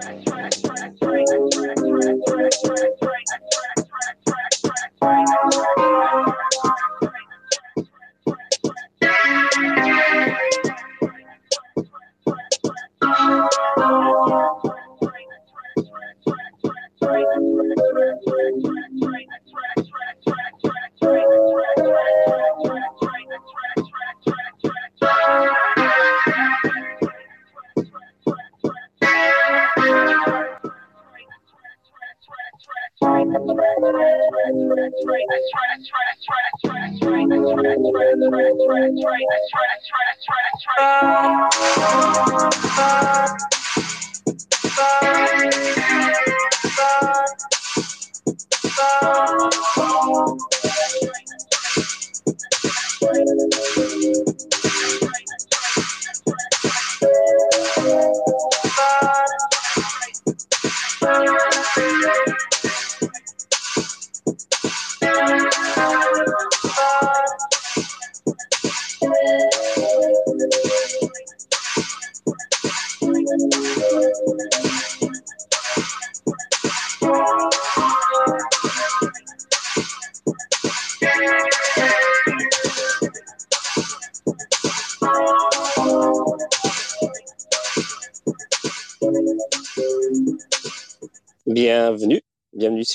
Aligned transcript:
Bienvenue, 0.00 1.15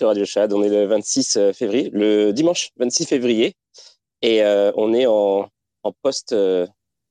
sur 0.01 0.07
Radio 0.07 0.25
Chad. 0.25 0.51
On 0.51 0.63
est 0.63 0.69
le 0.69 0.87
26 0.87 1.37
euh, 1.37 1.53
février, 1.53 1.91
le 1.93 2.31
dimanche 2.31 2.71
26 2.77 3.05
février, 3.05 3.53
et 4.23 4.41
euh, 4.41 4.71
on 4.75 4.95
est 4.95 5.05
en, 5.05 5.47
en 5.83 5.91
post 6.01 6.33
euh, 6.33 6.65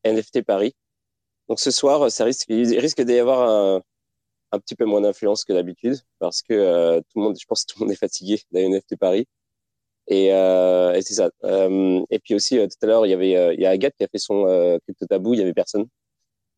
NFT 0.05 0.42
Paris. 0.42 0.74
Donc 1.48 1.60
ce 1.60 1.70
soir, 1.70 2.10
ça 2.10 2.24
risque, 2.24 2.47
il 2.48 2.80
risque 2.80 3.00
d'y 3.02 3.16
avoir 3.16 3.48
un, 3.48 3.80
un, 4.50 4.58
petit 4.58 4.74
peu 4.74 4.86
moins 4.86 5.02
d'influence 5.02 5.44
que 5.44 5.52
d'habitude, 5.52 6.00
parce 6.19 6.42
que 6.42 6.98
tout 6.98 7.19
le 7.20 7.22
monde, 7.22 7.36
je 7.41 7.47
pense, 7.47 7.64
que 7.64 7.72
tout 7.72 7.78
le 7.78 7.84
monde 7.84 7.92
est 7.92 7.97
fatigué 7.97 8.42
d'un 8.50 8.69
NFT 8.69 8.97
Paris. 8.97 9.27
Et, 10.08 10.30
c'est 11.02 11.14
ça. 11.14 11.30
et 11.44 12.19
puis 12.19 12.34
aussi, 12.34 12.56
tout 12.56 12.78
à 12.82 12.86
l'heure, 12.86 13.06
il 13.06 13.10
y 13.10 13.14
avait, 13.14 13.54
il 13.54 13.60
y 13.60 13.66
a 13.66 13.70
Agathe 13.70 13.94
qui 13.97 14.02
a 14.02 14.08
fait 14.08 14.19
son 14.19 14.78
crypto 14.82 15.06
tabou. 15.06 15.34
Il 15.34 15.38
y 15.38 15.42
avait 15.42 15.54
personne, 15.54 15.86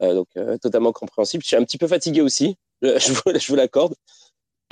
donc 0.00 0.28
totalement 0.62 0.92
compréhensible. 0.92 1.42
Je 1.42 1.48
suis 1.48 1.56
un 1.56 1.64
petit 1.64 1.78
peu 1.78 1.89
fatigué 1.89 2.22
aussi. 2.22 2.56
Je 2.80 2.89
je 3.39 3.48
vous 3.48 3.56
l'accorde. 3.56 3.94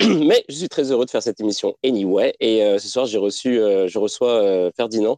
Mais 0.25 0.43
je 0.49 0.55
suis 0.55 0.69
très 0.69 0.91
heureux 0.91 1.05
de 1.05 1.11
faire 1.11 1.21
cette 1.21 1.39
émission 1.39 1.75
anyway. 1.83 2.33
Et 2.39 2.63
euh, 2.63 2.79
ce 2.79 2.87
soir, 2.87 3.05
j'ai 3.05 3.17
reçu, 3.17 3.59
euh, 3.59 3.87
je 3.87 3.99
reçois 3.99 4.41
euh, 4.41 4.71
Ferdinand, 4.75 5.17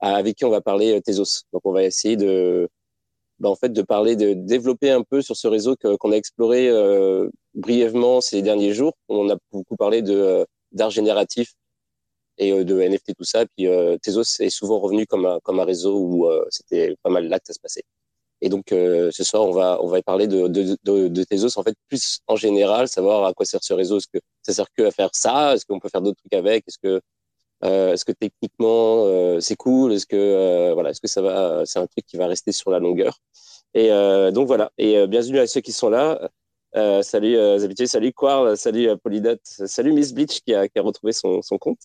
avec 0.00 0.36
qui 0.36 0.44
on 0.44 0.50
va 0.50 0.60
parler 0.60 1.00
Tezos. 1.02 1.42
Donc, 1.52 1.62
on 1.64 1.72
va 1.72 1.84
essayer 1.84 2.16
de, 2.16 2.68
bah, 3.38 3.48
en 3.48 3.54
fait, 3.54 3.72
de 3.72 3.82
parler, 3.82 4.16
de 4.16 4.32
développer 4.34 4.90
un 4.90 5.02
peu 5.02 5.22
sur 5.22 5.36
ce 5.36 5.46
réseau 5.46 5.76
qu'on 5.76 6.12
a 6.12 6.16
exploré 6.16 6.70
brièvement 7.54 8.20
ces 8.20 8.42
derniers 8.42 8.74
jours. 8.74 8.94
On 9.08 9.30
a 9.30 9.36
beaucoup 9.52 9.76
parlé 9.76 10.02
de 10.02 10.46
d'art 10.72 10.90
génératif 10.90 11.52
et 12.38 12.64
de 12.64 12.80
NFT 12.80 13.14
tout 13.16 13.24
ça. 13.24 13.46
Puis 13.56 13.68
Tezos 14.02 14.40
est 14.40 14.50
souvent 14.50 14.80
revenu 14.80 15.06
comme 15.06 15.26
un 15.26 15.38
comme 15.42 15.60
un 15.60 15.64
réseau 15.64 15.98
où 15.98 16.28
c'était 16.50 16.96
pas 17.02 17.10
mal 17.10 17.28
là 17.28 17.38
que 17.38 17.46
ça 17.46 17.54
se 17.54 17.60
passait. 17.60 17.84
Et 18.40 18.48
donc 18.48 18.72
euh, 18.72 19.10
ce 19.12 19.24
soir, 19.24 19.44
on 19.44 19.52
va 19.52 19.78
on 19.82 19.88
va 19.88 20.02
parler 20.02 20.26
de, 20.26 20.48
de, 20.48 20.76
de, 20.84 21.08
de 21.08 21.24
Tezos 21.24 21.58
en 21.58 21.62
fait 21.62 21.74
plus 21.88 22.20
en 22.26 22.36
général, 22.36 22.88
savoir 22.88 23.24
à 23.24 23.32
quoi 23.32 23.46
sert 23.46 23.62
ce 23.62 23.72
réseau. 23.74 23.98
Est-ce 23.98 24.08
que 24.08 24.18
ça 24.42 24.52
sert 24.52 24.66
que 24.76 24.82
à 24.84 24.90
faire 24.90 25.10
ça? 25.14 25.54
Est-ce 25.54 25.64
qu'on 25.66 25.78
peut 25.80 25.88
faire 25.88 26.02
d'autres 26.02 26.18
trucs 26.18 26.34
avec? 26.34 26.64
Est-ce 26.68 26.78
que 26.82 27.00
euh, 27.64 27.92
est-ce 27.94 28.04
que 28.04 28.12
techniquement 28.12 29.04
euh, 29.06 29.40
c'est 29.40 29.56
cool? 29.56 29.92
Est-ce 29.92 30.06
que 30.06 30.16
euh, 30.16 30.74
voilà, 30.74 30.90
est-ce 30.90 31.00
que 31.00 31.08
ça 31.08 31.22
va 31.22 31.62
C'est 31.66 31.78
un 31.78 31.86
truc 31.86 32.04
qui 32.06 32.16
va 32.16 32.26
rester 32.26 32.52
sur 32.52 32.70
la 32.70 32.78
longueur? 32.78 33.18
Et 33.74 33.90
euh, 33.92 34.30
donc 34.30 34.46
voilà. 34.46 34.70
Et 34.78 35.06
bienvenue 35.06 35.38
à 35.38 35.46
ceux 35.46 35.60
qui 35.60 35.72
sont 35.72 35.88
là. 35.90 36.30
salut 37.02 37.38
habitués, 37.38 37.86
salut 37.86 38.12
Quarl, 38.12 38.56
salut 38.56 38.88
Polydot, 38.98 39.36
salut 39.44 39.92
Miss 39.92 40.12
Bleach 40.12 40.40
qui 40.42 40.54
a, 40.54 40.68
qui 40.68 40.78
a 40.78 40.82
retrouvé 40.82 41.12
son, 41.12 41.40
son 41.42 41.58
compte. 41.58 41.78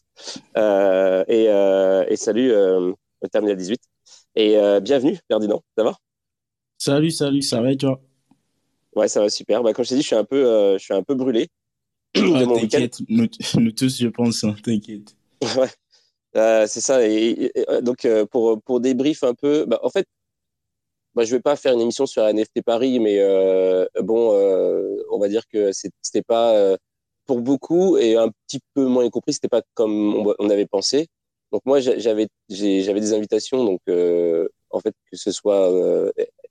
et, 0.58 1.46
et 1.46 2.16
salut 2.18 2.52
Terminal 3.32 3.58
18. 3.58 3.82
Et 4.36 4.58
bienvenue 4.82 5.18
Ferdinand, 5.30 5.62
ça 5.78 5.84
va? 5.84 5.96
Salut, 6.82 7.12
salut, 7.12 7.42
ça 7.42 7.62
va 7.62 7.74
et 7.74 7.78
toi? 7.78 8.00
Ouais, 8.96 9.10
ça 9.10 9.20
va 9.20 9.30
super. 9.30 9.62
Bah, 9.62 9.74
comme 9.74 9.84
je 9.84 9.90
t'ai 9.90 9.96
dit, 9.96 10.02
je 10.02 10.08
suis 10.08 10.16
un 10.16 10.24
peu, 10.24 10.46
euh, 10.46 10.78
je 10.78 10.84
suis 10.86 10.94
un 10.94 11.04
peu 11.04 11.14
brûlé. 11.14 11.50
Ah, 12.16 12.46
t'inquiète, 12.46 13.02
nous, 13.10 13.28
nous, 13.60 13.72
tous, 13.74 14.00
je 14.00 14.08
pense, 14.08 14.46
hein, 14.46 14.56
t'inquiète. 14.64 15.16
Ouais, 15.58 15.70
euh, 16.38 16.68
c'est 16.68 16.80
ça. 16.80 17.06
Et, 17.06 17.52
euh, 17.68 17.82
donc, 17.82 18.06
euh, 18.06 18.26
pour, 18.26 18.62
pour 18.62 18.80
débrief 18.80 19.24
un 19.24 19.34
peu, 19.34 19.66
bah, 19.66 19.82
en 19.84 19.90
fait, 19.90 20.08
bah, 21.16 21.26
je 21.26 21.36
vais 21.36 21.42
pas 21.42 21.58
faire 21.58 21.74
une 21.74 21.82
émission 21.82 22.06
sur 22.06 22.24
NFT 22.24 22.62
Paris, 22.64 23.00
mais 23.02 23.18
bon, 24.02 24.32
on 25.12 25.20
va 25.20 25.28
dire 25.28 25.46
que 25.50 25.72
c'était 25.74 26.22
pas 26.22 26.78
pour 27.26 27.42
beaucoup 27.42 27.98
et 27.98 28.16
un 28.16 28.30
petit 28.48 28.62
peu 28.74 28.86
moins 28.86 29.10
compris, 29.10 29.34
c'était 29.34 29.50
pas 29.50 29.64
comme 29.74 30.16
on, 30.16 30.34
on, 30.40 30.50
avait 30.50 30.66
pensé. 30.66 31.08
Donc 31.52 31.62
moi, 31.66 31.82
j'avais 31.82 32.28
j'avais 32.50 33.00
des 33.02 33.14
invitations, 33.14 33.66
donc 33.66 33.82
en 33.90 34.80
fait 34.80 34.94
que 35.12 35.18
ce 35.18 35.32
soit 35.32 35.70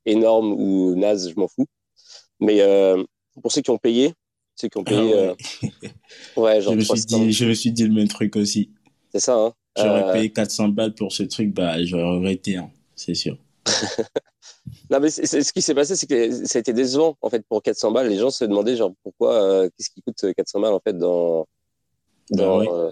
énorme 0.05 0.53
ou 0.53 0.95
naze, 0.95 1.29
je 1.29 1.39
m'en 1.39 1.47
fous. 1.47 1.67
Mais 2.39 2.61
euh, 2.61 3.03
pour 3.41 3.51
ceux 3.51 3.61
qui 3.61 3.69
ont 3.69 3.77
payé, 3.77 4.13
ceux 4.55 4.67
qui 4.69 4.77
ont 4.77 4.83
payé, 4.83 5.13
ah 5.13 5.35
ouais. 6.37 6.57
Euh, 6.57 6.61
genre 6.61 6.73
je 6.73 6.77
me 6.77 6.83
suis 6.83 7.05
dit, 7.05 7.31
je 7.31 7.45
me 7.45 7.53
suis 7.53 7.71
dit 7.71 7.83
le 7.83 7.93
même 7.93 8.07
truc 8.07 8.35
aussi. 8.35 8.71
C'est 9.11 9.19
ça. 9.19 9.35
Hein 9.35 9.53
J'aurais 9.77 10.03
euh, 10.03 10.13
payé 10.13 10.31
400 10.31 10.69
balles 10.69 10.93
pour 10.93 11.11
ce 11.11 11.23
truc, 11.23 11.53
bah 11.53 11.83
j'aurais 11.83 12.03
regretté, 12.03 12.57
hein, 12.57 12.69
c'est 12.95 13.13
sûr. 13.13 13.37
non 14.89 14.99
mais 14.99 15.09
ce 15.09 15.51
qui 15.53 15.61
s'est 15.61 15.75
passé, 15.75 15.95
c'est 15.95 16.07
que 16.07 16.45
ça 16.45 16.57
a 16.57 16.61
été 16.61 16.73
décevant 16.73 17.17
en 17.21 17.29
fait 17.29 17.45
pour 17.47 17.61
400 17.61 17.91
balles. 17.91 18.09
Les 18.09 18.17
gens 18.17 18.29
se 18.29 18.45
demandaient 18.45 18.75
genre 18.75 18.93
pourquoi, 19.03 19.69
qu'est-ce 19.69 19.89
qui 19.89 20.01
coûte 20.01 20.25
400 20.35 20.59
balles 20.59 20.73
en 20.73 20.79
fait 20.79 20.97
dans 20.97 21.45
bah 22.31 22.43
dans, 22.43 22.91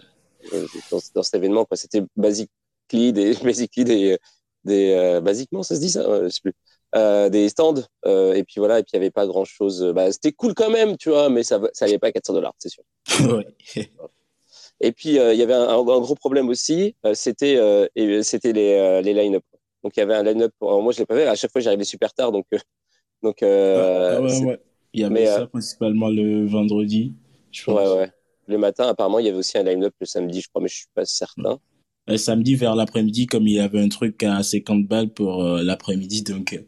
dans, 0.92 1.00
dans, 1.16 1.24
cet 1.24 1.36
événement 1.36 1.66
quoi. 1.66 1.78
C'était 1.78 2.04
basically 2.16 3.14
des 3.14 3.34
basically 3.44 3.86
des 3.86 4.18
des 4.64 5.20
basiquement 5.24 5.64
ça 5.64 5.76
se 5.76 5.80
dit 5.80 5.90
ça, 5.90 6.24
je 6.24 6.30
sais 6.30 6.42
plus 6.42 6.54
euh, 6.96 7.30
des 7.30 7.50
stands 7.50 7.84
euh, 8.06 8.34
et 8.34 8.44
puis 8.44 8.56
voilà 8.58 8.80
et 8.80 8.84
puis 8.84 8.92
il 8.94 8.98
y 8.98 9.00
avait 9.00 9.12
pas 9.12 9.28
grand 9.28 9.46
chose 9.46 9.92
bah, 9.94 10.12
c'était 10.12 10.32
cool 10.32 10.54
quand 10.54 10.70
même 10.70 10.98
tu 10.98 11.10
vois 11.10 11.30
mais 11.30 11.44
ça 11.44 11.60
ça 11.74 11.86
allait 11.86 12.00
pas 12.00 12.08
à 12.08 12.12
400 12.12 12.34
dollars 12.34 12.54
c'est 12.58 12.70
sûr. 12.70 12.84
Et 14.80 14.92
puis 14.92 15.18
euh, 15.18 15.34
il 15.34 15.40
y 15.40 15.44
avait 15.44 15.54
un, 15.54 15.68
un, 15.68 15.84
gros 15.84 16.16
problème 16.16 16.50
aussi 16.50 16.96
euh, 17.06 17.14
c'était 17.14 17.58
euh, 17.58 17.88
c'était 18.22 18.54
les, 18.54 19.02
les 19.02 19.14
line-up. 19.14 19.44
Donc 19.84 19.96
il 19.96 20.00
y 20.00 20.04
avait 20.04 20.16
un 20.16 20.24
line-up 20.24 20.52
moi 20.62 20.92
je 20.92 21.00
l'ai 21.00 21.06
pas 21.06 21.16
fait 21.16 21.26
à 21.26 21.36
chaque 21.36 21.52
fois 21.52 21.62
j'arrivais 21.62 21.84
super 21.84 22.14
tard 22.14 22.32
donc 22.32 22.46
donc 23.24 23.38
ah, 23.42 24.22
ouais, 24.22 24.46
ouais. 24.46 24.60
il 24.94 25.02
y 25.02 25.04
avait 25.04 25.14
mais, 25.14 25.26
ça 25.26 25.48
principalement 25.48 26.10
le 26.10 26.46
vendredi 26.46 27.14
je 27.52 27.64
pense. 27.64 27.76
ouais 27.76 27.98
ouais. 27.98 28.12
Le 28.48 28.58
matin 28.58 28.88
apparemment 28.88 29.20
il 29.20 29.26
y 29.26 29.30
avait 29.30 29.38
aussi 29.38 29.58
un 29.58 29.64
line-up 29.64 29.94
le 30.00 30.06
samedi 30.06 30.42
je 30.42 30.50
crois 30.50 30.62
mais 30.62 30.68
je 30.68 30.76
suis 30.76 30.88
pas 30.94 31.06
certain. 31.06 31.60
Samedi 32.16 32.56
vers 32.56 32.76
l'après-midi 32.76 33.26
comme 33.26 33.48
il 33.48 33.56
y 33.56 33.60
avait 33.60 33.82
un 33.82 33.90
truc 33.90 34.22
à 34.24 34.42
50 34.44 34.88
balles 34.88 35.10
pour 35.10 35.44
l'après-midi 35.44 36.22
donc 36.22 36.60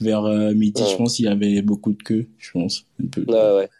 vers 0.00 0.24
euh, 0.24 0.52
midi, 0.54 0.82
je 0.88 0.96
pense, 0.96 1.18
il 1.18 1.24
y 1.24 1.28
avait 1.28 1.62
beaucoup 1.62 1.92
de 1.92 2.02
queues, 2.02 2.26
je 2.38 2.52
pense. 2.52 2.86
Un 3.02 3.06
peu. 3.06 3.24
Ouais, 3.28 3.56
ouais. 3.56 3.70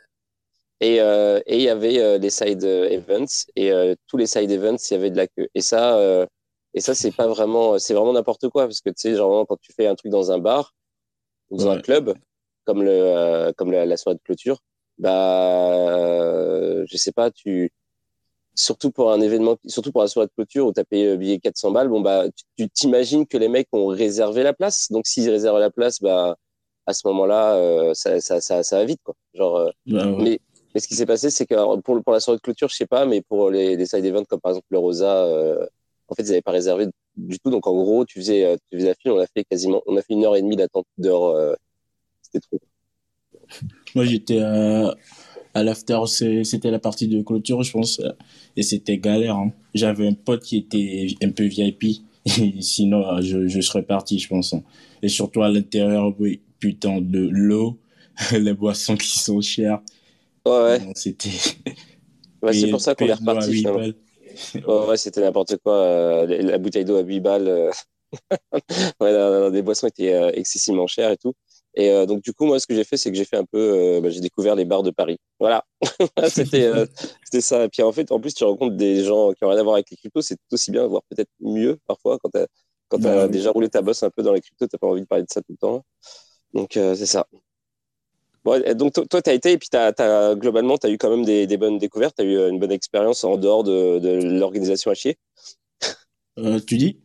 Et 0.81 1.01
euh, 1.01 1.41
et 1.47 1.57
il 1.57 1.63
y 1.63 1.69
avait 1.69 1.99
euh, 1.99 2.19
les 2.19 2.31
side 2.31 2.65
events 2.65 3.47
et 3.57 3.73
tous 4.07 4.17
les 4.17 4.27
side 4.27 4.51
events, 4.51 4.91
il 4.91 4.95
y 4.95 4.97
avait 4.97 5.11
de 5.11 5.17
la 5.17 5.27
queue. 5.27 5.49
Et 5.55 5.61
ça, 5.61 6.27
et 6.75 6.81
ça, 6.81 6.95
c'est 6.95 7.13
pas 7.13 7.27
vraiment, 7.29 7.79
c'est 7.79 7.95
vraiment 7.95 8.13
n'importe 8.13 8.49
quoi 8.49 8.65
parce 8.67 8.81
que 8.81 8.91
tu 8.91 8.97
sais, 8.99 9.15
genre 9.15 9.47
quand 9.47 9.59
tu 9.61 9.73
fais 9.73 9.87
un 9.87 9.95
truc 9.95 10.11
dans 10.11 10.33
un 10.33 10.39
bar 10.39 10.75
ou 11.51 11.59
dans 11.59 11.71
un 11.71 11.81
club, 11.81 12.15
comme 12.65 12.83
le 12.83 13.53
comme 13.57 13.71
la, 13.73 13.87
la, 13.87 13.97
soirée 13.97 14.17
de 14.17 14.23
clôture, 14.23 14.59
bah, 14.99 16.85
je 16.87 16.97
sais 16.97 17.13
pas, 17.13 17.31
tu 17.31 17.71
surtout 18.55 18.91
pour 18.91 19.13
un 19.13 19.21
événement, 19.21 19.57
surtout 19.67 19.93
pour 19.93 20.03
un 20.03 20.07
soirée 20.07 20.29
de 20.29 20.33
clôture 20.35 20.67
où 20.67 20.73
tu 20.73 20.81
as 20.81 20.85
payé 20.85 21.07
le 21.07 21.17
billet 21.17 21.39
400 21.39 21.73
balles, 21.73 21.89
bon, 21.89 22.01
bah, 22.01 22.25
tu 22.57 22.69
t'imagines 22.71 23.27
que 23.27 23.37
les 23.37 23.49
mecs 23.49 23.69
ont 23.73 23.87
réservé 23.87 24.43
la 24.43 24.53
place. 24.53 24.91
Donc, 24.91 25.07
s'ils 25.07 25.31
réservent 25.31 25.59
la 25.59 25.71
place, 25.71 26.01
bah, 26.01 26.37
à 26.87 26.93
ce 26.93 27.07
moment-là, 27.09 27.57
euh, 27.57 27.95
ça, 27.95 28.21
ça, 28.21 28.41
ça, 28.41 28.63
ça, 28.63 28.79
va 28.79 28.85
vite, 28.85 29.01
quoi. 29.03 29.15
Genre, 29.35 29.57
euh, 29.57 29.71
ouais. 29.87 30.23
mais, 30.23 30.41
Mais 30.75 30.81
ce 30.81 30.89
qui 30.89 30.95
s'est 30.95 31.07
passé, 31.07 31.31
c'est 31.31 31.47
que 31.47 31.55
pour, 31.81 32.03
pour 32.03 32.13
la 32.13 32.21
soirée 32.21 32.39
de 32.39 32.43
clôture, 32.43 32.69
je 32.69 32.77
sais 32.77 32.87
pas, 32.87 33.07
mais 33.07 33.23
pour 33.23 33.51
les, 33.51 33.77
les 33.77 33.87
side 33.87 34.05
events 34.05 34.25
comme 34.25 34.41
par 34.41 34.51
exemple 34.51 34.67
le 34.71 34.79
Rosa, 34.79 35.25
euh, 35.25 35.67
en 36.09 36.15
fait, 36.15 36.23
ils 36.23 36.29
n'avaient 36.29 36.43
pas 36.43 36.51
réservé 36.51 36.87
du 37.17 37.39
tout. 37.39 37.51
Donc 37.51 37.67
en 37.67 37.75
gros, 37.75 38.05
tu 38.05 38.19
faisais, 38.19 38.45
euh, 38.45 38.57
tu 38.71 38.79
faisais 38.79 38.89
la 38.89 38.95
file, 38.95 39.13
on 39.13 39.19
a 39.19 39.27
fait 39.27 39.45
quasiment, 39.45 39.83
on 39.87 39.97
a 39.97 40.03
fait 40.03 40.15
une 40.15 40.25
heure 40.25 40.37
et 40.37 40.43
demie 40.43 40.57
d'attente 40.57 40.87
d'heure. 40.99 41.25
Euh, 41.25 41.55
c'était 42.23 42.41
trop. 42.41 42.61
Moi, 43.95 44.05
j'étais 44.05 44.41
à 44.41 44.95
l'after, 45.63 46.01
c'était 46.07 46.71
la 46.71 46.79
partie 46.79 47.07
de 47.09 47.23
clôture, 47.23 47.63
je 47.63 47.73
pense, 47.73 48.01
et 48.57 48.63
c'était 48.63 48.99
galère. 48.99 49.37
Hein. 49.37 49.53
J'avais 49.75 50.09
un 50.09 50.15
pote 50.15 50.43
qui 50.43 50.57
était 50.57 51.07
un 51.23 51.31
peu 51.31 51.45
VIP, 51.45 52.03
sinon 52.61 53.21
je, 53.21 53.47
je 53.47 53.61
serais 53.61 53.83
parti, 53.83 54.19
je 54.19 54.29
pense. 54.29 54.53
Hein. 54.53 54.63
Et 55.03 55.09
surtout 55.09 55.43
à 55.43 55.49
l'intérieur, 55.49 56.15
oui, 56.19 56.41
putain 56.59 57.01
de 57.01 57.29
l'eau, 57.31 57.79
les 58.33 58.55
boissons 58.55 58.97
qui 58.97 59.19
sont 59.19 59.41
chères. 59.41 59.81
Ouais, 60.47 60.79
C'était. 60.95 61.31
c'est 62.53 62.71
pour 62.71 62.81
ça 62.81 62.95
qu'on 62.95 63.07
est 63.07 63.15
reparti. 63.15 63.67
ouais, 64.67 64.97
c'était 64.97 65.21
n'importe 65.21 65.57
quoi. 65.59 65.75
Euh, 65.75 66.43
la 66.43 66.59
bouteille 66.59 66.85
d'eau 66.85 66.97
à 66.97 67.03
8 67.03 67.21
balles. 67.21 67.49
Euh. 67.49 67.71
ouais, 69.01 69.51
des 69.51 69.63
boissons 69.63 69.89
étaient 69.89 70.15
euh, 70.15 70.31
excessivement 70.35 70.87
chères 70.87 71.11
et 71.11 71.17
tout. 71.17 71.35
Et 71.77 72.07
donc, 72.07 72.23
du 72.23 72.33
coup, 72.33 72.47
moi, 72.47 72.61
ce 72.61 72.67
que 72.67 72.75
j'ai 72.75 72.85
fait, 72.85 72.97
c'est 72.97 73.11
que 73.11 73.17
j'ai 73.17 73.25
fait 73.25 73.37
un 73.37 73.45
peu. 73.45 74.01
Bah, 74.01 74.09
j'ai 74.09 74.21
découvert 74.21 74.55
les 74.55 74.65
bars 74.65 74.85
de 74.85 74.91
Paris. 74.91 75.19
Voilà. 75.41 75.65
c'était 76.29 76.71
c'était 77.25 77.41
ça. 77.41 77.65
Et 77.65 77.69
puis, 77.69 77.83
en 77.83 77.91
fait, 77.91 78.13
en 78.13 78.21
plus, 78.21 78.33
tu 78.33 78.45
rencontres 78.45 78.77
des 78.77 79.03
gens 79.03 79.33
qui 79.33 79.43
n'ont 79.43 79.51
rien 79.51 79.59
à 79.59 79.63
voir 79.63 79.75
avec 79.75 79.91
les 79.91 79.97
cryptos. 79.97 80.23
C'est 80.23 80.37
tout 80.37 80.55
aussi 80.55 80.71
bien, 80.71 80.87
voire 80.87 81.03
peut-être 81.11 81.31
mieux 81.41 81.79
parfois 81.87 82.19
quand 82.23 82.31
tu 82.31 82.39
as, 82.39 82.47
quand 82.89 83.05
as 83.05 83.27
déjà 83.27 83.51
roulé 83.51 83.69
ta 83.69 83.83
bosse 83.83 84.05
un 84.05 84.11
peu 84.11 84.23
dans 84.23 84.33
les 84.33 84.41
cryptos. 84.41 84.67
Tu 84.69 84.75
n'as 84.75 84.79
pas 84.79 84.87
envie 84.87 85.03
de 85.03 85.07
parler 85.07 85.25
de 85.25 85.31
ça 85.31 85.41
tout 85.41 85.51
le 85.53 85.57
temps. 85.57 85.85
Donc, 86.53 86.71
c'est 86.75 87.07
ça. 87.07 87.27
Bon, 88.45 88.63
donc 88.75 88.93
toi, 88.93 89.23
tu 89.23 89.31
as 89.31 89.33
été 89.33 89.53
et 89.53 89.59
puis 89.59 89.71
as, 89.73 89.95
as, 89.99 90.35
globalement, 90.35 90.77
tu 90.77 90.87
as 90.87 90.91
eu 90.91 90.99
quand 90.99 91.09
même 91.09 91.25
des, 91.25 91.47
des 91.47 91.57
bonnes 91.57 91.79
découvertes, 91.79 92.15
tu 92.17 92.23
as 92.23 92.27
eu 92.27 92.37
euh, 92.37 92.51
une 92.51 92.59
bonne 92.59 92.73
expérience 92.73 93.25
en 93.25 93.39
dehors 93.39 93.65
de, 93.65 93.99
de 93.99 94.39
l'organisation 94.39 94.91
à 94.91 94.95
chier. 94.95 95.17
Euh, 96.39 96.61
tu 96.61 96.77
dis? 96.77 97.01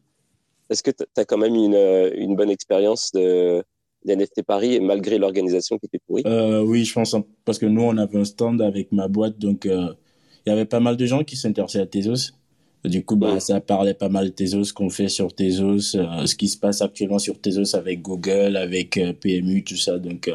Est-ce 0.69 0.83
que 0.83 0.92
tu 0.92 1.06
as 1.15 1.24
quand 1.24 1.38
même 1.38 1.56
une, 1.56 1.75
euh, 1.75 2.12
une 2.15 2.36
bonne 2.36 2.50
expérience 2.50 3.12
de, 3.13 3.63
d'NFT 4.06 4.44
Paris 4.44 4.80
malgré 4.80 5.18
l'organisation 5.18 5.78
qui 5.78 5.88
était 5.88 6.00
pourrie 6.00 6.24
euh, 6.25 6.62
Oui, 6.62 6.86
je 6.86 6.94
pense, 6.94 7.16
parce 7.46 7.60
que 7.60 7.66
nous, 7.66 7.81
on 7.81 7.98
avait 7.98 8.18
un 8.18 8.25
stand 8.25 8.62
avec 8.62 8.92
ma 8.92 9.07
boîte, 9.07 9.38
donc 9.38 9.66
il 9.66 10.50
y 10.50 10.50
avait 10.50 10.66
pas 10.66 10.80
mal 10.80 10.98
de 10.98 11.06
gens 11.06 11.24
qui 11.24 11.36
s'intéressaient 11.36 11.81
à 11.81 11.86
Tezos. 11.86 12.34
Du 12.86 13.04
coup, 13.04 13.18
bah, 13.18 13.42
ça 13.42 13.60
parlait 13.60 13.94
pas 13.94 14.07
mal 14.07 14.28
de 14.28 14.30
Tezos, 14.31 14.66
ce 14.66 14.74
qu'on 14.74 14.90
fait 14.90 15.10
sur 15.10 15.34
Tezos, 15.34 15.80
ce 15.80 16.36
qui 16.36 16.48
se 16.48 16.57
passe 16.57 16.81
actuellement 16.81 17.19
sur 17.19 17.40
Tezos 17.42 17.75
avec 17.75 18.01
Google, 18.01 18.56
avec 18.56 19.00
PMU, 19.19 19.63
tout 19.66 19.75
ça. 19.75 20.00
Donc, 20.00 20.31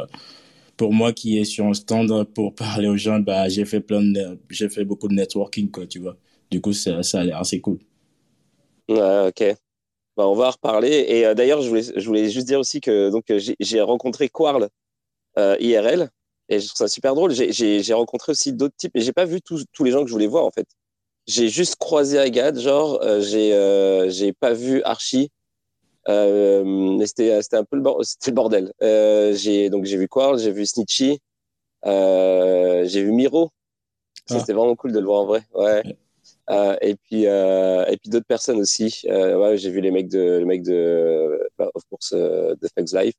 pour 0.76 0.92
moi 0.92 1.12
qui 1.12 1.38
est 1.38 1.44
sur 1.44 1.66
un 1.66 1.74
stand 1.74 2.24
pour 2.34 2.54
parler 2.54 2.88
aux 2.88 2.96
gens, 2.96 3.20
bah, 3.20 3.48
j'ai 3.48 3.64
fait 3.64 3.80
plein 3.80 4.02
de, 4.02 4.38
j'ai 4.50 4.68
fait 4.68 4.84
beaucoup 4.84 5.08
de 5.08 5.14
networking, 5.14 5.70
quoi, 5.70 5.86
tu 5.86 6.00
vois. 6.00 6.16
Du 6.50 6.60
coup, 6.60 6.72
ça, 6.72 7.02
ça 7.02 7.20
a 7.20 7.24
l'air 7.24 7.38
assez 7.38 7.60
cool. 7.60 7.78
Ouais, 8.88 9.28
ok. 9.28 9.56
Bah, 10.16 10.28
on 10.28 10.34
va 10.34 10.48
en 10.48 10.50
reparler. 10.50 11.04
Et 11.08 11.26
euh, 11.26 11.34
d'ailleurs, 11.34 11.60
je 11.60 11.68
voulais, 11.68 11.82
je 11.82 12.06
voulais 12.06 12.30
juste 12.30 12.46
dire 12.46 12.60
aussi 12.60 12.80
que 12.80 13.10
donc 13.10 13.24
j'ai 13.60 13.80
rencontré 13.80 14.28
Quarl 14.28 14.68
euh, 15.38 15.56
IRL 15.60 16.10
et 16.48 16.60
je 16.60 16.66
trouve 16.66 16.78
ça 16.78 16.88
super 16.88 17.14
drôle. 17.14 17.32
J'ai 17.32 17.94
rencontré 17.94 18.32
aussi 18.32 18.52
d'autres 18.52 18.76
types, 18.76 18.92
mais 18.94 19.00
j'ai 19.00 19.12
pas 19.12 19.24
vu 19.24 19.40
tous, 19.40 19.64
tous 19.72 19.84
les 19.84 19.90
gens 19.90 20.02
que 20.02 20.08
je 20.08 20.12
voulais 20.12 20.26
voir 20.26 20.44
en 20.44 20.50
fait. 20.50 20.66
J'ai 21.26 21.48
juste 21.48 21.76
croisé 21.76 22.18
Agathe, 22.18 22.58
genre 22.58 23.00
euh, 23.02 23.20
j'ai 23.20 23.54
euh, 23.54 24.10
j'ai 24.10 24.34
pas 24.34 24.52
vu 24.52 24.82
Archie, 24.82 25.30
euh, 26.08 26.62
mais 26.64 27.06
c'était 27.06 27.40
c'était 27.42 27.56
un 27.56 27.64
peu 27.64 27.76
le 27.76 27.82
bordel, 27.82 28.06
le 28.26 28.32
bordel. 28.32 28.72
Euh, 28.82 29.34
j'ai 29.34 29.70
donc 29.70 29.86
j'ai 29.86 29.96
vu 29.96 30.06
Quarl, 30.06 30.38
j'ai 30.38 30.52
vu 30.52 30.66
Snitchy, 30.66 31.18
euh, 31.86 32.84
j'ai 32.86 33.02
vu 33.02 33.12
Miro. 33.12 33.50
Ah. 34.28 34.38
C'était 34.38 34.52
vraiment 34.52 34.76
cool 34.76 34.92
de 34.92 34.98
le 34.98 35.06
voir 35.06 35.22
en 35.22 35.26
vrai. 35.26 35.42
Ouais. 35.54 35.82
Euh, 36.50 36.76
et 36.82 36.96
puis 36.96 37.26
euh, 37.26 37.86
et 37.86 37.96
puis 37.96 38.10
d'autres 38.10 38.26
personnes 38.26 38.58
aussi. 38.60 39.02
Euh, 39.08 39.36
ouais, 39.38 39.56
j'ai 39.56 39.70
vu 39.70 39.80
les 39.80 39.90
mecs 39.90 40.08
de 40.08 40.38
les 40.38 40.44
mecs 40.44 40.62
de 40.62 41.48
bah, 41.58 41.70
of 41.74 41.82
course 41.90 42.12
de 42.12 42.68
Thugs 42.76 42.92
Life. 42.94 43.14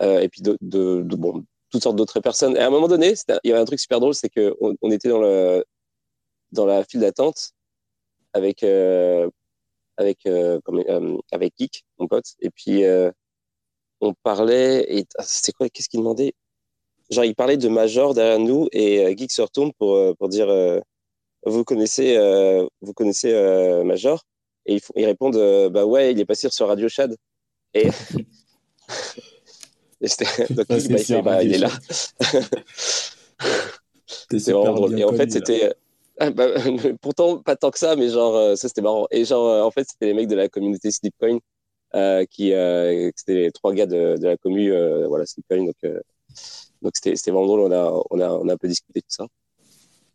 et 0.00 0.28
puis 0.28 0.42
de, 0.42 0.56
de, 0.60 1.02
de, 1.02 1.16
bon 1.16 1.44
toutes 1.70 1.82
sortes 1.82 1.96
d'autres 1.96 2.20
personnes. 2.20 2.56
Et 2.56 2.60
à 2.60 2.68
un 2.68 2.70
moment 2.70 2.88
donné, 2.88 3.14
il 3.44 3.50
y 3.50 3.52
avait 3.52 3.60
un 3.60 3.64
truc 3.66 3.80
super 3.80 4.00
drôle, 4.00 4.14
c'est 4.14 4.30
que 4.30 4.56
on, 4.60 4.90
était 4.90 5.08
dans 5.10 5.20
le 5.20 5.64
dans 6.52 6.66
la 6.66 6.84
file 6.84 7.00
d'attente 7.00 7.52
avec 8.32 8.62
avec 9.98 10.26
euh, 10.26 10.60
comme, 10.64 10.82
euh, 10.88 11.18
avec 11.32 11.54
Geek, 11.58 11.84
mon 11.98 12.08
pote. 12.08 12.34
Et 12.40 12.50
puis 12.50 12.84
euh, 12.84 13.10
on 14.00 14.14
parlait 14.14 14.86
et 14.88 15.06
ah, 15.18 15.24
c'était 15.24 15.52
quoi 15.52 15.68
Qu'est-ce 15.68 15.88
qu'il 15.88 16.00
demandait? 16.00 16.34
Genre 17.10 17.24
il 17.24 17.34
parlait 17.34 17.56
de 17.58 17.68
Major 17.68 18.14
derrière 18.14 18.38
nous 18.38 18.68
et 18.72 19.16
Geek 19.16 19.32
se 19.32 19.42
retourne 19.42 19.72
pour 19.74 20.16
pour 20.16 20.28
dire 20.28 20.48
vous 21.44 21.64
connaissez 21.64 22.16
vous 22.80 22.92
connaissez 22.92 23.32
Major 23.84 24.24
et 24.66 24.74
ils, 24.74 24.80
ils 24.96 25.06
répondent 25.06 25.70
bah 25.70 25.84
ouais 25.84 26.12
il 26.12 26.20
est 26.20 26.24
passé 26.24 26.48
sur 26.50 26.68
Radio 26.68 26.88
Chad 26.88 27.16
et 27.74 27.88
donc, 30.50 30.66
bah, 30.68 30.76
il, 30.78 31.22
bah, 31.22 31.42
il 31.42 31.54
est 31.54 31.58
là. 31.58 31.70
c'est 34.06 34.52
vraiment 34.52 34.74
drôle. 34.74 34.98
Et 34.98 35.04
en 35.04 35.12
fait, 35.12 35.30
c'était 35.30 35.74
ah, 36.20 36.30
bah, 36.30 36.48
pourtant, 37.00 37.38
pas 37.38 37.56
tant 37.56 37.70
que 37.70 37.78
ça, 37.78 37.94
mais 37.96 38.08
genre, 38.08 38.34
euh, 38.36 38.56
ça 38.56 38.68
c'était 38.68 38.82
marrant. 38.82 39.06
Et 39.10 39.24
genre, 39.24 39.48
euh, 39.48 39.62
en 39.62 39.70
fait, 39.70 39.86
c'était 39.88 40.06
les 40.06 40.14
mecs 40.14 40.28
de 40.28 40.34
la 40.34 40.48
communauté 40.48 40.90
Slipcoin, 40.90 41.38
euh, 41.94 42.24
qui, 42.26 42.52
euh, 42.52 43.10
c'était 43.14 43.34
les 43.34 43.52
trois 43.52 43.72
gars 43.72 43.86
de, 43.86 44.16
de 44.16 44.26
la 44.26 44.36
commu, 44.36 44.72
euh, 44.72 45.06
voilà, 45.08 45.26
Slipcoin. 45.26 45.64
Donc, 45.64 45.76
donc 46.82 46.92
c'était, 46.94 47.30
vraiment 47.30 47.46
drôle. 47.46 47.60
On 47.60 47.72
a, 47.72 48.02
on 48.10 48.20
a, 48.20 48.30
on 48.30 48.48
a 48.48 48.54
un 48.54 48.56
peu 48.56 48.68
discuté 48.68 49.00
tout 49.00 49.10
ça. 49.10 49.26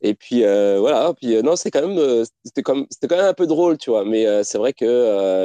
Et 0.04 0.14
puis 0.14 0.42
voilà. 0.42 1.14
Puis 1.16 1.42
non, 1.42 1.56
c'est 1.56 1.72
quand 1.72 1.88
même, 1.88 2.26
c'était 2.44 2.62
comme, 2.62 2.86
c'était 2.92 3.08
quand 3.08 3.18
même 3.18 3.26
un 3.26 3.34
peu 3.34 3.48
drôle, 3.48 3.78
tu 3.78 3.90
vois. 3.90 4.06
Mais 4.06 4.44
c'est 4.44 4.58
vrai 4.58 4.74
que 4.74 4.86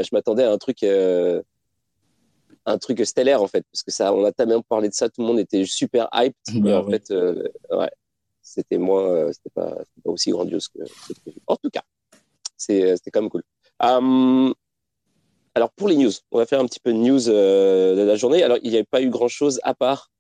je 0.05 0.09
m'attendais 0.13 0.45
à 0.45 0.53
un 0.53 0.59
truc 0.59 0.85
un 2.67 2.77
truc 2.77 3.07
stellaire 3.07 3.43
en 3.43 3.47
fait 3.47 3.65
parce 3.73 3.83
que 3.83 3.91
ça 3.91 4.13
on 4.13 4.27
a 4.27 4.33
tellement 4.33 4.61
parlé 4.61 4.91
de 4.91 4.95
ça 4.95 5.09
tout 5.09 5.23
le 5.23 5.27
monde 5.27 5.39
était 5.39 5.65
super 5.65 6.07
hype 6.13 6.37
bah, 6.57 6.83
en 6.83 6.87
fait 6.87 7.11
euh, 7.11 7.43
ouais 7.71 7.89
c'était 8.49 8.79
moins, 8.79 9.05
euh, 9.05 9.33
c'était 9.33 9.51
pas, 9.51 9.77
pas, 10.05 10.11
aussi 10.11 10.31
grandiose 10.31 10.69
que, 10.69 10.81
En 11.47 11.57
tout 11.57 11.71
cas, 11.71 11.83
euh, 12.71 12.97
c'était 12.97 13.11
quand 13.11 13.21
même 13.21 13.31
cool. 13.31 13.43
Um, 13.81 14.55
alors 15.55 15.71
pour 15.71 15.89
les 15.89 15.97
news, 15.97 16.11
on 16.31 16.39
va 16.39 16.47
faire 16.47 16.61
un 16.61 16.67
petit 16.67 16.81
peu 16.81 16.93
de 16.93 16.99
news 16.99 17.29
euh, 17.29 17.95
de 17.95 18.03
la 18.03 18.17
journée. 18.17 18.43
Alors 18.43 18.59
il 18.63 18.71
n'y 18.71 18.77
avait 18.77 18.85
pas 18.85 19.03
eu 19.03 19.11
grand 19.11 19.29
chose 19.29 19.61
à 19.63 19.75
part. 19.75 20.11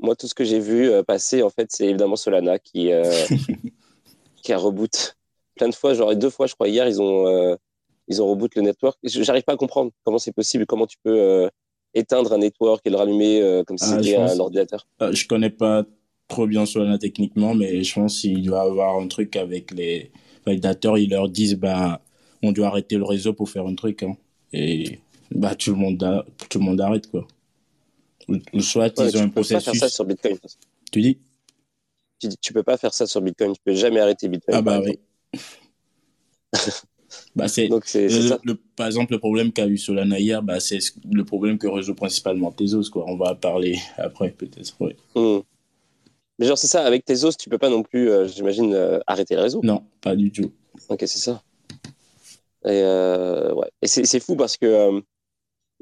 Moi, 0.00 0.16
tout 0.16 0.26
ce 0.26 0.34
que 0.34 0.44
j'ai 0.44 0.60
vu 0.60 0.90
euh, 0.90 1.02
passer, 1.02 1.42
en 1.42 1.50
fait, 1.50 1.68
c'est 1.70 1.86
évidemment 1.86 2.16
Solana 2.16 2.58
qui, 2.58 2.92
euh, 2.92 3.04
qui 4.42 4.52
a 4.52 4.58
reboot 4.58 5.16
plein 5.56 5.68
de 5.68 5.74
fois. 5.74 5.94
Genre 5.94 6.14
deux 6.16 6.30
fois, 6.30 6.46
je 6.46 6.54
crois, 6.54 6.68
hier, 6.68 6.86
ils 6.88 7.00
ont, 7.00 7.56
ils 8.08 8.20
ont 8.20 8.28
reboot 8.28 8.54
le 8.56 8.62
network. 8.62 8.98
J'arrive 9.04 9.44
pas 9.44 9.54
à 9.54 9.56
comprendre 9.56 9.92
comment 10.04 10.18
c'est 10.18 10.32
possible, 10.32 10.66
comment 10.66 10.86
tu 10.86 10.98
peux 11.02 11.48
éteindre 11.94 12.32
un 12.32 12.38
network 12.38 12.82
et 12.84 12.90
le 12.90 12.96
rallumer 12.96 13.62
comme 13.66 13.78
si 13.78 13.84
ah, 13.92 14.02
c'était 14.02 14.16
un 14.16 14.40
ordinateur. 14.40 14.86
je 15.00 15.26
connais 15.28 15.50
pas 15.50 15.84
trop 16.28 16.46
bien 16.46 16.66
Solana 16.66 16.98
techniquement, 16.98 17.54
mais 17.54 17.82
je 17.84 17.94
pense 17.94 18.20
qu'il 18.20 18.42
doit 18.42 18.62
avoir 18.62 18.98
un 18.98 19.06
truc 19.08 19.36
avec 19.36 19.70
les 19.70 20.10
validateurs. 20.46 20.98
Ils 20.98 21.10
leur 21.10 21.28
disent, 21.28 21.54
bah, 21.54 22.00
on 22.42 22.52
doit 22.52 22.68
arrêter 22.68 22.96
le 22.96 23.04
réseau 23.04 23.32
pour 23.32 23.48
faire 23.48 23.66
un 23.66 23.74
truc. 23.74 24.02
Hein. 24.02 24.16
Et 24.52 25.00
bah, 25.30 25.54
tout, 25.54 25.70
le 25.70 25.76
monde 25.76 26.24
tout 26.48 26.58
le 26.58 26.64
monde 26.64 26.80
arrête, 26.80 27.10
quoi. 27.10 27.26
Ou, 28.28 28.60
soit 28.60 28.92
ils 28.98 29.16
ont 29.16 29.22
un 29.22 29.28
processus. 29.28 29.64
Peux 29.64 29.72
pas 29.72 29.72
faire 29.72 29.74
ça 29.74 29.88
sur 29.88 30.04
Bitcoin. 30.04 30.38
Tu 30.90 31.00
dis 31.00 31.18
Tu 32.18 32.28
dis, 32.28 32.36
tu 32.40 32.52
peux 32.52 32.62
pas 32.62 32.76
faire 32.76 32.94
ça 32.94 33.06
sur 33.06 33.20
Bitcoin. 33.20 33.52
Tu 33.52 33.60
peux 33.64 33.74
jamais 33.74 34.00
arrêter 34.00 34.28
Bitcoin. 34.28 34.56
Ah, 34.56 34.62
bah 34.62 34.80
oui. 34.84 34.98
bah, 37.36 37.48
c'est, 37.48 37.68
par 38.76 38.86
exemple, 38.86 39.12
le 39.12 39.18
problème 39.18 39.52
qu'a 39.52 39.66
eu 39.66 39.76
Solana 39.76 40.18
hier, 40.18 40.42
bah, 40.42 40.60
c'est 40.60 40.78
le 41.10 41.24
problème 41.24 41.58
que 41.58 41.66
résout 41.66 41.94
principalement 41.94 42.52
Tezos, 42.52 42.90
quoi. 42.90 43.04
On 43.08 43.16
va 43.16 43.34
parler 43.34 43.78
après, 43.96 44.30
peut-être. 44.30 44.74
Ouais. 44.80 44.96
Mmh. 45.14 45.40
Mais 46.38 46.46
genre, 46.46 46.58
c'est 46.58 46.66
ça, 46.66 46.84
avec 46.84 47.04
tes 47.04 47.24
os, 47.24 47.36
tu 47.36 47.48
peux 47.48 47.58
pas 47.58 47.70
non 47.70 47.82
plus, 47.82 48.10
euh, 48.10 48.26
j'imagine, 48.26 48.74
euh, 48.74 48.98
arrêter 49.06 49.36
le 49.36 49.42
réseau. 49.42 49.60
Non, 49.62 49.84
pas 50.00 50.16
du 50.16 50.32
tout. 50.32 50.52
Ok, 50.88 51.00
c'est 51.00 51.18
ça. 51.18 51.42
Et, 52.64 52.80
euh, 52.82 53.52
ouais. 53.54 53.70
et 53.82 53.86
c'est 53.86 54.20
fou 54.20 54.36
parce 54.36 54.56
que 54.56 55.02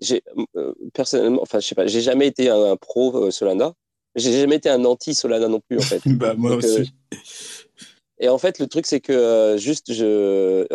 euh, 0.02 0.74
j'ai 0.80 0.90
personnellement, 0.92 1.42
enfin, 1.42 1.60
je 1.60 1.66
sais 1.66 1.74
pas, 1.74 1.86
j'ai 1.86 2.00
jamais 2.00 2.26
été 2.26 2.48
un, 2.48 2.72
un 2.72 2.76
pro 2.76 3.30
Solana. 3.30 3.72
J'ai 4.14 4.32
jamais 4.40 4.56
été 4.56 4.68
un 4.68 4.84
anti-Solana 4.84 5.48
non 5.48 5.60
plus, 5.60 5.78
en 5.78 5.82
fait. 5.82 6.02
bah, 6.06 6.34
moi 6.36 6.50
Donc, 6.50 6.64
aussi. 6.64 6.92
et 8.18 8.28
en 8.28 8.36
fait, 8.36 8.58
le 8.58 8.66
truc, 8.66 8.86
c'est 8.86 9.00
que 9.00 9.56
juste, 9.58 9.92
je. 9.92 10.66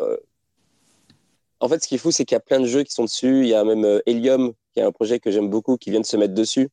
en 1.59 1.69
fait, 1.69 1.83
ce 1.83 1.87
qui 1.87 1.95
est 1.95 1.99
fou, 1.99 2.11
c'est 2.11 2.25
qu'il 2.25 2.35
y 2.35 2.37
a 2.37 2.41
plein 2.41 2.59
de 2.59 2.65
jeux 2.65 2.83
qui 2.83 2.93
sont 2.93 3.03
dessus. 3.03 3.41
Il 3.43 3.49
y 3.49 3.53
a 3.53 3.63
même 3.63 4.01
Helium, 4.07 4.53
qui 4.73 4.79
est 4.79 4.83
un 4.83 4.91
projet 4.91 5.19
que 5.19 5.29
j'aime 5.29 5.49
beaucoup, 5.49 5.77
qui 5.77 5.91
vient 5.91 6.01
de 6.01 6.05
se 6.05 6.17
mettre 6.17 6.33
dessus 6.33 6.69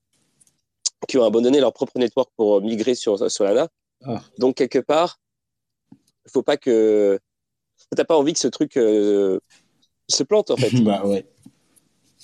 qui 1.07 1.19
ont 1.19 1.25
abandonné 1.25 1.61
leur 1.61 1.73
propre 1.73 1.99
network 1.99 2.31
pour 2.37 2.61
migrer 2.61 2.95
sur 2.95 3.31
Solana. 3.31 3.69
Ah. 4.05 4.23
Donc, 4.39 4.57
quelque 4.57 4.79
part, 4.79 5.21
il 5.93 6.31
faut 6.31 6.43
pas 6.43 6.57
que. 6.57 7.19
T'as 7.95 8.05
pas 8.05 8.17
envie 8.17 8.33
que 8.33 8.39
ce 8.39 8.49
truc 8.49 8.77
euh, 8.77 9.39
se 10.09 10.23
plante, 10.23 10.51
en 10.51 10.57
fait. 10.57 10.71
bah 10.83 11.05
ouais. 11.05 11.27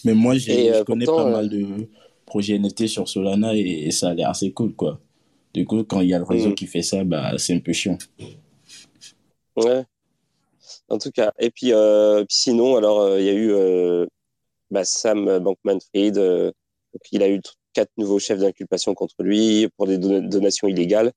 Mais 0.05 0.15
moi, 0.15 0.35
euh, 0.35 0.39
je 0.39 0.83
connais 0.85 1.05
pas 1.05 1.27
euh, 1.27 1.31
mal 1.31 1.49
de 1.49 1.89
projets 2.27 2.59
NFT 2.59 2.87
sur 2.87 3.09
Solana 3.09 3.55
et, 3.55 3.91
ça 3.91 4.11
a 4.11 4.15
l'air 4.15 4.31
assez 4.31 4.53
cool, 4.53 4.75
quoi. 4.75 5.01
Du 5.53 5.65
coup, 5.67 5.83
quand 5.85 6.01
il 6.01 6.09
y 6.09 6.15
a 6.15 6.19
le 6.19 6.25
réseau 6.25 6.51
mm. 6.51 6.55
qui 6.55 6.67
fait 6.67 6.83
ça, 6.83 7.05
bah, 7.05 7.33
c'est 7.39 7.55
un 7.55 7.59
peu 7.59 7.73
chiant. 7.73 7.99
Ouais. 9.57 9.85
En 10.89 10.99
tout 10.99 11.11
cas. 11.11 11.33
Et 11.39 11.51
puis, 11.51 11.73
euh, 11.73 12.25
sinon, 12.29 12.77
alors, 12.77 13.01
euh, 13.01 13.21
il 13.21 13.27
y 13.27 13.29
a 13.29 13.33
eu 13.33 13.53
euh, 13.53 14.07
bah, 14.71 14.85
Sam 14.85 15.39
Bankman-Fried. 15.39 16.53
il 17.13 17.23
a 17.23 17.29
eu 17.29 17.41
quatre 17.73 17.91
nouveaux 17.97 18.19
chefs 18.19 18.41
d'inculpation 18.41 18.95
contre 18.95 19.23
lui 19.23 19.69
pour 19.77 19.87
des 19.87 19.99
donations 19.99 20.69
illégales. 20.69 21.13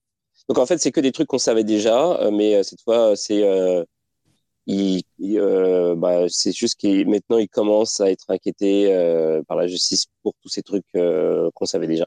Donc, 0.50 0.58
en 0.60 0.66
fait, 0.66 0.78
c'est 0.80 0.92
que 0.92 1.02
des 1.02 1.12
trucs 1.12 1.28
qu'on 1.28 1.38
savait 1.38 1.64
déjà, 1.64 2.30
mais 2.32 2.64
cette 2.64 2.82
fois, 2.82 3.16
c'est 3.16 3.44
il, 4.66 5.04
bah, 5.98 6.26
c'est 6.30 6.52
juste 6.52 6.80
qu'il 6.80 7.08
maintenant 7.08 7.38
il 7.38 7.50
commence 7.50 8.00
à 8.00 8.12
être 8.12 8.30
inquiété 8.30 8.88
par 9.48 9.58
la 9.58 9.68
justice 9.68 10.06
pour 10.22 10.34
tous 10.42 10.50
ces 10.50 10.64
trucs 10.64 10.86
qu'on 10.94 11.66
savait 11.66 11.88
déjà. 11.88 12.06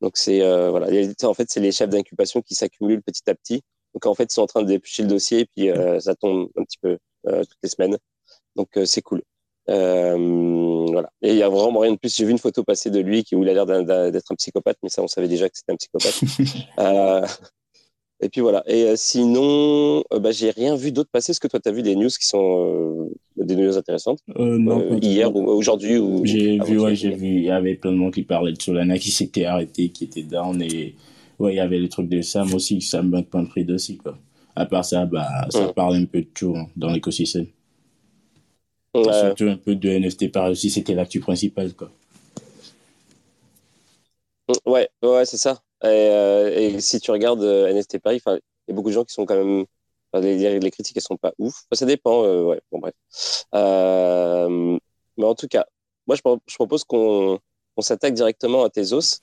Donc 0.00 0.16
c'est 0.16 0.40
voilà, 0.70 0.88
en 1.24 1.34
fait 1.34 1.50
c'est 1.50 1.60
les 1.60 1.72
chefs 1.72 1.90
d'inculpation 1.90 2.42
qui 2.42 2.54
s'accumulent 2.54 3.02
petit 3.02 3.28
à 3.28 3.34
petit 3.34 3.62
donc 3.94 4.06
en 4.06 4.14
fait, 4.14 4.24
ils 4.24 4.32
sont 4.32 4.42
en 4.42 4.46
train 4.46 4.62
de 4.62 4.68
dépêcher 4.68 5.02
le 5.02 5.08
dossier 5.08 5.40
et 5.40 5.46
puis 5.46 5.70
euh, 5.70 5.98
ça 6.00 6.14
tombe 6.14 6.50
un 6.56 6.64
petit 6.64 6.78
peu 6.80 6.98
euh, 7.26 7.42
toutes 7.42 7.58
les 7.62 7.68
semaines. 7.68 7.98
Donc 8.56 8.76
euh, 8.76 8.84
c'est 8.84 9.02
cool. 9.02 9.22
voilà. 9.66 11.10
Et 11.22 11.30
il 11.30 11.36
y 11.36 11.42
a 11.42 11.48
vraiment 11.48 11.80
rien 11.80 11.92
de 11.92 11.98
plus. 11.98 12.14
J'ai 12.14 12.24
vu 12.24 12.30
une 12.30 12.38
photo 12.38 12.64
passer 12.64 12.90
de 12.90 13.00
lui 13.00 13.24
qui 13.24 13.34
où 13.34 13.42
il 13.42 13.48
a 13.48 13.54
l'air 13.54 13.66
d'être 13.66 14.32
un 14.32 14.34
psychopathe, 14.36 14.78
mais 14.82 14.88
ça 14.88 15.02
on 15.02 15.08
savait 15.08 15.28
déjà 15.28 15.48
que 15.48 15.56
c'était 15.56 15.72
un 15.72 15.76
psychopathe. 15.76 16.20
et 18.20 18.28
puis 18.28 18.40
voilà. 18.40 18.62
Et 18.66 18.96
sinon, 18.96 20.02
bah, 20.10 20.30
j'ai 20.30 20.50
rien 20.50 20.74
vu 20.74 20.92
d'autre 20.92 21.10
passer. 21.10 21.30
Est-ce 21.30 21.40
que 21.40 21.46
toi 21.48 21.60
tu 21.60 21.68
as 21.68 21.72
vu 21.72 21.82
des 21.82 21.94
news 21.94 22.08
qui 22.08 22.26
sont 22.26 23.10
des 23.36 23.56
news 23.56 23.76
intéressantes? 23.76 24.20
Non, 24.36 24.98
Hier 25.00 25.34
ou 25.34 25.48
aujourd'hui 25.48 25.98
ou 25.98 26.24
J'ai 26.24 26.58
vu, 26.58 26.80
ouais, 26.80 26.94
j'ai 26.94 27.10
vu. 27.10 27.36
Il 27.36 27.44
y 27.44 27.50
avait 27.50 27.74
plein 27.74 27.92
de 27.92 27.96
monde 27.96 28.12
qui 28.12 28.22
parlait 28.22 28.52
de 28.52 28.60
Solana 28.60 28.98
qui 28.98 29.10
s'était 29.10 29.44
arrêté, 29.44 29.90
qui 29.90 30.04
était 30.04 30.22
down 30.22 30.60
et 30.62 30.94
ouais, 31.38 31.54
il 31.54 31.56
y 31.56 31.60
avait 31.60 31.78
le 31.78 31.88
truc 31.88 32.08
de 32.08 32.20
Sam 32.20 32.52
aussi, 32.54 32.80
Sam 32.80 33.10
Bankman-Fried 33.10 33.70
aussi, 33.70 33.96
quoi. 33.96 34.18
À 34.56 34.66
part 34.66 34.84
ça, 34.84 35.06
bah, 35.06 35.46
ça 35.50 35.72
parle 35.72 35.96
un 35.96 36.04
peu 36.04 36.20
de 36.20 36.28
tout 36.34 36.54
hein, 36.56 36.66
dans 36.76 36.90
l'écosystème. 36.90 37.46
Surtout 38.94 39.44
un 39.44 39.56
peu 39.56 39.76
de 39.76 39.88
NFT 39.88 40.32
par 40.32 40.50
aussi, 40.50 40.70
c'était 40.70 40.94
l'actu 40.94 41.20
principale, 41.20 41.72
quoi. 41.74 41.92
Ouais, 44.66 44.88
ouais, 45.02 45.24
c'est 45.26 45.36
ça. 45.36 45.62
Et, 45.82 45.86
euh, 45.86 46.80
si 46.80 47.00
tu 47.00 47.10
regardes 47.10 47.42
euh, 47.42 47.72
NFT 47.72 47.98
Paris, 47.98 48.20
il 48.26 48.40
y 48.68 48.72
a 48.72 48.74
beaucoup 48.74 48.88
de 48.88 48.94
gens 48.94 49.04
qui 49.04 49.14
sont 49.14 49.26
quand 49.26 49.36
même. 49.36 49.64
Les, 50.14 50.58
les, 50.58 50.70
critiques, 50.70 50.96
elles 50.96 51.02
sont 51.02 51.18
pas 51.18 51.34
ouf. 51.38 51.64
ça 51.70 51.84
dépend, 51.84 52.24
euh, 52.24 52.42
ouais, 52.44 52.60
bon, 52.72 52.78
bref. 52.78 52.94
mais 53.52 55.24
en 55.24 55.34
tout 55.34 55.48
cas, 55.48 55.66
moi, 56.06 56.16
je, 56.16 56.22
je 56.46 56.54
propose 56.54 56.84
qu'on 56.84 57.38
s'attaque 57.80 58.14
directement 58.14 58.64
à 58.64 58.70
Tezos. 58.70 59.20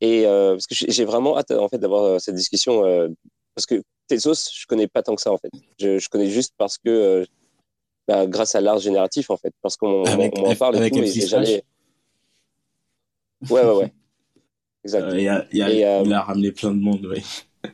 Et 0.00 0.26
euh, 0.26 0.52
parce 0.52 0.66
que 0.66 0.74
j'ai 0.74 1.04
vraiment 1.04 1.38
hâte 1.38 1.50
en 1.52 1.68
fait 1.68 1.78
d'avoir 1.78 2.04
euh, 2.04 2.18
cette 2.18 2.34
discussion 2.34 2.84
euh, 2.84 3.08
parce 3.54 3.66
que 3.66 3.82
Tezos, 4.08 4.50
je 4.52 4.66
connais 4.66 4.86
pas 4.86 5.02
tant 5.02 5.14
que 5.14 5.22
ça 5.22 5.32
en 5.32 5.38
fait. 5.38 5.50
Je, 5.78 5.98
je 5.98 6.08
connais 6.08 6.28
juste 6.28 6.52
parce 6.58 6.78
que 6.78 7.24
bah, 8.06 8.26
grâce 8.26 8.54
à 8.54 8.60
l'art 8.60 8.78
génératif 8.78 9.30
en 9.30 9.36
fait, 9.36 9.54
parce 9.62 9.76
qu'on 9.76 10.04
m'en 10.04 10.54
parle 10.56 10.82
et 10.84 10.90
tout, 10.90 10.98
mais 10.98 11.06
j'ai 11.06 11.26
jamais. 11.26 11.64
Ouais 13.48 13.62
ouais 13.62 13.72
ouais. 13.72 13.92
Exact. 14.84 15.06
Il, 15.12 15.28
a, 15.28 15.46
il, 15.52 15.62
a, 15.62 16.02
il, 16.02 16.12
a, 16.12 16.22
ramené 16.22 16.52
plein 16.52 16.70
de 16.70 16.80
monde, 16.80 17.06
oui. 17.10 17.22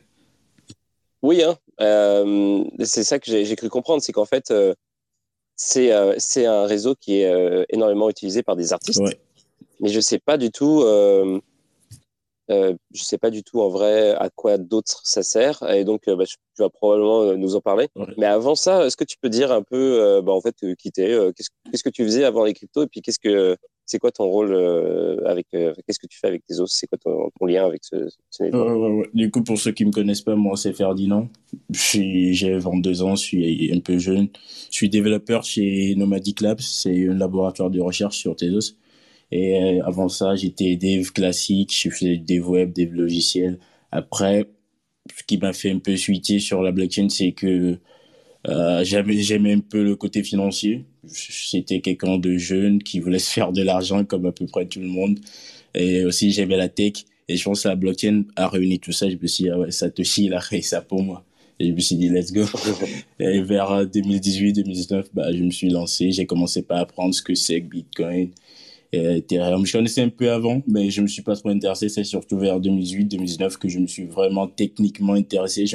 Oui, 1.23 1.43
hein. 1.43 1.55
Euh, 1.81 2.63
c'est 2.83 3.03
ça 3.03 3.19
que 3.19 3.27
j'ai 3.27 3.55
cru 3.55 3.69
comprendre, 3.69 4.01
c'est 4.01 4.11
qu'en 4.11 4.25
fait, 4.25 4.49
euh, 4.49 4.73
c'est 5.55 5.91
euh, 5.91 6.15
un 6.37 6.65
réseau 6.65 6.95
qui 6.95 7.21
est 7.21 7.65
énormément 7.69 8.09
utilisé 8.09 8.41
par 8.41 8.55
des 8.55 8.73
artistes. 8.73 8.99
Ouais. 8.99 9.19
Mais 9.81 9.89
je 9.89 9.99
sais 9.99 10.17
pas 10.17 10.37
du 10.37 10.49
tout 10.49 10.83
euh, 12.51 12.75
je 12.93 13.03
sais 13.03 13.17
pas 13.17 13.29
du 13.29 13.43
tout 13.43 13.61
en 13.61 13.69
vrai 13.69 14.11
à 14.15 14.29
quoi 14.29 14.57
d'autre 14.57 14.99
ça 15.05 15.23
sert 15.23 15.63
et 15.69 15.85
donc 15.85 16.07
euh, 16.09 16.17
bah, 16.17 16.25
tu 16.25 16.35
vas 16.59 16.69
probablement 16.69 17.21
euh, 17.21 17.35
nous 17.37 17.55
en 17.55 17.61
parler. 17.61 17.87
Mais 18.17 18.25
avant 18.25 18.55
ça, 18.55 18.85
est-ce 18.85 18.97
que 18.97 19.05
tu 19.05 19.17
peux 19.17 19.29
dire 19.29 19.51
un 19.51 19.61
peu, 19.61 20.21
bah, 20.23 20.33
en 20.33 20.41
fait, 20.41 20.55
qui 20.75 20.91
t'es, 20.91 21.17
qu'est-ce, 21.35 21.83
que 21.83 21.89
tu 21.89 22.03
faisais 22.03 22.25
avant 22.25 22.43
les 22.43 22.53
cryptos 22.53 22.83
et 22.83 22.87
puis 22.87 23.01
qu'est-ce 23.01 23.19
que 23.19 23.55
c'est 23.85 23.99
quoi 23.99 24.11
ton 24.11 24.25
rôle 24.25 24.53
avec 25.25 25.47
qu'est-ce 25.49 25.99
que 25.99 26.07
tu 26.07 26.17
fais 26.17 26.27
avec 26.27 26.45
tes 26.45 26.59
os 26.59 26.71
C'est 26.71 26.87
quoi 26.87 26.97
ton, 26.97 27.45
lien 27.45 27.65
avec 27.65 27.83
ce, 27.83 28.09
ce 28.29 28.43
Du 29.13 29.31
coup, 29.31 29.43
pour 29.43 29.57
ceux 29.57 29.71
qui 29.71 29.85
me 29.85 29.91
connaissent 29.91 30.21
pas, 30.21 30.35
moi 30.35 30.55
c'est 30.55 30.73
Ferdinand. 30.73 31.27
J'ai 31.69 32.57
22 32.57 33.01
ans, 33.01 33.15
je 33.15 33.21
suis 33.21 33.73
un 33.73 33.79
peu 33.79 33.97
jeune. 33.97 34.29
Je 34.69 34.77
suis 34.77 34.89
développeur 34.89 35.43
chez 35.43 35.95
Nomadic 35.95 36.41
Labs, 36.41 36.61
c'est 36.61 37.09
un 37.09 37.13
laboratoire 37.13 37.69
de 37.69 37.81
recherche 37.81 38.17
sur 38.17 38.35
Tezos. 38.35 38.75
Et 39.31 39.57
euh, 39.57 39.85
avant 39.85 40.09
ça, 40.09 40.35
j'étais 40.35 40.75
dev 40.75 41.11
classique, 41.11 41.73
je 41.75 41.89
faisais 41.89 42.17
des 42.17 42.39
web, 42.39 42.73
des 42.73 42.85
logiciels. 42.85 43.59
Après, 43.91 44.45
ce 45.15 45.23
qui 45.23 45.37
m'a 45.37 45.53
fait 45.53 45.71
un 45.71 45.79
peu 45.79 45.95
switcher 45.95 46.39
sur 46.39 46.61
la 46.61 46.71
blockchain, 46.71 47.09
c'est 47.09 47.31
que 47.31 47.77
euh, 48.47 48.83
j'aimais 48.83 49.53
un 49.53 49.59
peu 49.59 49.83
le 49.83 49.95
côté 49.95 50.23
financier. 50.23 50.85
C'était 51.05 51.81
quelqu'un 51.81 52.17
de 52.17 52.37
jeune 52.37 52.81
qui 52.81 52.99
voulait 52.99 53.19
se 53.27 53.31
faire 53.31 53.51
de 53.51 53.61
l'argent 53.61 54.03
comme 54.05 54.25
à 54.25 54.31
peu 54.31 54.45
près 54.45 54.65
tout 54.65 54.79
le 54.79 54.87
monde. 54.87 55.19
Et 55.73 56.03
aussi, 56.05 56.31
j'aimais 56.31 56.57
la 56.57 56.69
tech. 56.69 56.93
Et 57.27 57.37
je 57.37 57.43
pense 57.43 57.63
que 57.63 57.69
la 57.69 57.75
blockchain 57.75 58.23
a 58.35 58.47
réuni 58.47 58.79
tout 58.79 58.91
ça. 58.91 59.09
Je 59.09 59.15
me 59.21 59.27
suis 59.27 59.45
dit, 59.45 59.49
ah 59.49 59.59
ouais, 59.59 59.71
Satoshi, 59.71 60.25
il 60.25 60.33
a 60.33 60.39
créé 60.39 60.61
ça 60.61 60.81
pour 60.81 61.01
moi. 61.01 61.23
Et 61.59 61.67
je 61.67 61.73
me 61.73 61.79
suis 61.79 61.95
dit, 61.95 62.09
let's 62.09 62.33
go. 62.33 62.43
et 63.19 63.41
vers 63.41 63.85
2018-2019, 63.85 65.05
bah, 65.13 65.31
je 65.31 65.43
me 65.43 65.51
suis 65.51 65.69
lancé. 65.69 66.11
J'ai 66.11 66.25
commencé 66.25 66.63
par 66.63 66.79
apprendre 66.79 67.13
ce 67.13 67.21
que 67.21 67.35
c'est 67.35 67.61
que 67.61 67.67
Bitcoin, 67.67 68.31
Ethereum. 68.91 69.65
Je 69.65 69.71
connaissais 69.71 70.01
un 70.01 70.09
peu 70.09 70.31
avant, 70.31 70.61
mais 70.67 70.89
je 70.89 71.01
me 71.01 71.07
suis 71.07 71.21
pas 71.21 71.35
trop 71.35 71.49
intéressé. 71.49 71.87
C'est 71.87 72.03
surtout 72.03 72.37
vers 72.37 72.59
2018-2019 72.59 73.57
que 73.57 73.69
je 73.69 73.79
me 73.79 73.87
suis 73.87 74.05
vraiment 74.05 74.47
techniquement 74.47 75.13
intéressé, 75.13 75.65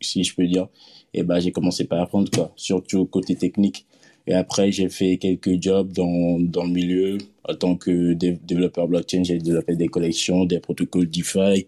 si 0.00 0.24
je 0.24 0.34
peux 0.34 0.46
dire. 0.46 0.68
Et 1.14 1.22
bah, 1.22 1.40
j'ai 1.40 1.52
commencé 1.52 1.84
par 1.84 2.02
apprendre, 2.02 2.30
quoi, 2.30 2.52
surtout 2.56 3.06
côté 3.06 3.36
technique. 3.36 3.86
Et 4.26 4.34
après, 4.34 4.72
j'ai 4.72 4.88
fait 4.88 5.18
quelques 5.18 5.62
jobs 5.62 5.92
dans, 5.92 6.40
dans 6.40 6.64
le 6.64 6.70
milieu. 6.70 7.18
En 7.46 7.54
tant 7.54 7.76
que 7.76 8.14
développeur 8.14 8.88
blockchain, 8.88 9.22
j'ai 9.22 9.38
développé 9.38 9.76
des 9.76 9.88
collections, 9.88 10.44
des 10.44 10.60
protocoles 10.60 11.10
DeFi. 11.10 11.66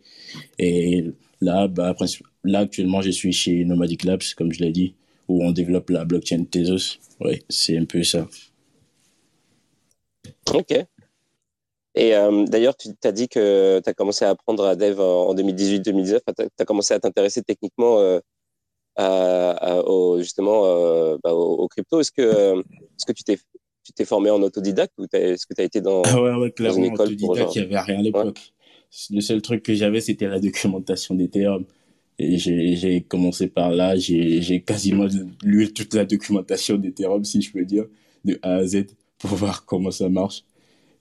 Et 0.58 1.04
là, 1.40 1.68
bah, 1.68 1.94
là, 2.44 2.60
actuellement, 2.60 3.02
je 3.02 3.10
suis 3.10 3.32
chez 3.32 3.64
Nomadic 3.64 4.04
Labs, 4.04 4.22
comme 4.36 4.52
je 4.52 4.60
l'ai 4.60 4.72
dit, 4.72 4.94
où 5.28 5.44
on 5.44 5.52
développe 5.52 5.90
la 5.90 6.04
blockchain 6.04 6.44
Tezos. 6.44 6.98
Ouais, 7.20 7.42
c'est 7.48 7.76
un 7.76 7.84
peu 7.84 8.02
ça. 8.02 8.26
Ok. 10.52 10.72
Et 11.96 12.14
euh, 12.14 12.44
d'ailleurs, 12.46 12.76
tu 12.76 12.90
t'as 12.94 13.12
dit 13.12 13.28
que 13.28 13.80
tu 13.82 13.88
as 13.88 13.94
commencé 13.94 14.24
à 14.24 14.30
apprendre 14.30 14.64
à 14.66 14.76
Dev 14.76 15.00
en, 15.00 15.34
2018-2019. 15.34 16.20
Tu 16.36 16.44
as, 16.58 16.64
commencé 16.64 16.92
à 16.92 17.00
t'intéresser 17.00 17.42
techniquement 17.42 17.98
euh, 18.00 18.20
à, 18.96 19.82
au, 19.84 20.18
justement 20.18 20.64
euh, 20.64 21.16
bah, 21.22 21.32
au, 21.32 21.68
crypto. 21.68 22.00
Est-ce 22.00 22.12
que, 22.12 22.22
est-ce 22.22 23.06
que 23.06 23.12
tu 23.12 23.24
t'es 23.24 23.38
tu 23.84 23.92
t'es 23.92 24.04
formé 24.04 24.30
en 24.30 24.42
autodidacte 24.42 24.94
ou 24.98 25.06
est-ce 25.12 25.46
que 25.46 25.54
tu 25.54 25.60
as 25.60 25.64
été 25.64 25.80
dans, 25.80 26.02
ah 26.02 26.20
ouais, 26.20 26.34
ouais, 26.34 26.50
clairement, 26.50 26.78
une 26.78 26.92
école 26.92 27.12
autodidacte, 27.12 27.54
il 27.54 27.58
n'y 27.60 27.64
avait 27.66 27.78
rien 27.78 28.00
à 28.00 28.02
l'époque. 28.02 28.40
Le 29.10 29.20
seul 29.20 29.42
truc 29.42 29.62
que 29.62 29.74
j'avais, 29.74 30.00
c'était 30.00 30.26
la 30.26 30.40
documentation 30.40 31.14
d'Ethereum. 31.14 31.64
Et 32.18 32.38
j'ai 32.38 33.02
commencé 33.02 33.46
par 33.46 33.70
là, 33.70 33.94
j'ai 33.96 34.62
quasiment 34.66 35.06
lu 35.44 35.72
toute 35.72 35.94
la 35.94 36.04
documentation 36.04 36.78
d'Ethereum, 36.78 37.24
si 37.24 37.42
je 37.42 37.52
peux 37.52 37.64
dire, 37.64 37.84
de 38.24 38.38
A 38.42 38.54
à 38.54 38.66
Z, 38.66 38.86
pour 39.18 39.30
voir 39.36 39.64
comment 39.66 39.92
ça 39.92 40.08
marche. 40.08 40.42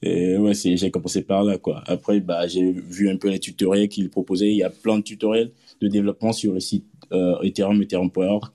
Et 0.03 0.37
ouais, 0.37 0.53
j'ai 0.53 0.91
commencé 0.91 1.23
par 1.23 1.43
là, 1.43 1.57
quoi. 1.57 1.83
Après, 1.87 2.19
bah, 2.19 2.47
j'ai 2.47 2.71
vu 2.71 3.09
un 3.09 3.17
peu 3.17 3.29
les 3.29 3.39
tutoriels 3.39 3.87
qu'il 3.87 4.09
proposait. 4.09 4.49
Il 4.49 4.57
y 4.57 4.63
a 4.63 4.69
plein 4.69 4.99
de 4.99 5.03
tutoriels 5.03 5.51
de 5.81 5.87
développement 5.87 6.33
sur 6.33 6.53
le 6.53 6.59
site 6.59 6.85
euh, 7.11 7.39
Ethereum, 7.41 7.81
Ethereum.org. 7.81 8.45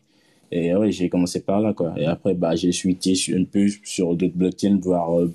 Et 0.52 0.74
ouais, 0.74 0.90
j'ai 0.90 1.08
commencé 1.08 1.40
par 1.40 1.60
là, 1.60 1.72
quoi. 1.72 1.94
Et 1.96 2.06
après, 2.06 2.34
bah, 2.34 2.56
j'ai 2.56 2.72
switché 2.72 3.14
un 3.36 3.44
peu 3.44 3.68
sur 3.84 4.16
d'autres 4.16 4.36
blockchains, 4.36 4.80
voire 4.82 5.20
euh, 5.20 5.32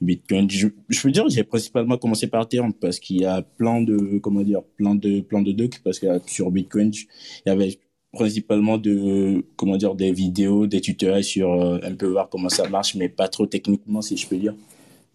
Bitcoin. 0.00 0.50
Je, 0.50 0.66
je 0.88 1.00
veux 1.02 1.12
dire, 1.12 1.28
j'ai 1.28 1.44
principalement 1.44 1.96
commencé 1.98 2.26
par 2.26 2.42
Ethereum 2.42 2.72
parce 2.72 2.98
qu'il 2.98 3.20
y 3.20 3.24
a 3.24 3.42
plein 3.42 3.80
de, 3.80 4.18
comment 4.18 4.42
dire, 4.42 4.62
plein 4.76 4.96
de, 4.96 5.20
plein 5.20 5.42
de 5.42 5.52
docs. 5.52 5.80
Parce 5.84 6.00
que 6.00 6.06
sur 6.26 6.50
Bitcoin, 6.50 6.90
il 6.92 7.48
y 7.48 7.50
avait 7.50 7.78
principalement 8.12 8.76
de, 8.76 9.44
comment 9.54 9.76
dire, 9.76 9.94
des 9.94 10.10
vidéos, 10.10 10.66
des 10.66 10.80
tutoriels 10.80 11.22
sur 11.22 11.52
euh, 11.52 11.78
un 11.84 11.94
peu 11.94 12.06
voir 12.06 12.28
comment 12.28 12.48
ça 12.48 12.68
marche, 12.68 12.96
mais 12.96 13.08
pas 13.08 13.28
trop 13.28 13.46
techniquement, 13.46 14.02
si 14.02 14.16
je 14.16 14.26
peux 14.26 14.36
dire 14.36 14.54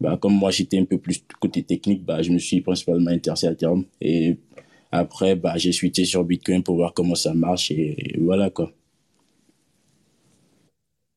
bah, 0.01 0.17
comme 0.19 0.33
moi 0.33 0.51
j'étais 0.51 0.79
un 0.79 0.85
peu 0.85 0.97
plus 0.97 1.23
côté 1.39 1.61
technique, 1.63 2.03
bah, 2.03 2.21
je 2.21 2.31
me 2.31 2.39
suis 2.39 2.59
principalement 2.61 3.11
intéressé 3.11 3.47
à 3.47 3.55
terme. 3.55 3.85
Et 4.01 4.37
après, 4.91 5.36
bah, 5.36 5.57
j'ai 5.57 5.71
switché 5.71 6.05
sur 6.05 6.24
Bitcoin 6.24 6.63
pour 6.63 6.75
voir 6.75 6.93
comment 6.93 7.15
ça 7.15 7.33
marche 7.33 7.71
et, 7.71 8.15
voilà 8.19 8.50
quoi. 8.50 8.71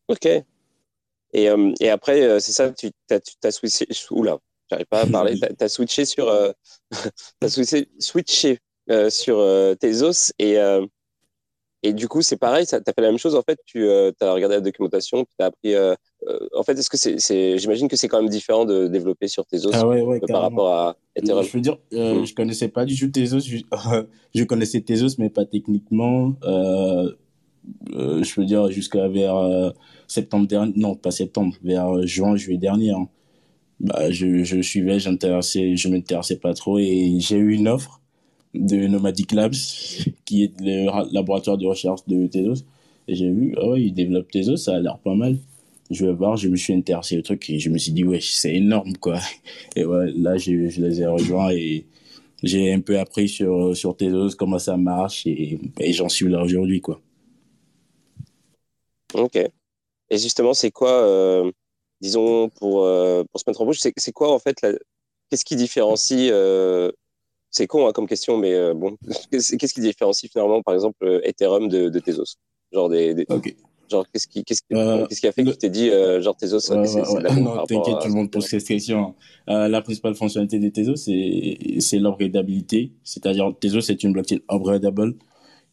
Ok. 0.08 0.26
Et, 0.26 1.50
euh, 1.50 1.72
et 1.80 1.90
après, 1.90 2.22
euh, 2.22 2.38
c'est 2.38 2.52
ça, 2.52 2.70
tu 2.70 2.90
as, 3.10 3.20
tu 3.20 3.34
as 3.42 3.50
switché. 3.50 3.86
Oula, 4.10 4.38
j'arrive 4.70 4.86
pas 4.86 5.00
à 5.02 5.06
parler. 5.06 5.34
Tu 5.58 5.64
as, 5.64 5.68
switché 5.68 6.04
sur, 6.04 6.28
euh, 6.28 6.52
as 7.42 7.48
switché, 7.48 7.88
switché, 7.98 8.58
sur 9.08 9.38
Tezos 9.80 10.32
et, 10.38 10.56
Et 11.82 11.92
du 11.92 12.06
coup, 12.08 12.22
c'est 12.22 12.36
pareil, 12.36 12.66
tu 12.66 12.74
as 12.74 12.80
fait 12.80 13.00
la 13.00 13.08
même 13.08 13.18
chose. 13.18 13.34
En 13.34 13.42
fait, 13.42 13.58
tu 13.66 13.88
as 13.88 14.32
regardé 14.32 14.56
la 14.56 14.60
documentation, 14.60 15.24
tu 15.24 15.34
as 15.40 15.46
appris. 15.46 15.74
En 16.54 16.62
fait, 16.62 16.78
est-ce 16.78 16.90
que 16.90 16.96
c'est, 16.96 17.58
j'imagine 17.58 17.88
que 17.88 17.96
c'est 17.96 18.08
quand 18.08 18.20
même 18.20 18.30
différent 18.30 18.64
de 18.64 18.86
développer 18.86 19.28
sur 19.28 19.44
Tezos 19.46 19.70
ah 19.72 19.86
ouais, 19.86 20.20
par 20.20 20.42
rapport 20.42 20.72
à 20.72 20.96
Ethereum. 21.16 21.44
Je 21.44 21.52
veux 21.52 21.60
dire, 21.60 21.76
mm. 21.92 22.24
je 22.24 22.34
connaissais 22.34 22.68
pas 22.68 22.84
du 22.84 22.98
tout 22.98 23.08
Tezos. 23.08 23.40
Je, 23.40 23.58
je 24.34 24.44
connaissais 24.44 24.80
Tezos, 24.80 25.16
mais 25.18 25.30
pas 25.30 25.44
techniquement. 25.44 26.34
je 26.42 28.40
veux 28.40 28.46
dire, 28.46 28.70
jusqu'à 28.70 29.08
vers 29.08 29.72
septembre 30.06 30.46
dernier, 30.46 30.72
non, 30.76 30.94
pas 30.94 31.10
septembre, 31.10 31.54
vers 31.62 32.06
juin, 32.06 32.36
juillet 32.36 32.58
dernier. 32.58 32.92
Hein 32.92 33.08
bah, 33.80 34.10
je, 34.10 34.44
je 34.44 34.60
suivais, 34.62 34.98
j'intéressais, 34.98 35.76
je 35.76 35.88
m'intéressais 35.88 36.36
pas 36.36 36.54
trop 36.54 36.78
et 36.78 37.16
j'ai 37.18 37.36
eu 37.36 37.54
une 37.54 37.68
offre 37.68 38.00
de 38.54 38.86
Nomadic 38.86 39.32
Labs, 39.32 39.54
qui 40.24 40.44
est 40.44 40.60
le 40.60 41.12
laboratoire 41.12 41.58
de 41.58 41.66
recherche 41.66 42.00
de 42.06 42.26
Tezos. 42.26 42.64
Et 43.08 43.14
j'ai 43.14 43.30
vu, 43.30 43.54
oh, 43.60 43.76
ils 43.76 43.92
développent 43.92 44.30
Tezos, 44.30 44.56
ça 44.56 44.76
a 44.76 44.80
l'air 44.80 44.98
pas 44.98 45.14
mal. 45.14 45.38
Je 45.90 46.06
vais 46.06 46.12
voir, 46.12 46.36
je 46.36 46.48
me 46.48 46.56
suis 46.56 46.72
intéressé 46.72 47.18
au 47.18 47.22
truc 47.22 47.48
et 47.50 47.58
je 47.58 47.70
me 47.70 47.78
suis 47.78 47.92
dit, 47.92 48.04
ouais, 48.04 48.20
c'est 48.20 48.54
énorme, 48.54 48.96
quoi. 48.96 49.18
Et 49.76 49.84
ouais, 49.84 50.10
là, 50.16 50.36
je, 50.38 50.68
je 50.68 50.80
les 50.80 51.00
ai 51.02 51.06
rejoints 51.06 51.50
et 51.50 51.86
j'ai 52.42 52.72
un 52.72 52.80
peu 52.80 52.98
appris 52.98 53.28
sur, 53.28 53.76
sur 53.76 53.96
Tezos, 53.96 54.36
comment 54.36 54.58
ça 54.58 54.76
marche 54.76 55.26
et, 55.26 55.58
et 55.80 55.92
j'en 55.92 56.08
suis 56.08 56.28
là 56.28 56.42
aujourd'hui, 56.42 56.80
quoi. 56.80 57.00
Ok. 59.14 59.36
Et 59.36 60.18
justement, 60.18 60.54
c'est 60.54 60.70
quoi, 60.70 60.90
euh, 60.90 61.50
disons, 62.00 62.48
pour, 62.50 62.84
euh, 62.84 63.24
pour 63.30 63.40
se 63.40 63.44
mettre 63.48 63.60
en 63.60 63.66
bouche, 63.66 63.78
c'est 63.80 64.12
quoi 64.12 64.32
en 64.32 64.38
fait 64.38 64.56
Qu'est-ce 65.30 65.44
qui 65.44 65.56
différencie 65.56 66.30
euh, 66.30 66.92
C'est 67.50 67.66
con 67.66 67.88
hein, 67.88 67.92
comme 67.92 68.06
question, 68.06 68.36
mais 68.36 68.74
bon, 68.74 68.96
qu'est-ce 69.30 69.74
qui 69.74 69.80
différencie 69.80 70.30
finalement, 70.30 70.62
par 70.62 70.74
exemple, 70.74 71.20
Ethereum 71.24 71.68
de, 71.68 71.88
de 71.88 71.98
Tezos? 71.98 72.36
Genre 72.72 72.88
des, 72.88 73.26
Genre, 73.90 74.06
qu'est-ce 74.12 74.26
qui, 74.26 74.44
qu'est-ce 74.44 74.62
qui, 74.62 75.20
qui, 75.20 75.26
a 75.26 75.32
fait 75.32 75.44
que 75.44 75.50
tu 75.50 75.58
t'es 75.58 75.70
dit, 75.70 75.90
genre, 76.20 76.36
Tezos, 76.36 76.60
c'est 76.60 76.74
Non, 77.40 77.64
t'inquiète, 77.66 77.96
tout 78.00 78.08
le 78.08 78.14
monde 78.14 78.30
pose 78.30 78.46
cette 78.46 78.64
question. 78.64 79.14
la 79.46 79.80
principale 79.82 80.14
fonctionnalité 80.14 80.58
de 80.58 80.68
Tezos, 80.68 80.96
c'est 80.96 81.98
l'upgradabilité. 81.98 82.92
C'est-à-dire, 83.02 83.52
Tezos, 83.60 83.82
c'est 83.82 84.02
une 84.02 84.12
blockchain 84.12 84.38
upgradable 84.50 85.14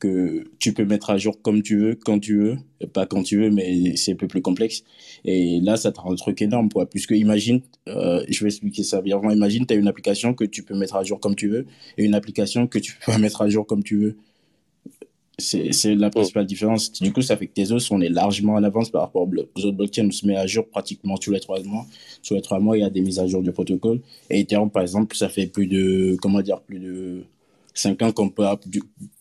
que 0.01 0.45
tu 0.57 0.73
peux 0.73 0.83
mettre 0.83 1.11
à 1.11 1.17
jour 1.17 1.41
comme 1.41 1.61
tu 1.61 1.77
veux, 1.77 1.95
quand 1.95 2.19
tu 2.19 2.37
veux, 2.39 2.57
pas 2.91 3.05
quand 3.05 3.21
tu 3.21 3.37
veux, 3.37 3.51
mais 3.51 3.95
c'est 3.95 4.13
un 4.13 4.15
peu 4.15 4.27
plus 4.27 4.41
complexe. 4.41 4.83
Et 5.23 5.61
là, 5.61 5.77
ça 5.77 5.91
te 5.91 5.99
rend 6.01 6.11
un 6.11 6.15
truc 6.15 6.41
énorme, 6.41 6.69
quoi. 6.69 6.87
Puisque 6.87 7.11
imagine, 7.11 7.61
euh, 7.87 8.25
je 8.27 8.43
vais 8.43 8.47
expliquer 8.49 8.83
ça 8.83 9.01
bien. 9.01 9.21
Imagine, 9.31 9.65
tu 9.67 9.75
as 9.75 9.77
une 9.77 9.87
application 9.87 10.33
que 10.33 10.43
tu 10.43 10.63
peux 10.63 10.75
mettre 10.75 10.95
à 10.95 11.03
jour 11.03 11.19
comme 11.19 11.35
tu 11.35 11.47
veux 11.49 11.67
et 11.99 12.03
une 12.03 12.15
application 12.15 12.67
que 12.67 12.79
tu 12.79 12.93
peux 12.93 13.11
pas 13.11 13.17
mettre 13.19 13.43
à 13.43 13.49
jour 13.49 13.65
comme 13.65 13.83
tu 13.83 13.97
veux. 13.97 14.17
C'est 15.41 15.95
la 15.95 16.09
principale 16.09 16.45
différence. 16.45 16.91
Du 16.91 17.11
coup, 17.11 17.21
ça 17.21 17.35
fait 17.37 17.47
que 17.47 17.53
tes 17.53 17.71
os, 17.71 17.91
on 17.91 18.01
est 18.01 18.09
largement 18.09 18.53
en 18.53 18.63
avance 18.63 18.89
par 18.89 19.01
rapport 19.01 19.27
aux 19.27 19.65
autres 19.65 19.77
blockchains. 19.77 20.07
On 20.07 20.11
se 20.11 20.25
met 20.25 20.35
à 20.35 20.47
jour 20.47 20.67
pratiquement 20.67 21.17
tous 21.17 21.31
les 21.31 21.39
trois 21.39 21.61
mois. 21.63 21.85
Tous 22.25 22.35
les 22.35 22.41
trois 22.41 22.59
mois, 22.59 22.77
il 22.77 22.81
y 22.81 22.83
a 22.83 22.89
des 22.89 23.01
mises 23.01 23.19
à 23.19 23.27
jour 23.27 23.41
du 23.41 23.51
protocole. 23.51 24.01
Et 24.29 24.41
Ethereum, 24.41 24.69
par 24.69 24.83
exemple, 24.83 25.15
ça 25.15 25.29
fait 25.29 25.47
plus 25.47 25.67
de, 25.67 26.17
comment 26.21 26.41
dire, 26.41 26.61
plus 26.61 26.79
de 26.79 27.23
5 27.73 28.01
ans 28.01 28.11
qu'on 28.11 28.29
peut, 28.29 28.45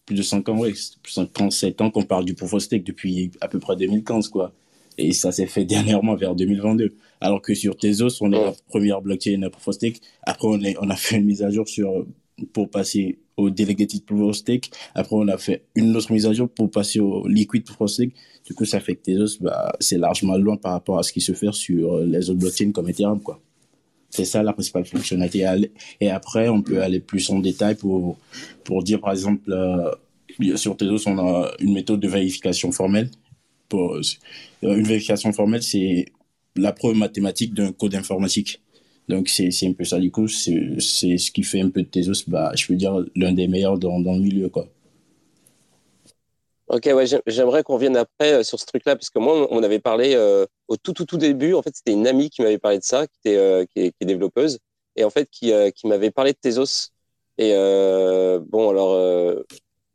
plus 0.06 0.16
de 0.16 0.22
5 0.22 0.48
ans, 0.48 0.58
ouais, 0.58 0.72
5 1.06 1.52
7 1.52 1.80
ans 1.80 1.90
qu'on 1.90 2.02
parle 2.02 2.24
du 2.24 2.34
proof 2.34 2.54
of 2.54 2.62
stake 2.62 2.84
depuis 2.84 3.30
à 3.40 3.48
peu 3.48 3.58
près 3.58 3.76
2015, 3.76 4.28
quoi. 4.28 4.52
Et 4.98 5.12
ça 5.12 5.32
s'est 5.32 5.46
fait 5.46 5.64
dernièrement 5.66 6.16
vers 6.16 6.34
2022. 6.34 6.94
Alors 7.20 7.42
que 7.42 7.54
sur 7.54 7.76
Tezos, 7.76 8.22
on 8.22 8.32
est 8.32 8.44
la 8.44 8.52
première 8.68 9.02
blockchain 9.02 9.42
à 9.42 9.50
proof 9.50 9.68
of 9.68 9.74
stake. 9.74 10.00
Après, 10.22 10.48
on, 10.48 10.60
est, 10.60 10.76
on 10.80 10.90
a 10.90 10.96
fait 10.96 11.16
une 11.16 11.26
mise 11.26 11.42
à 11.42 11.50
jour 11.50 11.68
sur, 11.68 12.06
pour 12.52 12.70
passer 12.70 13.18
au 13.40 13.50
delegated 13.50 14.04
proof 14.04 14.20
of 14.20 14.36
stake. 14.36 14.70
Après, 14.94 15.16
on 15.16 15.28
a 15.28 15.38
fait 15.38 15.64
une 15.74 15.96
autre 15.96 16.12
mise 16.12 16.26
à 16.26 16.32
jour 16.32 16.48
pour 16.48 16.70
passer 16.70 17.00
au 17.00 17.26
liquid 17.26 17.64
proof 17.64 17.80
of 17.82 17.90
stake. 17.90 18.14
Du 18.44 18.54
coup, 18.54 18.64
ça 18.64 18.80
fait 18.80 18.96
que 18.96 19.02
Tezos, 19.02 19.38
bah, 19.40 19.72
c'est 19.80 19.98
largement 19.98 20.36
loin 20.36 20.56
par 20.56 20.72
rapport 20.72 20.98
à 20.98 21.02
ce 21.02 21.12
qui 21.12 21.20
se 21.20 21.32
fait 21.32 21.52
sur 21.52 21.98
les 21.98 22.30
autres 22.30 22.38
blockchains 22.38 22.72
comme 22.72 22.88
Ethereum, 22.88 23.20
quoi. 23.20 23.40
C'est 24.10 24.24
ça 24.24 24.42
la 24.42 24.52
principale 24.52 24.84
fonctionnalité. 24.84 25.46
Et 26.00 26.10
après, 26.10 26.48
on 26.48 26.62
peut 26.62 26.82
aller 26.82 26.98
plus 26.98 27.30
en 27.30 27.38
détail 27.38 27.76
pour, 27.76 28.18
pour 28.64 28.82
dire, 28.82 29.00
par 29.00 29.12
exemple, 29.12 29.52
euh, 29.52 30.56
sur 30.56 30.76
Tezos, 30.76 31.08
on 31.08 31.18
a 31.18 31.52
une 31.60 31.72
méthode 31.72 32.00
de 32.00 32.08
vérification 32.08 32.72
formelle. 32.72 33.10
Euh, 33.72 34.02
une 34.62 34.82
vérification 34.82 35.32
formelle, 35.32 35.62
c'est 35.62 36.06
la 36.56 36.72
preuve 36.72 36.96
mathématique 36.96 37.54
d'un 37.54 37.72
code 37.72 37.94
informatique. 37.94 38.60
Donc, 39.10 39.28
c'est 39.28 39.50
un 39.66 39.72
peu 39.72 39.84
ça. 39.84 39.98
Du 39.98 40.10
coup, 40.12 40.28
c'est 40.28 40.78
ce 40.78 41.30
qui 41.32 41.42
fait 41.42 41.60
un 41.60 41.68
peu 41.68 41.82
de 41.82 41.88
Tezos, 41.88 42.24
bah, 42.28 42.52
je 42.54 42.66
veux 42.68 42.76
dire, 42.76 43.04
l'un 43.16 43.32
des 43.32 43.48
meilleurs 43.48 43.76
dans, 43.76 43.98
le 43.98 44.20
milieu, 44.20 44.48
quoi. 44.48 44.66
Ok, 46.68 46.88
ouais, 46.94 47.04
j'aimerais 47.26 47.64
qu'on 47.64 47.76
vienne 47.76 47.96
après 47.96 48.32
euh, 48.32 48.42
sur 48.44 48.60
ce 48.60 48.64
truc-là, 48.64 48.94
parce 48.94 49.10
que 49.10 49.18
moi, 49.18 49.48
on 49.50 49.60
avait 49.64 49.80
parlé 49.80 50.14
euh, 50.14 50.46
au 50.68 50.76
tout, 50.76 50.92
tout, 50.92 51.04
tout 51.04 51.16
début. 51.16 51.52
En 51.54 51.62
fait, 51.62 51.74
c'était 51.74 51.90
une 51.90 52.06
amie 52.06 52.30
qui 52.30 52.42
m'avait 52.42 52.58
parlé 52.58 52.78
de 52.78 52.84
ça, 52.84 53.08
qui, 53.08 53.34
euh, 53.34 53.64
est, 53.74 53.92
développeuse, 54.00 54.60
et 54.94 55.02
en 55.02 55.10
fait, 55.10 55.28
qui, 55.28 55.52
m'avait 55.84 56.12
parlé 56.12 56.32
de 56.32 56.38
Tezos. 56.40 56.92
Et 57.38 57.50
bon, 58.48 58.70
alors, 58.70 59.44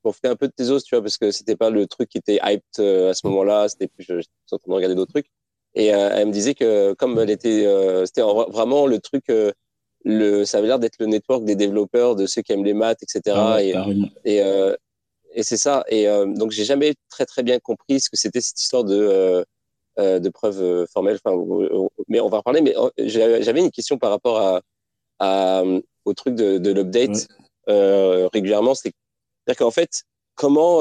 on 0.03 0.11
fait 0.11 0.27
un 0.27 0.35
peu 0.35 0.47
de 0.47 0.53
Tezos, 0.53 0.81
tu 0.81 0.95
vois, 0.95 1.01
parce 1.01 1.17
que 1.17 1.31
c'était 1.31 1.55
pas 1.55 1.69
le 1.69 1.87
truc 1.87 2.09
qui 2.09 2.17
était 2.17 2.39
hyped 2.43 2.79
à 3.09 3.13
ce 3.13 3.25
moment-là. 3.27 3.69
C'était 3.69 3.87
plus, 3.87 4.05
en 4.51 4.57
train 4.57 4.67
de 4.67 4.73
regarder 4.73 4.95
d'autres 4.95 5.13
trucs. 5.13 5.31
Et 5.75 5.87
elle 5.87 6.27
me 6.27 6.31
disait 6.31 6.53
que 6.53 6.93
comme 6.93 7.19
elle 7.19 7.29
était, 7.29 7.67
c'était 8.05 8.21
vraiment 8.21 8.87
le 8.87 8.99
truc. 8.99 9.25
le, 10.05 10.45
ça 10.45 10.59
avait 10.59 10.67
l'air 10.67 10.79
d'être 10.79 10.95
le 10.99 11.07
network 11.07 11.43
des 11.43 11.55
développeurs, 11.55 12.15
de 12.15 12.25
ceux 12.25 12.41
qui 12.41 12.53
aiment 12.53 12.63
les 12.63 12.73
maths, 12.73 13.03
etc. 13.03 13.35
Ah 13.37 13.61
et, 13.61 13.73
et, 14.23 14.41
et 15.35 15.43
c'est 15.43 15.57
ça. 15.57 15.83
Et 15.89 16.07
euh, 16.07 16.25
donc, 16.25 16.51
j'ai 16.51 16.63
jamais 16.63 16.95
très 17.09 17.25
très 17.25 17.43
bien 17.43 17.59
compris 17.59 17.99
ce 17.99 18.09
que 18.09 18.17
c'était 18.17 18.41
cette 18.41 18.59
histoire 18.59 18.83
de 18.83 18.95
euh, 18.95 19.43
euh 19.99 20.19
de 20.19 20.29
preuve 20.29 20.87
formelle. 20.91 21.19
Enfin, 21.23 21.37
mais 22.07 22.19
on 22.19 22.29
va 22.29 22.37
en 22.37 22.41
parler. 22.41 22.61
Mais 22.61 22.73
j'avais 22.97 23.59
une 23.59 23.71
question 23.71 23.97
par 23.97 24.09
rapport 24.09 24.39
à, 24.39 24.61
à 25.19 25.63
au 26.05 26.13
truc 26.13 26.35
de, 26.35 26.57
de 26.57 26.71
l'update 26.71 27.27
euh, 27.67 28.27
régulièrement. 28.33 28.75
C'est-à-dire 28.75 29.57
qu'en 29.57 29.71
fait, 29.71 30.03
comment 30.35 30.79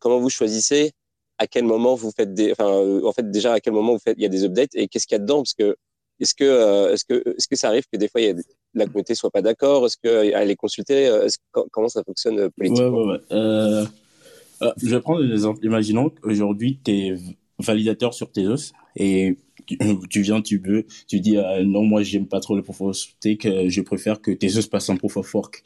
comment 0.00 0.20
vous 0.20 0.30
choisissez 0.30 0.92
à 1.38 1.46
quel 1.46 1.64
moment 1.64 1.94
vous 1.94 2.10
faites 2.10 2.34
des, 2.34 2.52
enfin, 2.52 2.66
en 2.66 3.12
fait, 3.12 3.30
déjà 3.30 3.54
à 3.54 3.60
quel 3.60 3.72
moment 3.72 3.92
vous 3.92 3.98
faites, 3.98 4.16
il 4.18 4.22
y 4.22 4.26
a 4.26 4.30
des 4.30 4.44
updates 4.44 4.74
et 4.74 4.88
qu'est-ce 4.88 5.06
qu'il 5.06 5.14
y 5.14 5.20
a 5.20 5.22
dedans? 5.22 5.38
Parce 5.38 5.54
que 5.54 5.76
est-ce 6.18 6.34
que, 6.34 6.92
est-ce 6.92 7.04
que, 7.04 7.22
est-ce 7.36 7.46
que 7.46 7.56
ça 7.56 7.68
arrive 7.68 7.84
que 7.92 7.98
des 7.98 8.08
fois 8.08 8.20
il 8.20 8.26
y 8.26 8.30
a 8.30 8.34
la 8.74 8.86
communauté 8.86 9.14
soit 9.14 9.30
pas 9.30 9.42
d'accord? 9.42 9.84
Est-ce 9.86 9.96
qu'elle 9.98 10.50
est 10.50 10.56
consultée 10.56 11.10
Comment 11.70 11.88
ça 11.88 12.02
fonctionne 12.04 12.48
politiquement? 12.50 12.88
Ouais, 12.88 13.12
ouais, 13.12 13.20
euh, 13.32 13.84
euh, 14.62 14.72
je 14.82 14.88
vais 14.88 15.00
prendre 15.00 15.22
un 15.22 15.30
exemple. 15.30 15.64
Imaginons 15.64 16.10
qu'aujourd'hui, 16.10 16.78
tu 16.82 16.90
es 16.90 17.14
validateur 17.58 18.14
sur 18.14 18.30
Tezos 18.32 18.72
et 18.96 19.36
tu, 20.10 20.22
viens, 20.22 20.40
tu 20.40 20.58
veux, 20.58 20.86
tu 21.06 21.20
dis 21.20 21.36
euh, 21.36 21.64
non, 21.64 21.82
moi, 21.82 22.02
j'aime 22.02 22.26
pas 22.26 22.40
trop 22.40 22.56
le 22.56 22.62
proof 22.62 22.80
of 22.80 22.96
stake, 22.96 23.46
je 23.68 23.80
préfère 23.82 24.22
que 24.22 24.30
Tezos 24.30 24.68
passe 24.68 24.88
en 24.88 24.96
proof 24.96 25.18
of 25.18 25.34
work. 25.34 25.64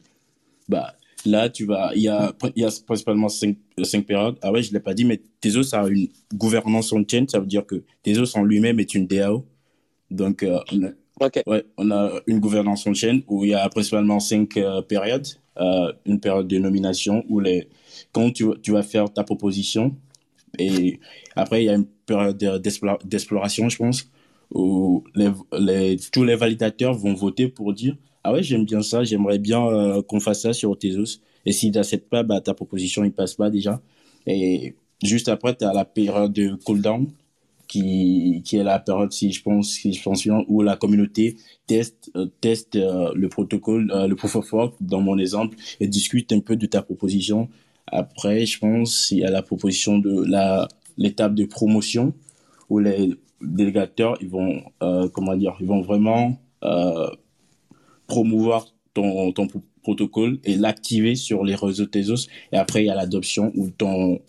Bah, 0.68 0.96
là, 1.24 1.48
tu 1.48 1.64
vas, 1.66 1.92
il 1.94 2.02
y 2.02 2.08
a, 2.08 2.32
y 2.56 2.64
a 2.64 2.70
principalement 2.86 3.28
cinq, 3.28 3.56
cinq 3.82 4.06
périodes. 4.06 4.36
Ah 4.42 4.52
ouais, 4.52 4.62
je 4.62 4.72
l'ai 4.72 4.80
pas 4.80 4.94
dit, 4.94 5.04
mais 5.04 5.20
Tezos 5.40 5.74
a 5.74 5.86
une 5.88 6.08
gouvernance 6.34 6.92
on 6.92 7.04
chain, 7.08 7.24
ça 7.28 7.40
veut 7.40 7.46
dire 7.46 7.66
que 7.66 7.82
Tezos 8.02 8.36
en 8.36 8.44
lui-même 8.44 8.80
est 8.80 8.94
une 8.94 9.06
DAO. 9.06 9.46
Donc, 10.10 10.44
Ouais, 11.46 11.64
on 11.76 11.90
a 11.90 12.12
une 12.26 12.40
gouvernance 12.40 12.86
en 12.86 12.94
chaîne 12.94 13.22
où 13.28 13.44
il 13.44 13.50
y 13.50 13.54
a 13.54 13.68
principalement 13.68 14.20
cinq 14.20 14.56
euh, 14.56 14.80
périodes. 14.80 15.26
Euh, 15.58 15.92
une 16.06 16.18
période 16.18 16.48
de 16.48 16.58
nomination 16.58 17.24
où 17.28 17.40
les, 17.40 17.68
quand 18.12 18.30
tu, 18.30 18.46
tu 18.62 18.72
vas 18.72 18.82
faire 18.82 19.12
ta 19.12 19.24
proposition, 19.24 19.94
et 20.58 20.98
après 21.36 21.62
il 21.62 21.66
y 21.66 21.68
a 21.68 21.74
une 21.74 21.86
période 22.06 22.38
d'exploration, 23.04 23.68
je 23.68 23.76
pense, 23.76 24.08
où 24.50 25.04
les, 25.14 25.30
les, 25.58 25.96
tous 26.10 26.24
les 26.24 26.36
validateurs 26.36 26.94
vont 26.94 27.12
voter 27.12 27.48
pour 27.48 27.74
dire 27.74 27.96
ah 28.24 28.32
ouais 28.32 28.42
j'aime 28.42 28.64
bien 28.64 28.82
ça, 28.82 29.04
j'aimerais 29.04 29.38
bien 29.38 29.66
euh, 29.66 30.02
qu'on 30.02 30.20
fasse 30.20 30.42
ça 30.42 30.52
sur 30.52 30.78
Tezos. 30.78 31.20
Et 31.46 31.52
si 31.52 31.70
tu 31.70 31.78
n'acceptes 31.78 32.08
pas, 32.08 32.22
bah, 32.22 32.40
ta 32.40 32.54
proposition 32.54 33.04
il 33.04 33.12
passe 33.12 33.34
pas 33.34 33.50
déjà. 33.50 33.80
Et 34.26 34.74
juste 35.02 35.28
après, 35.28 35.56
tu 35.56 35.64
as 35.64 35.72
la 35.72 35.84
période 35.84 36.32
de 36.32 36.54
cooldown 36.64 37.08
qui, 37.66 38.42
qui 38.44 38.56
est 38.56 38.64
la 38.64 38.78
période, 38.78 39.12
si 39.12 39.32
je 39.32 39.42
pense, 39.42 39.70
si 39.70 39.92
je 39.92 40.02
pense 40.02 40.22
bien, 40.24 40.44
où 40.48 40.62
la 40.62 40.76
communauté 40.76 41.36
teste, 41.66 42.10
euh, 42.16 42.26
teste 42.40 42.76
euh, 42.76 43.12
le 43.14 43.28
protocole, 43.28 43.90
le 44.08 44.14
proof 44.16 44.36
of 44.36 44.52
work, 44.52 44.74
dans 44.80 45.00
mon 45.00 45.18
exemple, 45.18 45.56
et 45.78 45.86
discute 45.86 46.32
un 46.32 46.40
peu 46.40 46.56
de 46.56 46.66
ta 46.66 46.82
proposition. 46.82 47.48
Après, 47.86 48.44
je 48.44 48.58
pense, 48.58 49.10
il 49.12 49.18
y 49.18 49.24
a 49.24 49.30
la 49.30 49.42
proposition 49.42 49.98
de 49.98 50.24
l'étape 50.98 51.34
de 51.34 51.44
promotion, 51.44 52.12
où 52.68 52.78
les 52.80 53.14
délégateurs, 53.40 54.18
ils 54.20 54.28
vont 54.28 54.62
vraiment 55.82 56.36
promouvoir 58.10 58.66
ton, 58.92 59.32
ton 59.32 59.46
protocole 59.82 60.40
et 60.44 60.56
l'activer 60.56 61.14
sur 61.14 61.44
les 61.44 61.54
réseaux 61.54 61.86
Tezos. 61.86 62.26
Et 62.52 62.56
après, 62.56 62.82
il 62.82 62.86
y 62.86 62.90
a 62.90 62.96
l'adoption 62.96 63.52
où 63.54 63.70
ton, 63.70 64.20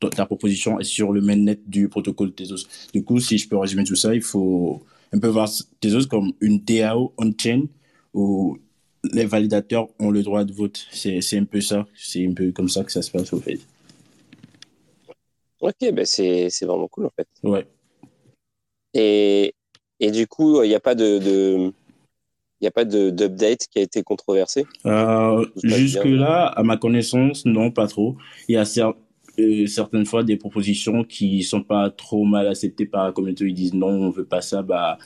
ta 0.00 0.26
proposition 0.26 0.80
est 0.80 0.84
sur 0.84 1.12
le 1.12 1.20
mainnet 1.20 1.60
du 1.66 1.88
protocole 1.88 2.34
Tezos. 2.34 2.66
Du 2.92 3.04
coup, 3.04 3.20
si 3.20 3.38
je 3.38 3.48
peux 3.48 3.56
résumer 3.56 3.84
tout 3.84 3.94
ça, 3.94 4.14
il 4.14 4.22
faut 4.22 4.82
un 5.12 5.20
peu 5.20 5.28
voir 5.28 5.48
Tezos 5.80 6.06
comme 6.08 6.32
une 6.40 6.58
DAO 6.58 7.12
on-chain 7.16 7.62
où 8.12 8.58
les 9.12 9.26
validateurs 9.26 9.86
ont 10.00 10.10
le 10.10 10.22
droit 10.22 10.44
de 10.44 10.52
vote. 10.52 10.86
C'est 10.90 11.38
un 11.38 11.44
peu 11.44 11.60
ça. 11.60 11.86
C'est 11.94 12.26
un 12.26 12.34
peu 12.34 12.50
comme 12.50 12.68
ça 12.68 12.82
que 12.82 12.90
ça 12.90 13.02
se 13.02 13.12
passe 13.12 13.32
au 13.32 13.40
fait. 13.40 13.60
Ok, 15.60 15.92
ben 15.92 16.04
c'est 16.04 16.50
vraiment 16.62 16.88
cool 16.88 17.06
en 17.06 17.12
fait. 17.16 17.28
Ouais. 17.42 17.66
Et, 18.92 19.54
et 20.00 20.10
du 20.10 20.26
coup, 20.26 20.62
il 20.62 20.68
n'y 20.68 20.74
a 20.74 20.80
pas 20.80 20.94
de, 20.94 21.72
n'y 22.64 22.68
a 22.68 22.72
pas 22.72 22.84
d'update 22.84 23.66
qui 23.70 23.78
a 23.78 23.82
été 23.82 24.02
controversé? 24.02 24.66
Euh, 24.86 25.44
Jusque-là, 25.62 26.46
à 26.46 26.62
ma 26.62 26.76
connaissance, 26.76 27.44
non, 27.44 27.70
pas 27.70 27.86
trop. 27.86 28.16
Il 28.48 28.54
y 28.54 28.58
a 28.58 28.64
euh, 29.38 29.66
certaines 29.66 30.06
fois 30.06 30.24
des 30.24 30.36
propositions 30.36 31.04
qui 31.04 31.42
sont 31.42 31.62
pas 31.62 31.90
trop 31.90 32.24
mal 32.24 32.48
acceptées 32.48 32.86
par 32.86 33.04
la 33.04 33.12
communauté. 33.12 33.44
Ils 33.46 33.54
disent 33.54 33.74
non, 33.74 33.88
on 33.88 34.10
veut 34.10 34.24
pas 34.24 34.40
ça, 34.40 34.62
bah, 34.62 34.98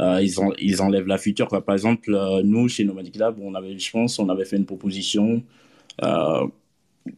euh, 0.00 0.20
ils, 0.22 0.34
ils 0.58 0.82
enlèvent 0.82 1.06
la 1.06 1.18
future. 1.18 1.48
Par 1.48 1.74
exemple, 1.74 2.10
nous, 2.44 2.68
chez 2.68 2.84
Nomadic 2.84 3.16
Lab, 3.16 3.36
on 3.40 3.54
avait, 3.54 3.78
je 3.78 3.90
pense, 3.90 4.18
on 4.18 4.28
avait 4.28 4.44
fait 4.44 4.56
une 4.56 4.66
proposition 4.66 5.42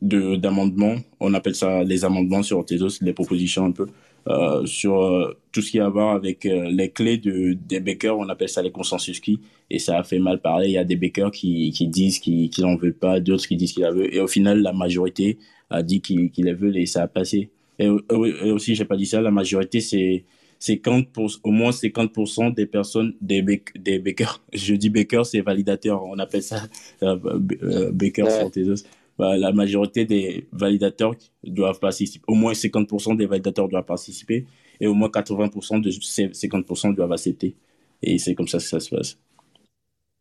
d'amendement. 0.03 0.96
On 1.20 1.33
appelle 1.35 1.55
ça 1.55 1.85
les 1.85 2.05
amendements 2.05 2.42
sur 2.42 2.64
Tezos, 2.64 2.99
les 3.01 3.12
propositions 3.12 3.64
un 3.64 3.72
peu. 3.72 3.87
Euh, 4.28 4.66
sur 4.66 5.02
euh, 5.02 5.38
tout 5.52 5.62
ce 5.62 5.70
qui 5.70 5.78
a 5.78 5.86
à 5.86 5.88
voir 5.88 6.14
avec 6.16 6.46
euh, 6.46 6.68
les 6.68 6.90
clés 6.90 7.16
de, 7.16 7.52
des 7.52 7.78
bakers, 7.78 8.18
on 8.18 8.28
appelle 8.28 8.48
ça 8.48 8.60
les 8.60 8.72
consensus 8.72 9.20
qui, 9.20 9.38
et 9.70 9.78
ça 9.78 9.98
a 9.98 10.02
fait 10.02 10.18
mal 10.18 10.40
parler. 10.40 10.66
Il 10.66 10.72
y 10.72 10.78
a 10.78 10.84
des 10.84 10.96
bakers 10.96 11.30
qui, 11.30 11.70
qui 11.70 11.86
disent 11.86 12.18
qu'ils 12.18 12.50
n'en 12.58 12.76
veulent 12.76 12.96
pas, 12.96 13.20
d'autres 13.20 13.46
qui 13.46 13.56
disent 13.56 13.72
qu'ils 13.72 13.84
la 13.84 13.92
veulent, 13.92 14.12
et 14.12 14.20
au 14.20 14.26
final, 14.26 14.62
la 14.62 14.72
majorité 14.72 15.38
a 15.70 15.82
dit 15.82 16.00
qu'ils 16.00 16.30
qu 16.32 16.42
les 16.42 16.54
veulent 16.54 16.76
et 16.76 16.86
ça 16.86 17.02
a 17.02 17.06
passé. 17.06 17.50
Et, 17.78 17.84
et 17.84 18.50
aussi, 18.50 18.74
j'ai 18.74 18.84
pas 18.84 18.96
dit 18.96 19.06
ça, 19.06 19.20
la 19.20 19.30
majorité, 19.30 19.80
c'est 19.80 20.24
50 20.58 21.08
pour, 21.10 21.30
au 21.44 21.50
moins 21.50 21.70
50% 21.70 22.54
des 22.54 22.66
personnes, 22.66 23.14
des, 23.20 23.44
des 23.76 23.98
bakers, 24.00 24.42
je 24.52 24.74
dis 24.74 24.90
bakers, 24.90 25.26
c'est 25.26 25.40
validateurs, 25.40 26.02
on 26.04 26.18
appelle 26.18 26.42
ça 26.42 26.62
euh, 27.02 27.90
bakers 27.92 28.30
sur 28.30 28.50
Tezos 28.50 28.84
bah, 29.18 29.37
la 29.37 29.52
majorité 29.52 30.05
des 30.05 30.46
validateurs 30.52 31.14
doivent 31.44 31.81
participer. 31.81 32.24
Au 32.29 32.35
moins 32.35 32.52
50% 32.52 33.16
des 33.16 33.26
validateurs 33.26 33.68
doivent 33.68 33.85
participer 33.85 34.46
et 34.81 34.87
au 34.87 34.94
moins 34.94 35.09
80% 35.09 35.81
de 35.81 35.90
ces 35.90 36.29
50% 36.29 36.94
doivent 36.94 37.12
accepter. 37.12 37.57
Et 38.02 38.18
c'est 38.18 38.35
comme 38.35 38.48
ça 38.48 38.59
que 38.59 38.64
ça 38.64 38.81
se 38.81 38.94
passe. 38.94 39.18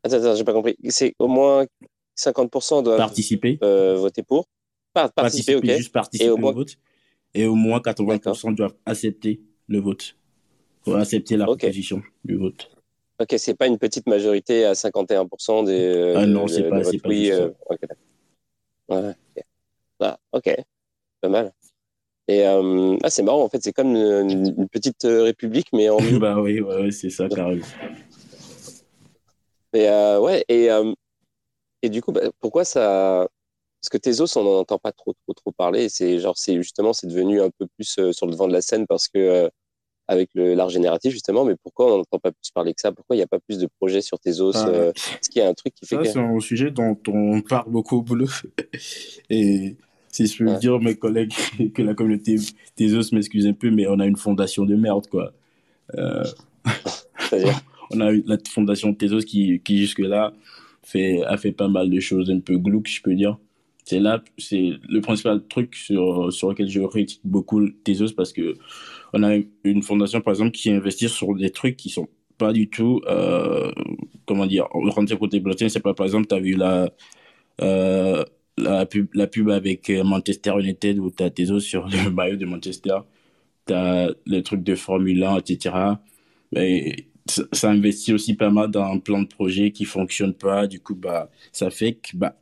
Attends, 0.03 0.17
attends, 0.17 0.35
j'ai 0.35 0.43
pas 0.43 0.53
compris. 0.53 0.77
C'est 0.89 1.13
au 1.19 1.27
moins 1.27 1.65
50% 2.17 2.83
doivent 2.83 2.97
participer, 2.97 3.57
euh, 3.63 3.95
voter 3.95 4.23
pour? 4.23 4.47
participer, 4.93 5.53
participer. 5.55 5.77
Juste 5.77 5.91
participer 5.91 6.25
et 6.25 6.29
au, 6.29 6.37
moins... 6.37 6.53
vote. 6.53 6.75
Et 7.33 7.45
au 7.45 7.55
moins 7.55 7.79
80% 7.79 8.55
doivent 8.55 8.75
accepter 8.85 9.41
le 9.67 9.79
vote. 9.79 10.15
Pour 10.83 10.95
accepter 10.95 11.35
la 11.35 11.45
proposition 11.45 12.01
du 12.23 12.35
vote. 12.37 12.69
Ok, 13.19 13.35
c'est 13.37 13.55
pas 13.55 13.67
une 13.67 13.77
petite 13.77 14.07
majorité 14.07 14.65
à 14.65 14.73
51% 14.73 15.65
des. 15.65 16.13
ah 16.15 16.25
non, 16.25 16.47
c'est 16.47 16.69
pas, 16.69 16.83
c'est 16.83 16.97
pas 16.99 17.09
oui, 17.09 17.31
euh, 17.31 17.49
Ouais. 18.89 19.13
Ah, 19.99 20.17
ok. 20.31 20.55
Pas 21.21 21.29
mal. 21.29 21.53
Et 22.27 22.45
euh, 22.47 22.97
ah, 23.03 23.09
c'est 23.09 23.23
marrant, 23.23 23.43
en 23.43 23.49
fait, 23.49 23.61
c'est 23.63 23.73
comme 23.73 23.95
une, 23.95 24.67
petite 24.69 25.05
euh, 25.05 25.23
république, 25.23 25.67
mais 25.73 25.89
en 25.89 25.97
bah 26.19 26.41
oui, 26.41 26.59
ouais, 26.59 26.91
c'est 26.91 27.09
ça, 27.09 27.29
carrément. 27.29 27.65
Et 29.73 29.87
euh, 29.89 30.19
ouais, 30.19 30.43
et, 30.47 30.71
euh, 30.71 30.93
et 31.81 31.89
du 31.89 32.01
coup, 32.01 32.11
bah, 32.11 32.21
pourquoi 32.39 32.65
ça. 32.65 33.27
Parce 33.81 33.89
que 33.89 33.97
Tezos, 33.97 34.37
on 34.37 34.43
n'en 34.43 34.59
entend 34.59 34.79
pas 34.79 34.91
trop, 34.91 35.13
trop, 35.13 35.33
trop 35.33 35.51
parler. 35.51 35.89
C'est 35.89 36.17
genre, 36.19 36.37
c'est 36.37 36.55
justement, 36.55 36.93
c'est 36.93 37.07
devenu 37.07 37.41
un 37.41 37.51
peu 37.51 37.67
plus 37.75 37.99
sur 38.11 38.25
le 38.25 38.31
devant 38.31 38.47
de 38.47 38.53
la 38.53 38.61
scène 38.61 38.87
parce 38.87 39.07
que 39.07 39.51
avec 40.07 40.29
l'art 40.35 40.69
génératif 40.69 41.11
justement, 41.11 41.45
mais 41.45 41.55
pourquoi 41.63 41.93
on 41.93 41.97
n'entend 41.97 42.19
pas 42.19 42.31
plus 42.31 42.51
parler 42.53 42.73
que 42.73 42.81
ça? 42.81 42.91
Pourquoi 42.91 43.15
il 43.15 43.19
n'y 43.19 43.23
a 43.23 43.27
pas 43.27 43.39
plus 43.39 43.57
de 43.57 43.67
projets 43.79 44.01
sur 44.01 44.19
tes 44.19 44.39
os 44.39 44.55
ah, 44.55 44.67
euh, 44.67 44.91
Est-ce 44.91 45.29
qu'il 45.29 45.41
y 45.41 45.45
a 45.45 45.49
un 45.49 45.53
truc 45.53 45.73
qui 45.73 45.85
fait 45.85 45.95
ça, 45.95 46.11
c'est 46.13 46.19
un 46.19 46.39
sujet 46.39 46.71
dont 46.71 46.97
on 47.07 47.41
parle 47.41 47.69
beaucoup 47.71 47.97
au 47.97 48.01
boulot. 48.01 48.29
Et 49.29 49.75
si 50.11 50.27
je 50.27 50.43
peux 50.43 50.57
dire 50.57 50.79
mes 50.79 50.95
collègues 50.95 51.33
que 51.73 51.81
la 51.81 51.93
communauté 51.93 52.37
Tezos 52.75 53.13
m'excuse 53.13 53.47
un 53.47 53.53
peu, 53.53 53.71
mais 53.71 53.87
on 53.87 53.99
a 53.99 54.05
une 54.05 54.17
fondation 54.17 54.65
de 54.65 54.75
merde, 54.75 55.07
quoi. 55.07 55.33
Euh... 55.95 56.23
on 57.91 57.99
a 57.99 58.11
la 58.11 58.37
fondation 58.49 58.93
Tezos 58.93 59.21
qui, 59.21 59.59
qui 59.61 59.77
jusque-là 59.79 60.33
fait, 60.83 61.23
a 61.23 61.37
fait 61.37 61.51
pas 61.51 61.67
mal 61.67 61.89
de 61.89 61.99
choses 61.99 62.29
un 62.29 62.39
peu 62.39 62.57
glauques, 62.57 62.87
je 62.87 63.01
peux 63.01 63.15
dire. 63.15 63.37
C'est 63.85 63.99
là, 63.99 64.23
c'est 64.39 64.73
le 64.89 64.99
principal 65.01 65.47
truc 65.47 65.75
sur, 65.75 66.33
sur 66.33 66.49
lequel 66.49 66.67
je 66.69 66.81
critique 66.81 67.21
beaucoup 67.23 67.69
Tezos 67.83 68.13
parce 68.17 68.33
que 68.33 68.55
on 69.13 69.23
a 69.23 69.37
une 69.63 69.83
fondation, 69.83 70.21
par 70.21 70.33
exemple, 70.33 70.51
qui 70.51 70.71
investit 70.71 71.09
sur 71.09 71.35
des 71.35 71.51
trucs 71.51 71.77
qui 71.77 71.89
sont 71.89 72.07
pas 72.37 72.53
du 72.53 72.69
tout, 72.69 73.01
euh, 73.07 73.71
comment 74.25 74.45
dire, 74.45 74.67
rentrer 74.71 75.17
côté 75.17 75.39
blockchain. 75.39 75.69
C'est 75.69 75.79
pas, 75.81 75.93
par 75.93 76.05
exemple, 76.05 76.27
tu 76.27 76.35
as 76.35 76.39
vu 76.39 76.55
la, 76.55 76.89
euh, 77.61 78.23
la, 78.57 78.85
pub, 78.85 79.07
la 79.13 79.27
pub 79.27 79.49
avec 79.49 79.89
Manchester 79.89 80.53
United 80.59 80.99
où 80.99 81.11
tu 81.11 81.23
as 81.23 81.29
tes 81.29 81.51
os 81.51 81.63
sur 81.63 81.87
le 81.87 82.09
maillot 82.11 82.37
de 82.37 82.45
Manchester. 82.45 82.99
Tu 83.67 83.73
as 83.73 84.11
les 84.25 84.43
trucs 84.43 84.63
de 84.63 84.75
Formule 84.75 85.23
1, 85.23 85.39
etc. 85.39 85.75
Mais 86.51 87.07
ça, 87.27 87.43
ça 87.53 87.71
investit 87.71 88.13
aussi 88.13 88.35
pas 88.35 88.49
mal 88.49 88.71
dans 88.71 88.83
un 88.83 88.99
plan 88.99 89.21
de 89.21 89.27
projet 89.27 89.71
qui 89.71 89.85
fonctionne 89.85 90.33
pas. 90.33 90.67
Du 90.67 90.79
coup, 90.81 90.95
bah, 90.95 91.29
ça 91.51 91.69
fait 91.71 91.95
que, 91.95 92.15
bah, 92.17 92.37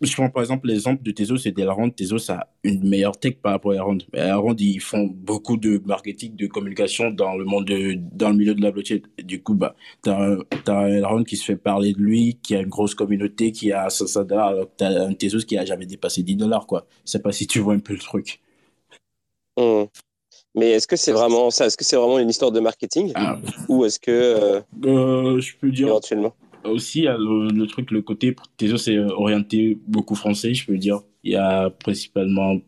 je 0.00 0.12
prends 0.14 0.28
par 0.30 0.42
exemple 0.42 0.68
l'exemple 0.68 1.02
de 1.02 1.10
Tezos 1.10 1.46
et 1.46 1.52
d'Elrond. 1.52 1.90
Tezos 1.90 2.30
a 2.30 2.48
une 2.64 2.86
meilleure 2.88 3.18
tech 3.18 3.36
par 3.36 3.52
rapport 3.52 3.72
à 3.72 3.76
Elrond. 3.76 3.98
Elrond, 4.12 4.54
ils 4.58 4.80
font 4.80 5.06
beaucoup 5.06 5.56
de 5.56 5.80
marketing, 5.84 6.36
de 6.36 6.46
communication 6.46 7.10
dans 7.10 7.36
le 7.36 7.44
monde, 7.44 7.66
de, 7.66 7.96
dans 8.12 8.30
le 8.30 8.36
milieu 8.36 8.54
de 8.54 8.62
la 8.62 8.70
blockchain. 8.70 9.00
Du 9.22 9.42
coup, 9.42 9.54
bah, 9.54 9.74
t'as, 10.02 10.36
as 10.66 10.88
Elrond 10.88 11.24
qui 11.24 11.36
se 11.36 11.44
fait 11.44 11.56
parler 11.56 11.92
de 11.92 11.98
lui, 11.98 12.38
qui 12.42 12.54
a 12.54 12.60
une 12.60 12.68
grosse 12.68 12.94
communauté, 12.94 13.52
qui 13.52 13.72
a 13.72 13.88
500 13.88 14.24
dollars, 14.24 14.48
alors 14.48 14.64
que 14.66 14.76
t'as 14.76 15.06
un 15.06 15.14
Tezos 15.14 15.44
qui 15.46 15.56
a 15.56 15.64
jamais 15.64 15.86
dépassé 15.86 16.22
10 16.22 16.36
dollars, 16.36 16.66
quoi. 16.66 16.86
Je 17.04 17.12
sais 17.12 17.20
pas 17.20 17.32
si 17.32 17.46
tu 17.46 17.60
vois 17.60 17.74
un 17.74 17.78
peu 17.78 17.94
le 17.94 18.00
truc. 18.00 18.40
Hmm. 19.56 19.84
Mais 20.54 20.70
est-ce 20.70 20.88
que 20.88 20.96
c'est 20.96 21.12
vraiment 21.12 21.50
ça? 21.50 21.66
Est-ce 21.66 21.76
que 21.76 21.84
c'est 21.84 21.96
vraiment 21.96 22.18
une 22.18 22.30
histoire 22.30 22.50
de 22.50 22.60
marketing? 22.60 23.12
Ah. 23.14 23.38
Ou 23.68 23.84
est-ce 23.84 24.00
que. 24.00 24.10
Euh, 24.10 24.60
euh, 24.86 25.40
je 25.40 25.54
peux 25.56 25.70
dire. 25.70 25.88
Éventuellement? 25.88 26.34
Aussi, 26.68 27.02
le, 27.02 27.66
truc, 27.66 27.90
le 27.90 28.02
côté 28.02 28.34
Tezos 28.56 28.78
c'est 28.78 28.98
orienté 28.98 29.78
beaucoup 29.86 30.14
français, 30.14 30.54
je 30.54 30.66
peux 30.66 30.78
dire. 30.78 31.00
Il 31.24 31.32
y 31.32 31.36
a 31.36 31.70
principalement. 31.70 32.58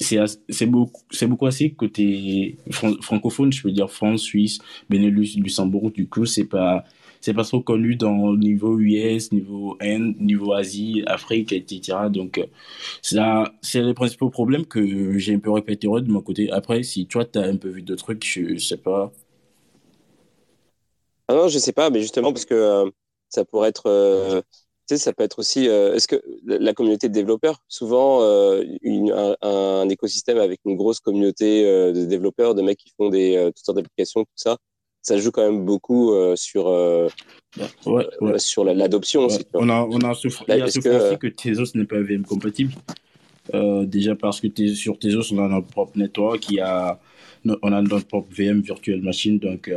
C'est 0.00 0.66
beaucoup, 0.66 1.02
beaucoup 1.22 1.46
assez 1.46 1.70
côté 1.70 2.56
francophone, 3.02 3.52
je 3.52 3.62
peux 3.62 3.70
dire 3.70 3.90
France, 3.90 4.22
Suisse, 4.22 4.58
Benelux, 4.90 5.36
Luxembourg. 5.36 5.90
Du 5.92 6.08
coup, 6.08 6.26
c'est 6.26 6.44
pas 6.44 6.84
c'est 7.26 7.34
pas 7.34 7.44
trop 7.44 7.60
connu 7.60 7.96
dans 7.96 8.36
niveau 8.36 8.78
US, 8.78 9.32
niveau 9.32 9.76
Inde, 9.80 10.14
niveau 10.20 10.52
Asie, 10.52 11.02
Afrique, 11.06 11.52
etc. 11.52 12.08
Donc, 12.08 12.40
ça, 13.02 13.52
c'est 13.62 13.82
les 13.82 13.94
principaux 13.94 14.30
problèmes 14.30 14.64
que 14.64 15.18
j'ai 15.18 15.34
un 15.34 15.40
peu 15.40 15.50
répété 15.50 15.88
de 15.88 16.10
mon 16.10 16.20
côté. 16.20 16.50
Après, 16.52 16.84
si 16.84 17.06
toi, 17.06 17.24
tu 17.24 17.38
as 17.38 17.42
un 17.42 17.56
peu 17.56 17.68
vu 17.68 17.82
de 17.82 17.94
trucs, 17.96 18.24
je, 18.24 18.56
sais 18.58 18.76
pas. 18.76 19.12
Ah 21.28 21.34
non, 21.34 21.48
je 21.48 21.58
sais 21.58 21.72
pas, 21.72 21.90
mais 21.90 22.00
justement, 22.00 22.32
parce 22.32 22.44
que 22.44 22.54
euh, 22.54 22.90
ça 23.36 23.44
pourrait 23.44 23.68
être, 23.68 23.86
euh, 23.86 24.40
tu 24.88 24.96
sais, 24.96 24.98
ça 24.98 25.12
peut 25.12 25.22
être 25.22 25.38
aussi. 25.38 25.68
Euh, 25.68 25.94
est-ce 25.94 26.08
que 26.08 26.22
la 26.46 26.72
communauté 26.72 27.08
de 27.08 27.12
développeurs, 27.12 27.58
souvent, 27.68 28.22
euh, 28.22 28.64
une, 28.82 29.12
un, 29.42 29.88
écosystème 29.88 30.38
avec 30.38 30.60
une 30.64 30.76
grosse 30.76 31.00
communauté 31.00 31.64
de 31.64 32.04
développeurs, 32.06 32.54
de 32.54 32.62
mecs 32.62 32.78
qui 32.78 32.90
font 32.96 33.10
des 33.10 33.50
toutes 33.54 33.64
sortes 33.64 33.76
d'applications, 33.76 34.22
tout 34.22 34.30
ça, 34.36 34.56
ça 35.02 35.18
joue 35.18 35.30
quand 35.30 35.42
même 35.42 35.64
beaucoup 35.64 36.14
sur 36.34 36.66
ouais, 37.86 38.06
ouais. 38.20 38.38
sur 38.38 38.64
l'adoption. 38.64 39.26
Ouais. 39.26 39.38
On 39.54 39.68
a 39.68 39.86
on 39.88 40.00
a 40.00 40.14
souffert, 40.14 40.44
il 40.48 40.58
y 40.58 40.62
a 40.62 40.68
souffert 40.68 40.98
que, 40.98 41.06
aussi 41.06 41.18
que 41.18 41.26
Tezos 41.28 41.72
n'est 41.74 41.84
pas 41.84 42.00
VM 42.00 42.24
compatible. 42.24 42.72
déjà 43.84 44.16
parce 44.16 44.40
que 44.40 44.48
sur 44.74 44.98
Tezos, 44.98 45.32
on 45.32 45.44
a 45.44 45.48
notre 45.48 45.68
propre 45.68 45.98
network, 45.98 46.40
qui 46.40 46.58
a, 46.60 46.98
on 47.44 47.72
a 47.72 47.82
notre 47.82 48.06
propre 48.06 48.28
VM 48.32 48.62
virtual 48.62 49.02
machine, 49.02 49.38
donc 49.38 49.70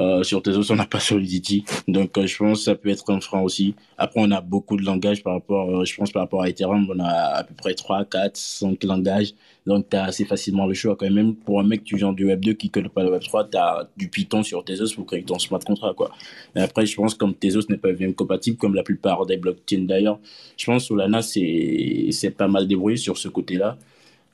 euh, 0.00 0.24
sur 0.24 0.42
Tezos, 0.42 0.72
on 0.72 0.76
n'a 0.76 0.86
pas 0.86 1.00
Solidity. 1.04 1.64
Donc, 1.86 2.18
euh, 2.18 2.26
je 2.26 2.36
pense 2.36 2.58
que 2.58 2.64
ça 2.64 2.74
peut 2.74 2.88
être 2.88 3.10
un 3.12 3.20
frein 3.20 3.40
aussi. 3.40 3.74
Après, 3.96 4.20
on 4.20 4.30
a 4.32 4.40
beaucoup 4.40 4.76
de 4.76 4.84
langages 4.84 5.22
par 5.22 5.34
rapport, 5.34 5.70
euh, 5.70 5.84
je 5.84 5.94
pense, 5.94 6.10
par 6.10 6.22
rapport 6.22 6.42
à 6.42 6.48
Ethereum. 6.48 6.88
On 6.90 6.98
a 6.98 7.08
à 7.08 7.44
peu 7.44 7.54
près 7.54 7.74
3, 7.74 8.04
4, 8.04 8.36
5 8.36 8.82
langages. 8.84 9.34
Donc, 9.66 9.88
tu 9.88 9.96
as 9.96 10.04
assez 10.04 10.24
facilement 10.24 10.66
le 10.66 10.74
choix. 10.74 10.96
Quand 10.96 11.08
même, 11.10 11.36
pour 11.36 11.60
un 11.60 11.64
mec, 11.64 11.84
tu 11.84 11.96
viens 11.96 12.12
du 12.12 12.26
Web 12.26 12.44
2 12.44 12.54
qui 12.54 12.66
ne 12.66 12.72
connaît 12.72 12.88
pas 12.88 13.04
le 13.04 13.10
Web 13.10 13.22
3, 13.22 13.48
tu 13.50 13.56
as 13.56 13.88
du 13.96 14.08
Python 14.08 14.42
sur 14.42 14.64
Tezos 14.64 14.94
pour 14.94 15.06
créer 15.06 15.22
ton 15.22 15.38
smart 15.38 15.60
contract, 15.60 15.94
quoi. 15.94 16.10
Et 16.56 16.60
après, 16.60 16.86
je 16.86 16.96
pense, 16.96 17.14
comme 17.14 17.34
Tezos 17.34 17.68
n'est 17.68 17.78
pas 17.78 17.92
VM 17.92 18.14
compatible, 18.14 18.56
comme 18.56 18.74
la 18.74 18.82
plupart 18.82 19.26
des 19.26 19.36
blockchains 19.36 19.84
d'ailleurs, 19.84 20.18
je 20.56 20.66
pense 20.66 20.82
que 20.82 20.88
Solana, 20.88 21.22
c'est, 21.22 22.34
pas 22.36 22.48
mal 22.48 22.66
débrouillé 22.66 22.96
sur 22.96 23.16
ce 23.16 23.28
côté-là. 23.28 23.78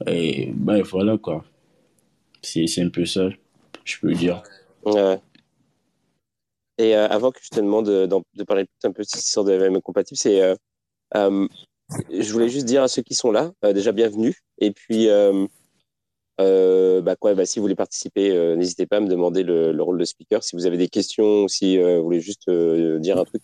Et, 0.07 0.51
ben, 0.55 0.81
voilà, 0.83 1.19
quoi. 1.19 1.45
C'est 2.41 2.65
un 2.81 2.89
peu 2.89 3.05
ça, 3.05 3.29
je 3.85 3.97
peux 4.01 4.15
dire. 4.15 4.43
Ouais. 4.87 5.19
Et 6.81 6.97
euh, 6.97 7.07
avant 7.09 7.31
que 7.31 7.41
je 7.43 7.51
te 7.51 7.57
demande 7.57 7.87
de, 7.87 8.07
de 8.07 8.45
parler 8.45 8.67
un 8.85 8.93
peu 8.93 9.03
histoire 9.03 9.45
de 9.45 9.53
VM 9.53 9.83
compatible, 9.83 10.17
c'est, 10.17 10.41
euh, 10.41 10.55
euh, 11.15 11.47
je 12.11 12.33
voulais 12.33 12.49
juste 12.49 12.65
dire 12.65 12.83
à 12.83 12.89
ceux 12.89 13.03
qui 13.03 13.15
sont 13.15 13.31
là, 13.31 13.53
déjà 13.75 13.93
bienvenue. 13.93 14.35
Et 14.59 14.71
puis, 14.71 15.09
bah 16.39 17.17
quoi, 17.17 17.35
bah, 17.35 17.45
si 17.45 17.59
vous 17.59 17.65
voulez 17.65 17.75
participer, 17.75 18.57
n'hésitez 18.57 18.87
pas 18.87 18.97
à 18.97 19.01
me 19.01 19.09
demander 19.09 19.43
le, 19.43 19.73
le, 19.73 19.83
rôle 19.83 19.99
de 19.99 20.07
speaker. 20.07 20.43
Si 20.43 20.57
vous 20.57 20.65
avez 20.65 20.79
des 20.79 20.89
questions 20.89 21.45
ou 21.45 21.49
si 21.49 21.77
vous 21.77 22.03
voulez 22.03 22.21
juste 22.21 22.51
dire 22.51 23.19
un 23.19 23.25
truc, 23.25 23.43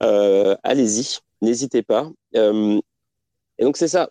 allez-y, 0.00 1.18
n'hésitez 1.42 1.82
pas. 1.82 2.10
et 2.32 2.80
donc 3.60 3.76
c'est 3.76 3.88
ça. 3.88 4.08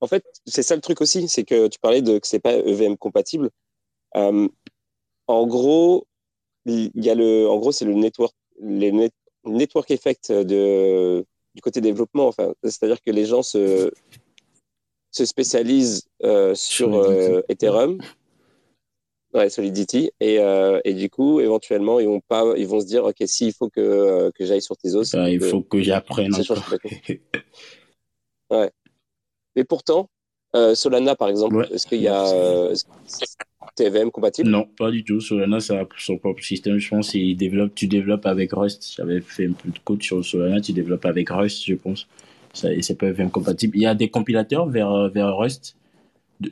en 0.00 0.06
fait, 0.06 0.24
c'est 0.44 0.62
ça 0.62 0.74
le 0.74 0.82
truc 0.82 1.00
aussi, 1.00 1.26
c'est 1.26 1.44
que 1.44 1.68
tu 1.68 1.78
parlais 1.78 2.02
de 2.02 2.18
que 2.18 2.26
c'est 2.26 2.38
pas 2.38 2.52
EVM 2.52 2.98
compatible. 2.98 3.48
Euh, 4.16 4.46
en 5.26 5.46
gros, 5.46 6.06
il 6.66 7.04
y 7.04 7.10
a 7.10 7.14
le, 7.14 7.48
en 7.48 7.58
gros, 7.58 7.72
c'est 7.72 7.84
le 7.84 7.94
network, 7.94 8.34
les 8.60 9.10
network 9.44 9.90
effect 9.90 10.32
de, 10.32 11.24
du 11.54 11.62
côté 11.62 11.80
développement. 11.80 12.28
Enfin, 12.28 12.52
c'est-à-dire 12.62 13.00
que 13.00 13.10
les 13.10 13.24
gens 13.24 13.42
se, 13.42 13.90
se 15.10 15.24
spécialisent 15.24 16.08
euh, 16.24 16.54
sur 16.54 16.94
euh, 16.94 17.42
Ethereum, 17.48 17.98
ouais, 19.34 19.48
Solidity, 19.48 20.10
et, 20.20 20.40
euh, 20.40 20.80
et, 20.84 20.94
du 20.94 21.08
coup, 21.08 21.40
éventuellement, 21.40 22.00
ils 22.00 22.08
vont 22.08 22.20
pas, 22.20 22.54
ils 22.56 22.66
vont 22.66 22.80
se 22.80 22.86
dire, 22.86 23.04
ok, 23.04 23.16
s'il 23.26 23.52
faut 23.52 23.68
que, 23.68 24.30
que 24.34 24.44
j'aille 24.44 24.62
sur 24.62 24.76
tes 24.76 24.94
os, 24.94 25.14
il 25.14 25.40
faut 25.40 25.62
que 25.62 25.82
j'apprenne. 25.82 26.32
ouais. 28.50 28.70
Mais 29.54 29.64
pourtant, 29.64 30.10
Solana, 30.74 31.16
par 31.16 31.28
exemple, 31.28 31.68
est-ce 31.72 31.86
qu'il 31.86 32.02
y 32.02 32.08
a 32.08 32.24
TVM 33.76 34.10
compatible? 34.10 34.48
Non, 34.48 34.66
pas 34.76 34.90
du 34.90 35.04
tout. 35.04 35.20
Solana, 35.20 35.60
ça 35.60 35.80
a 35.80 35.84
son 35.98 36.18
propre 36.18 36.42
système. 36.42 36.78
Je 36.78 36.88
pense 36.88 37.14
il 37.14 37.36
développe, 37.36 37.74
tu 37.74 37.86
développes 37.86 38.26
avec 38.26 38.52
Rust. 38.52 38.94
J'avais 38.96 39.20
fait 39.20 39.46
un 39.46 39.52
peu 39.52 39.68
de 39.70 39.78
code 39.84 40.02
sur 40.02 40.24
Solana, 40.24 40.60
tu 40.60 40.72
développes 40.72 41.04
avec 41.04 41.30
Rust, 41.30 41.64
je 41.64 41.74
pense. 41.74 42.08
Ça, 42.52 42.68
c'est 42.80 42.98
pas 42.98 43.10
VM 43.12 43.30
compatible. 43.30 43.76
Il 43.76 43.82
y 43.82 43.86
a 43.86 43.94
des 43.94 44.08
compilateurs 44.08 44.66
vers, 44.66 45.08
vers 45.10 45.36
Rust 45.36 45.76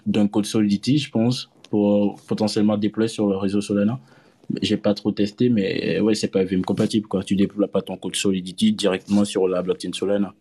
d'un 0.06 0.28
code 0.28 0.46
Solidity, 0.46 0.98
je 0.98 1.10
pense, 1.10 1.50
pour 1.70 2.20
potentiellement 2.26 2.76
déployer 2.76 3.08
sur 3.08 3.26
le 3.26 3.36
réseau 3.36 3.60
Solana. 3.60 3.98
J'ai 4.60 4.76
pas 4.76 4.92
trop 4.92 5.10
testé, 5.10 5.48
mais 5.48 5.98
ouais, 6.00 6.14
c'est 6.14 6.28
pas 6.28 6.44
VM 6.44 6.62
compatible, 6.62 7.08
quoi. 7.08 7.22
Tu 7.24 7.34
déploies 7.34 7.68
pas 7.68 7.80
ton 7.80 7.96
code 7.96 8.14
Solidity 8.14 8.72
directement 8.72 9.24
sur 9.24 9.48
la 9.48 9.62
blockchain 9.62 9.92
Solana. 9.92 10.34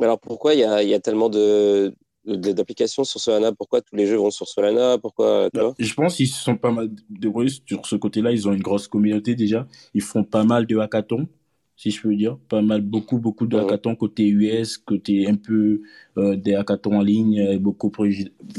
Mais 0.00 0.06
alors 0.06 0.18
pourquoi 0.18 0.54
il 0.54 0.58
y 0.58 0.88
y 0.88 0.94
a 0.94 1.00
tellement 1.00 1.28
de, 1.28 1.94
d'applications 2.26 3.04
sur 3.04 3.20
Solana 3.20 3.52
Pourquoi 3.52 3.80
tous 3.80 3.96
les 3.96 4.06
jeux 4.06 4.16
vont 4.16 4.30
sur 4.30 4.48
Solana? 4.48 4.98
Pourquoi 4.98 5.48
bah, 5.52 5.74
Je 5.78 5.94
pense 5.94 6.16
qu'ils 6.16 6.28
sont 6.28 6.56
pas 6.56 6.70
mal 6.70 6.90
débrouillés 7.08 7.52
sur 7.66 7.86
ce 7.86 7.96
côté-là. 7.96 8.32
Ils 8.32 8.48
ont 8.48 8.52
une 8.52 8.62
grosse 8.62 8.88
communauté 8.88 9.34
déjà. 9.34 9.66
Ils 9.94 10.02
font 10.02 10.24
pas 10.24 10.44
mal 10.44 10.66
de 10.66 10.78
hackathons, 10.78 11.28
si 11.76 11.90
je 11.90 12.00
peux 12.02 12.14
dire. 12.14 12.38
Pas 12.48 12.62
mal, 12.62 12.80
beaucoup, 12.80 13.18
beaucoup 13.18 13.46
de 13.46 13.56
hackathons 13.56 13.94
côté 13.94 14.26
US, 14.26 14.78
côté 14.78 15.28
un 15.28 15.36
peu 15.36 15.82
euh, 16.18 16.36
des 16.36 16.54
hackathons 16.54 16.98
en 16.98 17.02
ligne, 17.02 17.58
beaucoup, 17.58 17.92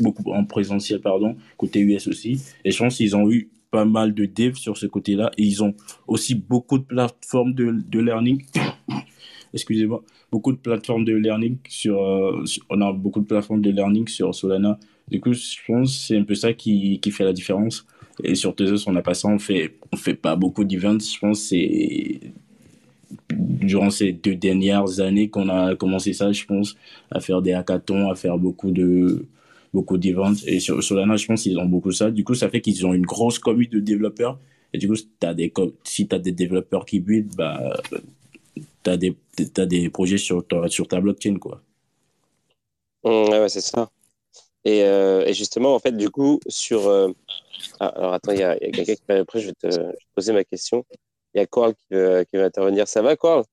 beaucoup 0.02 0.32
en 0.32 0.46
présentiel, 0.46 1.02
pardon, 1.02 1.36
côté 1.58 1.80
US 1.80 2.08
aussi. 2.08 2.42
Et 2.64 2.72
je 2.72 2.78
pense 2.78 2.98
qu'ils 2.98 3.16
ont 3.16 3.30
eu 3.32 3.50
pas 3.72 3.86
mal 3.86 4.14
de 4.14 4.26
devs 4.26 4.56
sur 4.56 4.78
ce 4.78 4.86
côté-là. 4.86 5.32
Et 5.38 5.44
ils 5.44 5.64
ont 5.64 5.74
aussi 6.08 6.36
beaucoup 6.36 6.78
de 6.78 6.84
plateformes 6.84 7.54
de, 7.54 7.76
de 7.90 8.00
learning. 8.00 8.44
Excusez-moi 9.56 10.04
beaucoup 10.36 10.52
de 10.52 10.58
plateformes 10.58 11.06
de 11.06 11.14
learning 11.14 11.58
sur, 11.70 12.04
euh, 12.04 12.44
on 12.70 12.82
a 12.82 12.92
beaucoup 12.92 13.22
de 13.22 13.26
plateformes 13.26 13.62
de 13.62 13.72
learning 13.72 14.08
sur 14.08 14.36
Solana. 14.36 14.78
Du 15.10 15.22
coup, 15.22 15.32
je 15.32 15.56
pense 15.66 15.94
que 15.94 16.04
c'est 16.08 16.18
un 16.18 16.24
peu 16.24 16.36
ça 16.36 16.54
qui, 16.54 17.00
qui 17.00 17.10
fait 17.12 17.24
la 17.24 17.32
différence. 17.32 17.86
Et 18.22 18.36
sur 18.36 18.54
Tezos, 18.54 18.90
on 18.90 18.92
n'a 18.92 19.02
pas 19.02 19.14
ça, 19.14 19.30
on 19.30 19.40
fait, 19.40 19.76
on 19.94 19.98
fait 19.98 20.14
pas 20.16 20.36
beaucoup 20.36 20.66
d'events. 20.66 21.00
Je 21.00 21.20
pense 21.20 21.40
c'est 21.40 22.20
durant 23.32 23.90
ces 23.92 24.12
deux 24.12 24.36
dernières 24.36 25.00
années 25.00 25.30
qu'on 25.30 25.48
a 25.48 25.76
commencé 25.76 26.12
ça, 26.12 26.32
je 26.34 26.44
pense, 26.46 26.76
à 27.12 27.22
faire 27.22 27.42
des 27.42 27.54
hackathons, 27.54 28.10
à 28.10 28.16
faire 28.16 28.38
beaucoup 28.38 28.72
de, 28.72 29.26
beaucoup 29.74 29.98
d'events. 29.98 30.34
Et 30.48 30.60
sur 30.60 30.84
Solana, 30.84 31.16
je 31.16 31.28
pense 31.28 31.44
qu'ils 31.44 31.58
ont 31.60 31.66
beaucoup 31.66 31.92
ça. 31.92 32.12
Du 32.12 32.26
coup, 32.26 32.36
ça 32.36 32.50
fait 32.50 32.60
qu'ils 32.62 32.86
ont 32.86 32.94
une 32.94 33.06
grosse 33.06 33.40
communauté 33.40 33.78
de 33.78 33.82
développeurs. 33.82 34.38
Et 34.74 34.78
du 34.78 34.90
coup, 34.90 34.96
as 35.24 35.34
des, 35.34 35.54
si 35.84 36.08
tu 36.08 36.16
as 36.16 36.20
des 36.20 36.34
développeurs 36.34 36.86
qui 36.86 37.00
build, 37.00 37.36
bah, 37.38 37.82
tu 38.86 38.92
as 38.92 38.98
des, 38.98 39.18
as 39.58 39.66
des 39.66 39.90
projets 39.90 40.18
sur 40.18 40.48
ta, 40.48 40.70
sur 40.70 40.88
ta 40.88 41.02
blockchain, 41.02 41.38
quoi. 41.40 41.62
Mmh, 43.04 43.30
ouais, 43.30 43.50
c'est 43.50 43.62
ça. 43.62 43.90
Et, 44.64 44.84
euh, 44.84 45.26
et, 45.26 45.34
justement, 45.34 45.76
en 45.76 45.80
fait, 45.80 45.92
du 45.92 46.10
coup, 46.10 46.40
sur. 46.48 46.88
Euh, 46.88 47.12
ah, 47.80 47.88
alors, 47.88 48.14
attends, 48.14 48.32
il 48.32 48.40
y 48.40 48.44
a, 48.44 48.58
quelqu'un 48.58 48.96
qui 48.96 49.12
Après, 49.12 49.40
je 49.42 49.48
vais, 49.48 49.54
te, 49.54 49.72
je 49.72 49.80
vais, 49.80 49.94
poser 50.16 50.34
ma 50.34 50.44
question. 50.44 50.86
Il 51.34 51.40
y 51.40 51.42
a 51.42 51.46
Coral 51.46 51.76
qui 51.76 51.86
veut, 51.92 52.26
qui 52.30 52.38
veut 52.38 52.44
intervenir. 52.44 52.88
Ça 52.88 53.02
va, 53.02 53.16
Coral 53.16 53.44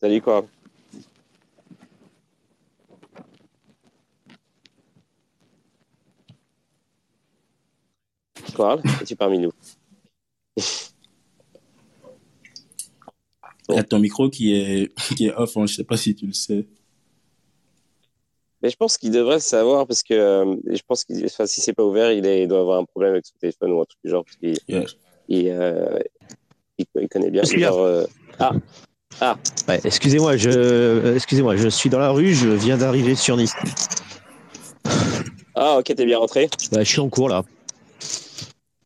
Salut, 0.00 0.20
Coral. 0.22 0.44
Coral, 8.54 8.82
es-tu 9.00 9.16
parmi 9.16 9.38
nous? 9.38 9.52
Il 13.70 13.76
y 13.76 13.78
a 13.78 13.84
ton 13.84 13.98
micro 13.98 14.28
qui 14.28 14.54
est, 14.54 14.92
qui 15.16 15.26
est 15.26 15.34
off, 15.34 15.56
hein, 15.56 15.66
je 15.66 15.72
ne 15.72 15.76
sais 15.76 15.84
pas 15.84 15.96
si 15.96 16.14
tu 16.14 16.26
le 16.26 16.32
sais. 16.32 16.66
Mais 18.62 18.68
je 18.68 18.76
pense 18.76 18.98
qu'il 18.98 19.10
devrait 19.10 19.36
le 19.36 19.40
savoir 19.40 19.86
parce 19.86 20.02
que 20.02 20.12
euh, 20.12 20.54
je 20.66 20.80
pense 20.86 21.04
que 21.04 21.24
enfin, 21.24 21.46
si 21.46 21.62
c'est 21.62 21.72
pas 21.72 21.84
ouvert, 21.84 22.12
il, 22.12 22.26
est, 22.26 22.42
il, 22.42 22.48
doit 22.48 22.60
avoir 22.60 22.78
un 22.78 22.84
problème 22.84 23.12
avec 23.12 23.24
son 23.24 23.32
téléphone 23.40 23.72
ou 23.72 23.80
un 23.80 23.84
truc 23.84 23.98
du 24.04 24.10
genre 24.10 24.24
parce 24.24 24.36
qu'il 24.36 24.58
il, 25.28 25.48
euh, 25.48 25.98
il, 26.76 27.08
connaît 27.08 27.30
bien. 27.30 27.42
Genre, 27.42 27.78
euh... 27.78 28.04
Ah, 28.38 28.52
ah. 29.20 29.38
Ouais, 29.66 29.80
excusez-moi, 29.82 30.36
je, 30.36 31.14
excusez-moi, 31.14 31.56
je 31.56 31.68
suis 31.68 31.88
dans 31.88 31.98
la 31.98 32.10
rue, 32.10 32.34
je 32.34 32.48
viens 32.48 32.76
d'arriver 32.76 33.14
sur 33.14 33.36
Nice. 33.36 33.54
Ah, 35.54 35.78
ok, 35.78 35.84
t'es 35.84 36.04
bien 36.04 36.18
rentré. 36.18 36.50
Bah, 36.72 36.82
je 36.82 36.88
suis 36.88 37.00
en 37.00 37.08
cours 37.08 37.28
là. 37.28 37.44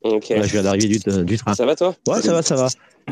Ok. 0.03 0.27
je 0.29 0.53
viens 0.53 0.63
d'arriver 0.63 0.99
du, 0.99 1.25
du 1.25 1.39
train. 1.39 1.55
Ça 1.55 1.67
va 1.67 1.75
toi? 1.75 1.97
Ouais, 2.07 2.21
ça 2.23 2.33
va, 2.33 2.43
ça 2.43 2.55
va. 2.55 2.69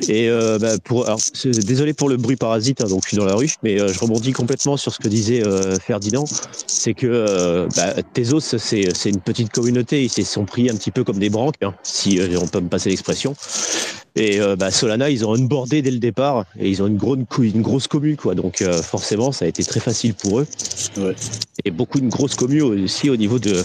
Et 0.09 0.29
euh, 0.29 0.59
bah, 0.59 0.79
pour, 0.83 1.07
alors, 1.07 1.21
désolé 1.45 1.93
pour 1.93 2.09
le 2.09 2.17
bruit 2.17 2.37
parasite, 2.37 2.81
hein, 2.81 2.89
donc 2.89 3.03
je 3.05 3.09
suis 3.09 3.17
dans 3.17 3.25
la 3.25 3.35
rue, 3.35 3.51
mais 3.63 3.81
euh, 3.81 3.93
je 3.93 3.99
rebondis 4.01 4.33
complètement 4.33 4.77
sur 4.77 4.93
ce 4.93 4.99
que 4.99 5.09
disait 5.09 5.47
euh, 5.47 5.79
Ferdinand. 5.79 6.25
C'est 6.67 6.95
que 6.95 7.07
euh, 7.07 7.69
bah, 7.77 7.95
Tezos, 8.15 8.41
c'est 8.41 8.91
une 9.05 9.21
petite 9.21 9.53
communauté, 9.53 10.03
ils 10.03 10.09
se 10.09 10.23
sont 10.23 10.45
pris 10.45 10.71
un 10.71 10.75
petit 10.75 10.91
peu 10.91 11.05
comme 11.05 11.19
des 11.19 11.31
branques, 11.31 11.57
hein, 11.63 11.75
si 11.83 12.19
euh, 12.19 12.39
on 12.41 12.47
peut 12.47 12.61
me 12.61 12.69
passer 12.69 12.91
l'expression. 12.91 13.35
Et 14.15 14.41
bah, 14.59 14.71
Solana, 14.71 15.09
ils 15.09 15.25
ont 15.25 15.35
unboardé 15.35 15.81
dès 15.81 15.91
le 15.91 15.99
départ 15.99 16.45
et 16.61 16.69
ils 16.69 16.83
ont 16.83 16.87
une, 16.87 16.99
grosse, 16.99 17.21
une 17.39 17.63
grosse 17.63 17.87
commu, 17.87 18.17
quoi. 18.17 18.35
Donc 18.35 18.63
forcément, 18.83 19.33
ça 19.33 19.47
a 19.47 19.49
été 19.49 19.65
très 19.65 19.81
facile 19.81 20.13
pour 20.13 20.41
eux. 20.41 20.47
Ouais. 20.99 21.15
Et 21.65 21.71
beaucoup 21.71 21.99
de 21.99 22.09
grosse 22.09 22.35
commu 22.35 22.61
aussi 22.61 23.09
au 23.09 23.17
niveau 23.17 23.39
de, 23.39 23.65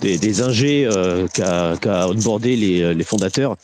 des, 0.00 0.16
des 0.16 0.42
ingés 0.42 0.88
qu'a 1.34 1.76
qu 1.82 1.88
onboardé 1.88 2.54
les, 2.54 2.94
les 2.94 3.04
fondateurs. 3.04 3.56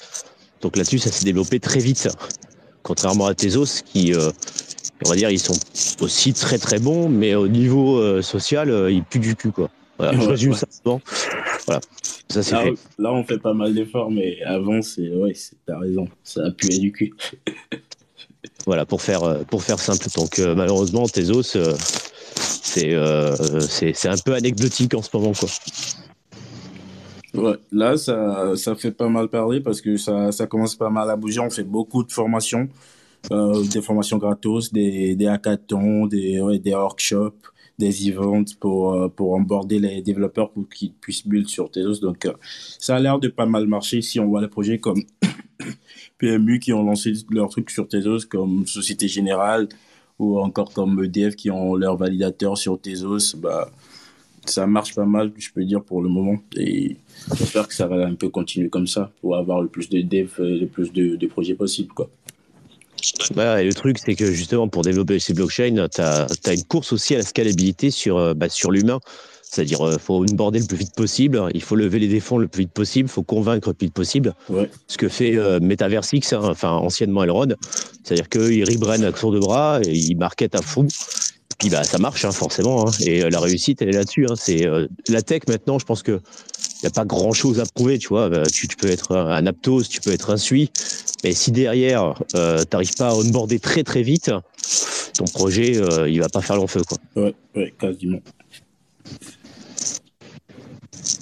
Donc 0.66 0.76
là-dessus, 0.76 0.98
ça 0.98 1.12
s'est 1.12 1.24
développé 1.24 1.61
très 1.61 1.79
vite, 1.79 2.09
contrairement 2.83 3.26
à 3.26 3.37
Tezos, 3.37 3.85
qui, 3.85 4.12
euh, 4.12 4.33
on 5.05 5.09
va 5.09 5.14
dire, 5.14 5.31
ils 5.31 5.38
sont 5.38 5.57
aussi 6.00 6.33
très 6.33 6.59
très 6.59 6.81
bons, 6.81 7.09
mais 7.09 7.37
au 7.37 7.46
niveau 7.46 8.00
euh, 8.00 8.20
social, 8.20 8.68
euh, 8.68 8.90
ils 8.90 9.05
puent 9.05 9.20
du 9.20 9.37
cul, 9.37 9.52
quoi. 9.52 9.70
Voilà, 9.96 10.18
je 10.18 10.29
résume 10.29 10.55
ça. 10.55 10.66
Voilà, 11.66 11.81
ça 12.29 12.42
c'est 12.42 12.57
là, 12.57 12.62
fait. 12.64 12.74
Là, 12.98 13.12
on 13.12 13.22
fait 13.22 13.38
pas 13.38 13.55
mal 13.55 13.74
d'efforts, 13.74 14.11
mais 14.11 14.42
avant, 14.42 14.83
c'est, 14.83 15.09
ouais, 15.09 15.35
t'as 15.68 15.79
raison, 15.79 16.09
ça 16.24 16.46
a 16.46 16.50
pué 16.50 16.81
du 16.81 16.90
cul. 16.90 17.14
voilà, 18.66 18.85
pour 18.85 19.02
faire, 19.02 19.44
pour 19.46 19.62
faire 19.62 19.79
simple. 19.79 20.05
Donc 20.16 20.38
malheureusement, 20.40 21.07
Tezos, 21.07 21.57
c'est, 22.40 22.96
c'est 23.94 24.09
un 24.09 24.18
peu 24.18 24.35
anecdotique 24.35 24.94
en 24.94 25.02
ce 25.02 25.11
moment, 25.16 25.33
quoi. 25.33 25.48
Ouais, 27.37 27.57
là, 27.70 27.96
ça, 27.96 28.57
ça 28.57 28.75
fait 28.75 28.92
pas 28.92 29.09
mal 29.09 29.29
parler 29.29 29.61
parce 29.61 29.81
que 29.81 29.96
ça, 29.96 30.33
ça 30.33 30.46
commence 30.46 30.75
pas 30.75 30.90
mal 30.90 31.11
à 31.11 31.16
bouger. 31.16 31.40
On 31.40 31.51
fait 31.51 31.64
beaucoup 31.64 32.03
de 32.03 32.11
formations, 32.11 32.68
euh, 33.31 33.62
des 33.64 33.83
formations 33.83 34.16
gratos, 34.16 34.72
des, 34.72 35.14
des 35.16 35.27
hackathons, 35.27 36.07
des, 36.07 36.40
des 36.59 36.75
workshops, 36.75 37.53
des 37.79 38.09
events 38.09 38.55
pour, 38.59 38.94
euh, 38.94 39.09
pour 39.09 39.35
emborder 39.35 39.79
les 39.79 40.01
développeurs 40.03 40.51
pour 40.51 40.68
qu'ils 40.68 40.92
puissent 40.92 41.27
build 41.27 41.49
sur 41.49 41.70
Telos. 41.70 42.01
Donc, 42.01 42.25
euh, 42.25 42.33
ça 42.79 42.96
a 42.96 43.01
l'air 43.01 43.18
de 43.18 43.29
pas 43.29 43.46
mal 43.46 43.66
marcher 43.66 44.01
si 44.01 44.18
on 44.18 44.27
voit 44.29 44.40
les 44.40 44.49
projets 44.49 44.79
comme 44.79 45.03
PMU 46.18 46.59
qui 46.59 46.72
ont 46.72 46.85
lancé 46.85 47.12
leur 47.31 47.51
truc 47.51 47.70
sur 47.70 47.87
Tezos, 47.87 48.27
comme 48.31 48.66
Société 48.66 49.09
Générale 49.09 49.68
ou 50.18 50.38
encore 50.40 50.72
comme 50.72 51.05
EDF 51.05 51.37
qui 51.37 51.51
ont 51.51 51.75
leur 51.75 51.96
validateur 51.96 52.57
sur 52.57 52.81
Tezos. 52.81 53.37
Bah, 53.37 53.70
ça 54.50 54.66
marche 54.66 54.94
pas 54.94 55.04
mal, 55.04 55.32
je 55.38 55.48
peux 55.54 55.64
dire, 55.64 55.82
pour 55.82 56.02
le 56.02 56.09
moment. 56.09 56.38
Et 56.56 56.96
j'espère 57.37 57.68
que 57.68 57.74
ça 57.74 57.87
va 57.87 58.06
un 58.06 58.14
peu 58.14 58.28
continuer 58.28 58.68
comme 58.68 58.87
ça 58.87 59.11
pour 59.20 59.37
avoir 59.37 59.62
le 59.62 59.68
plus 59.68 59.88
de 59.88 60.00
devs, 60.00 60.38
le 60.38 60.66
plus 60.66 60.92
de, 60.92 61.16
de 61.16 61.26
projets 61.26 61.54
possible. 61.54 61.92
Quoi. 61.92 62.09
et 63.00 63.64
le 63.64 63.74
truc, 63.74 63.98
c'est 63.98 64.14
que 64.14 64.32
justement, 64.32 64.68
pour 64.68 64.82
développer 64.82 65.18
ces 65.18 65.35
blockchains, 65.35 65.88
tu 65.92 66.00
as, 66.00 66.26
as, 66.44 66.54
une 66.54 66.64
course 66.64 66.92
aussi 66.92 67.14
à 67.14 67.18
la 67.18 67.24
scalabilité 67.24 67.90
sur, 67.90 68.35
bah, 68.35 68.48
sur 68.48 68.70
l'humain. 68.70 69.00
C'est-à-dire, 69.48 69.78
il 69.92 69.98
faut 69.98 70.24
une 70.24 70.35
border 70.35 70.59
le 70.59 70.66
plus 70.66 70.76
vite 70.76 70.94
possible, 70.94 71.40
il 71.54 71.62
faut 71.62 71.76
lever 71.76 72.00
les 72.00 72.09
défends 72.09 72.37
le 72.37 72.48
plus 72.48 72.62
vite 72.62 72.72
possible, 72.72 73.09
il 73.09 73.12
faut 73.12 73.22
convaincre 73.22 73.68
le 73.68 73.74
plus 73.74 73.87
vite 73.87 73.94
possible. 73.94 74.35
Ouais. 74.48 74.68
Ce 74.88 74.98
que 74.98 75.09
fait 75.09 75.37
euh, 75.37 75.61
Metaversix, 75.61 76.32
hein, 76.32 76.40
enfin 76.42 76.72
anciennement 76.72 77.22
Elrond. 77.22 77.54
C'est-à-dire 78.02 78.28
qu'ils 78.28 78.64
rebrandent 78.64 79.04
à 79.04 79.12
tour 79.12 79.32
de 79.32 79.38
bras, 79.38 79.80
et 79.85 79.92
ils 79.94 80.16
marketent 80.16 80.56
à 80.56 80.62
fond, 80.62 80.88
puis 81.59 81.71
bah 81.71 81.85
ça 81.85 81.99
marche 81.99 82.25
hein, 82.25 82.33
forcément. 82.33 82.87
Hein. 82.87 82.92
Et 83.01 83.23
euh, 83.23 83.31
la 83.31 83.40
réussite, 83.40 83.81
elle 83.83 83.88
est 83.88 83.99
là-dessus. 83.99 84.27
Hein. 84.29 84.35
C'est 84.37 84.66
euh, 84.66 84.87
la 85.09 85.23
tech 85.23 85.42
maintenant. 85.49 85.79
Je 85.79 85.85
pense 85.85 86.03
que 86.03 86.21
il 86.83 86.85
y 86.85 86.87
a 86.87 86.90
pas 86.90 87.05
grand-chose 87.05 87.61
à 87.61 87.64
prouver. 87.64 87.99
Tu 87.99 88.09
vois, 88.09 88.29
bah, 88.29 88.45
tu, 88.47 88.69
tu, 88.69 88.77
peux 88.77 88.88
être 88.88 89.16
un 89.16 89.47
Aptos, 89.47 89.85
tu 89.85 90.01
peux 90.01 90.12
être 90.12 90.31
un 90.31 90.37
Sui, 90.37 90.71
mais 91.25 91.33
si 91.33 91.51
derrière 91.51 92.14
euh, 92.35 92.62
t'arrives 92.64 92.95
pas 92.97 93.09
à 93.09 93.14
onboarder 93.14 93.59
très 93.59 93.83
très 93.83 94.03
vite, 94.03 94.31
ton 95.14 95.25
projet, 95.25 95.81
il 96.09 96.21
va 96.21 96.29
pas 96.29 96.42
faire 96.42 96.57
long 96.57 96.66
feu, 96.66 96.83
quoi. 96.87 96.99
Ouais, 97.16 97.35
ouais, 97.55 97.75
quasiment. 97.79 98.21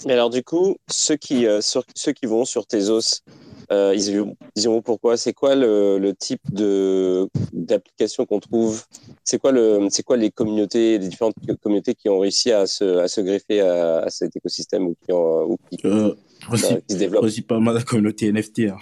Mais 0.06 0.14
alors, 0.14 0.30
du 0.30 0.42
coup, 0.42 0.76
ceux 0.90 1.16
qui, 1.16 1.46
ceux 1.60 2.12
qui 2.12 2.26
vont 2.26 2.44
sur 2.44 2.66
Tezos, 2.66 3.22
euh, 3.70 3.94
ils, 3.94 4.24
ils 4.56 4.68
vont 4.68 4.82
pourquoi 4.82 5.16
C'est 5.16 5.32
quoi 5.32 5.54
le, 5.54 5.98
le, 5.98 6.14
type 6.14 6.42
de 6.52 7.28
d'application 7.52 8.26
qu'on 8.26 8.40
trouve? 8.40 8.84
C'est 9.24 9.38
quoi 9.38 9.52
le 9.52 9.86
c'est 9.90 10.02
quoi 10.02 10.16
les 10.16 10.30
communautés, 10.30 10.98
les 10.98 11.08
différentes 11.08 11.34
communautés 11.62 11.94
qui 11.94 12.08
ont 12.08 12.18
réussi 12.18 12.52
à 12.52 12.66
se, 12.66 12.98
à 12.98 13.08
se 13.08 13.20
greffer 13.20 13.60
à, 13.60 14.00
à 14.00 14.10
cet 14.10 14.36
écosystème 14.36 14.86
ou 14.86 14.96
qui, 15.04 15.12
ont, 15.12 15.52
ou 15.52 15.58
qui, 15.70 15.78
euh, 15.86 16.14
aussi, 16.52 16.74
qui 16.88 16.94
se 16.94 16.98
développent? 16.98 17.22
Principalement 17.22 17.72
la 17.72 17.82
communauté 17.82 18.30
NFT. 18.32 18.60
Hein. 18.70 18.78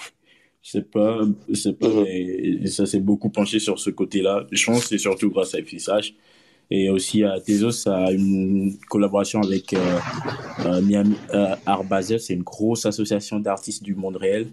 Je 0.63 0.71
sais 0.71 0.83
pas, 0.83 1.21
je 1.49 1.55
sais 1.55 1.73
pas, 1.73 1.89
mm 1.89 2.05
-hmm. 2.05 2.67
ça 2.67 2.87
s'est 2.87 3.01
beaucoup 3.01 3.31
penché 3.31 3.59
sur 3.59 3.79
ce 3.79 3.91
côté-là. 3.91 4.47
Je 4.53 4.65
pense 4.67 4.83
que 4.83 4.89
c'est 4.91 4.99
surtout 4.99 5.31
grâce 5.31 5.55
à 5.55 5.59
FSH. 5.59 6.15
Et 6.75 6.89
aussi 6.89 7.23
à 7.23 7.39
Tezos, 7.39 7.73
ça 7.73 8.05
a 8.07 8.13
une 8.13 8.79
collaboration 8.89 9.43
avec 9.43 9.75
euh, 9.75 9.99
euh, 10.65 10.81
Miami 10.81 11.17
euh. 11.35 12.19
C'est 12.19 12.33
une 12.33 12.43
grosse 12.43 12.87
association 12.87 13.39
d'artistes 13.41 13.83
du 13.83 13.95
monde 13.95 14.17
réel. 14.17 14.47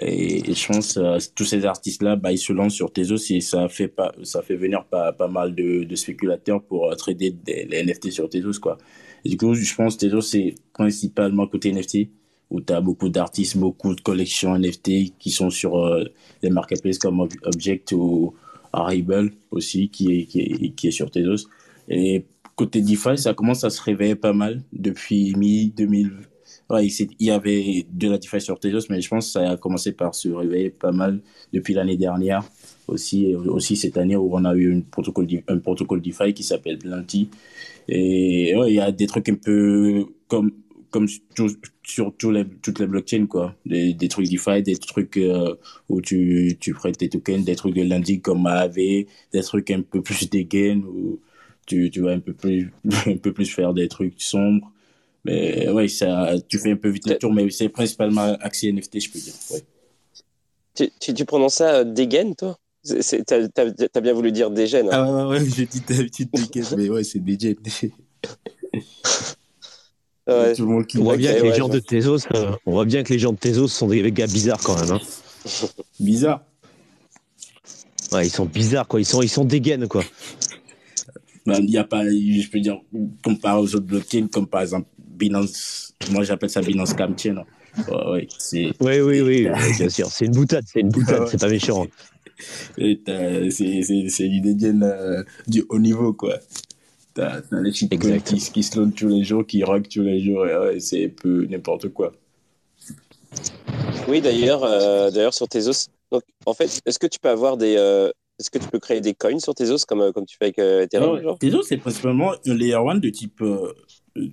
Et, 0.00 0.52
je 0.52 0.66
pense 0.66 0.96
euh, 0.96 1.18
tous 1.34 1.44
ces 1.44 1.64
artistes-là, 1.64 2.16
bah, 2.16 2.32
ils 2.32 2.38
se 2.38 2.52
lancent 2.52 2.74
sur 2.74 2.92
Tezos 2.92 3.30
et 3.30 3.40
ça 3.40 3.68
fait, 3.68 3.88
pas, 3.88 4.12
ça 4.22 4.42
fait 4.42 4.56
venir 4.56 4.84
pas, 4.84 5.12
pas 5.12 5.28
mal 5.28 5.54
de, 5.54 5.94
spéculateurs 5.94 6.62
pour 6.62 6.90
euh, 6.90 6.94
trader 6.94 7.30
des, 7.30 7.64
les 7.64 7.84
NFT 7.84 8.10
sur 8.10 8.28
Tezos. 8.28 8.58
Quoi. 8.60 8.78
Du 9.24 9.36
coup, 9.36 9.54
je 9.54 9.74
pense 9.74 9.96
que 9.96 10.06
Tezos, 10.06 10.22
c'est 10.22 10.54
principalement 10.72 11.46
côté 11.46 11.72
NFT, 11.72 12.08
où 12.50 12.60
tu 12.60 12.72
as 12.72 12.80
beaucoup 12.80 13.08
d'artistes, 13.08 13.56
beaucoup 13.56 13.94
de 13.94 14.00
collections 14.00 14.56
NFT 14.58 15.18
qui 15.18 15.30
sont 15.30 15.50
sur 15.50 15.78
euh, 15.78 16.04
des 16.42 16.50
marketplaces 16.50 16.98
comme 16.98 17.20
Object 17.20 17.92
ou 17.92 18.34
Arrival 18.72 19.30
aussi, 19.50 19.90
qui 19.90 20.20
est, 20.20 20.24
qui 20.24 20.40
est, 20.40 20.70
qui 20.70 20.88
est 20.88 20.92
sur 20.92 21.10
Tezos. 21.10 21.48
Et 21.88 22.24
côté 22.56 22.80
DeFi, 22.80 23.18
ça 23.18 23.34
commence 23.34 23.64
à 23.64 23.70
se 23.70 23.82
réveiller 23.82 24.14
pas 24.14 24.32
mal 24.32 24.62
depuis 24.72 25.34
mi-2020 25.34 26.31
il 26.80 27.14
y 27.20 27.30
avait 27.30 27.86
de 27.90 28.08
la 28.08 28.18
DeFi 28.18 28.40
sur 28.40 28.58
Tezos, 28.58 28.86
mais 28.88 29.00
je 29.00 29.08
pense 29.08 29.26
que 29.26 29.32
ça 29.32 29.50
a 29.50 29.56
commencé 29.56 29.92
par 29.92 30.14
se 30.14 30.28
réveiller 30.28 30.70
pas 30.70 30.92
mal 30.92 31.20
depuis 31.52 31.74
l'année 31.74 31.96
dernière. 31.96 32.44
Aussi, 32.88 33.26
et 33.26 33.36
aussi 33.36 33.76
cette 33.76 33.96
année 33.96 34.16
où 34.16 34.30
on 34.34 34.44
a 34.44 34.54
eu 34.54 34.70
une 34.70 34.82
protocole, 34.82 35.26
un 35.48 35.58
protocole 35.58 36.02
DeFi 36.02 36.34
qui 36.34 36.42
s'appelle 36.42 36.78
Plenty. 36.78 37.28
Et 37.88 38.52
il 38.52 38.74
y 38.74 38.80
a 38.80 38.90
des 38.92 39.06
trucs 39.06 39.28
un 39.28 39.34
peu 39.34 40.06
comme, 40.28 40.52
comme 40.90 41.06
sur, 41.08 41.48
sur 41.84 42.32
les, 42.32 42.44
toutes 42.62 42.80
les 42.80 42.86
blockchains, 42.86 43.26
quoi. 43.26 43.54
Des, 43.66 44.08
trucs 44.08 44.28
DeFi, 44.28 44.62
des 44.62 44.76
trucs 44.76 45.16
euh, 45.16 45.54
où 45.88 46.00
tu, 46.00 46.56
tu 46.60 46.74
prêtes 46.74 46.98
tes 46.98 47.08
tokens, 47.08 47.44
des 47.44 47.56
trucs 47.56 47.74
de 47.74 47.82
lundi 47.82 48.20
comme 48.20 48.46
AAV, 48.46 48.74
des 48.74 49.42
trucs 49.42 49.70
un 49.70 49.82
peu 49.82 50.02
plus 50.02 50.28
des 50.28 50.44
gains 50.44 50.82
où 50.86 51.20
tu, 51.66 51.90
tu 51.90 52.00
vas 52.00 52.12
un 52.12 52.20
peu 52.20 52.32
plus, 52.32 52.72
un 53.06 53.16
peu 53.16 53.32
plus 53.32 53.46
faire 53.46 53.74
des 53.74 53.88
trucs 53.88 54.20
sombres. 54.20 54.70
Mais 55.24 55.68
ouais, 55.68 55.88
ça, 55.88 56.34
tu 56.48 56.58
fais 56.58 56.72
un 56.72 56.76
peu 56.76 56.88
vite 56.88 57.08
le 57.08 57.16
tour, 57.16 57.32
mais 57.32 57.48
c'est 57.50 57.68
principalement 57.68 58.36
axé 58.40 58.72
NFT, 58.72 59.00
je 59.00 59.10
peux 59.10 59.18
dire. 59.18 59.34
Ouais. 59.52 59.62
Tu, 60.74 60.90
tu, 61.00 61.14
tu 61.14 61.24
prononces 61.24 61.54
ça 61.54 61.74
euh, 61.76 61.84
Degen, 61.84 62.34
toi? 62.34 62.58
T'as 62.84 63.36
as, 63.94 64.00
bien 64.00 64.12
voulu 64.12 64.32
dire 64.32 64.50
Degen. 64.50 64.88
Hein 64.88 64.90
ah 64.92 65.28
ouais, 65.28 65.38
ouais, 65.38 65.46
j'ai 65.48 65.66
dit 65.66 65.80
Degen, 65.88 66.66
mais 66.76 66.88
ouais, 66.88 67.04
c'est 67.04 67.20
Degen. 67.20 67.56
Ouais. 70.24 70.54
Tout 70.54 70.66
le 70.66 70.68
monde 70.68 70.86
qui 70.86 70.98
on 70.98 71.02
voit 71.02 71.16
bien 71.16 71.34
que 71.34 71.42
les 71.42 71.54
gens 71.54 71.68
de 71.68 71.80
Tezos, 71.80 72.28
euh, 72.32 72.52
on 72.64 72.72
voit 72.72 72.84
bien 72.84 73.02
que 73.02 73.12
les 73.12 73.18
gens 73.18 73.32
de 73.32 73.38
Tezos 73.38 73.66
sont 73.66 73.88
des 73.88 74.12
gars 74.12 74.28
bizarres 74.28 74.60
quand 74.62 74.80
même. 74.80 74.92
Hein. 74.92 75.00
Bizarre. 76.00 76.44
Ouais, 78.12 78.26
ils 78.26 78.30
sont 78.30 78.44
bizarres 78.44 78.86
quoi. 78.86 79.00
Ils 79.00 79.04
sont, 79.04 79.20
ils 79.20 79.28
sont 79.28 79.44
dégaines 79.44 79.88
quoi. 79.88 80.04
Ben, 81.44 81.56
il 81.58 81.70
n'y 81.70 81.76
a 81.76 81.82
pas, 81.82 82.04
je 82.04 82.48
peux 82.48 82.60
dire, 82.60 82.78
comparé 83.24 83.60
aux 83.60 83.74
autres 83.74 83.86
blockchains, 83.86 84.28
comme 84.28 84.46
par 84.46 84.62
exemple 84.62 84.86
Binance, 85.22 85.94
moi 86.10 86.24
j'appelle 86.24 86.50
ça 86.50 86.60
Binance 86.60 86.94
Camchain. 86.94 87.44
Ouais, 87.88 88.28
ouais, 88.80 89.00
oui, 89.00 89.20
oui, 89.20 89.20
oui, 89.22 89.48
bien 89.78 89.88
sûr. 89.88 90.08
C'est 90.08 90.26
une 90.26 90.32
boutade, 90.32 90.64
c'est 90.66 90.80
une 90.80 90.90
boutade, 90.90 91.28
c'est 91.28 91.40
pas 91.40 91.48
méchant. 91.48 91.86
C'est 92.76 92.98
une 94.26 94.82
euh, 94.82 95.22
du 95.46 95.64
haut 95.68 95.78
niveau, 95.78 96.12
quoi. 96.12 96.38
T'as 97.14 97.40
les 97.52 97.72
shitcoins 97.72 98.18
qui, 98.20 98.36
qui 98.38 98.62
se 98.62 98.80
tous 98.90 99.08
les 99.08 99.22
jours, 99.22 99.46
qui 99.46 99.62
rock 99.62 99.88
tous 99.88 100.02
les 100.02 100.20
jours, 100.24 100.46
et 100.46 100.56
ouais, 100.56 100.80
c'est 100.80 101.08
peu 101.08 101.46
n'importe 101.46 101.88
quoi. 101.90 102.12
Oui, 104.08 104.20
d'ailleurs, 104.20 104.64
euh, 104.64 105.10
d'ailleurs 105.10 105.34
sur 105.34 105.46
Tezos, 105.48 105.88
donc 106.10 106.22
en 106.46 106.54
fait, 106.54 106.80
est-ce 106.84 106.98
que 106.98 107.06
tu 107.06 107.18
peux 107.20 107.28
avoir 107.28 107.56
des, 107.56 107.76
euh, 107.76 108.10
est-ce 108.38 108.50
que 108.50 108.58
tu 108.58 108.68
peux 108.68 108.78
créer 108.78 109.00
des 109.00 109.14
coins 109.14 109.38
sur 109.38 109.54
Tezos 109.54 109.84
comme, 109.86 110.12
comme 110.12 110.26
tu 110.26 110.36
fais 110.36 110.46
avec 110.46 110.58
euh, 110.58 110.82
Ethereum 110.82 111.38
Tezos, 111.38 111.62
c'est 111.62 111.76
principalement 111.76 112.32
un 112.46 112.54
layer 112.54 112.74
1 112.74 112.96
de 112.96 113.10
type. 113.10 113.42
Euh, 114.16 114.28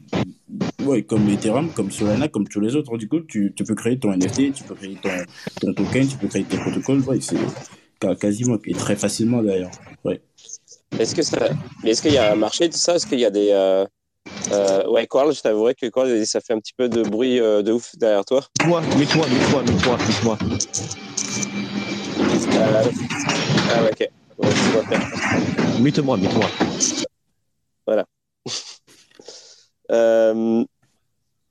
ouais, 0.83 1.03
comme 1.03 1.29
Ethereum, 1.29 1.71
comme 1.71 1.91
Solana, 1.91 2.27
comme 2.27 2.47
tous 2.47 2.59
les 2.59 2.75
autres. 2.75 2.97
Du 2.97 3.07
coup, 3.07 3.21
tu, 3.21 3.53
tu 3.55 3.63
peux 3.63 3.75
créer 3.75 3.97
ton 3.99 4.11
NFT, 4.11 4.53
tu 4.53 4.63
peux 4.63 4.75
créer 4.75 4.97
ton, 5.01 5.09
ton 5.61 5.73
token, 5.73 6.07
tu 6.07 6.17
peux 6.17 6.27
créer 6.27 6.43
tes 6.43 6.57
protocoles. 6.57 6.99
Ouais, 7.01 7.19
c'est 7.21 7.37
quasiment 8.19 8.57
et 8.65 8.73
très 8.73 8.95
facilement 8.95 9.43
d'ailleurs. 9.43 9.71
Ouais. 10.03 10.21
Est-ce 10.97 11.15
que 11.15 11.21
ça, 11.21 11.49
est-ce 11.83 12.01
qu'il 12.01 12.13
y 12.13 12.17
a 12.17 12.31
un 12.31 12.35
marché 12.35 12.67
de 12.67 12.73
ça? 12.73 12.95
Est-ce 12.95 13.05
qu'il 13.05 13.19
y 13.19 13.25
a 13.25 13.29
des 13.29 13.49
euh, 13.51 13.85
euh, 14.51 14.87
ouais, 14.89 15.05
Coral, 15.07 15.33
je 15.33 15.41
t'avouerais 15.41 15.75
que 15.75 15.87
Coral, 15.87 16.25
ça 16.25 16.41
fait 16.41 16.53
un 16.53 16.59
petit 16.59 16.73
peu 16.73 16.89
de 16.89 17.03
bruit 17.03 17.39
euh, 17.39 17.61
de 17.61 17.71
ouf 17.71 17.95
derrière 17.97 18.25
toi. 18.25 18.43
Moi, 18.65 18.81
mets-toi, 18.97 19.27
mets-toi, 19.27 19.63
mets-toi, 19.63 19.97
mets-toi. 19.97 20.37
Euh, 22.51 22.83
ah 23.71 23.83
ok. 23.83 24.09
Ouais, 24.37 24.49
mute-moi, 25.79 26.17
mute-moi. 26.17 26.45
Voilà. 27.85 28.05
Euh... 29.91 30.63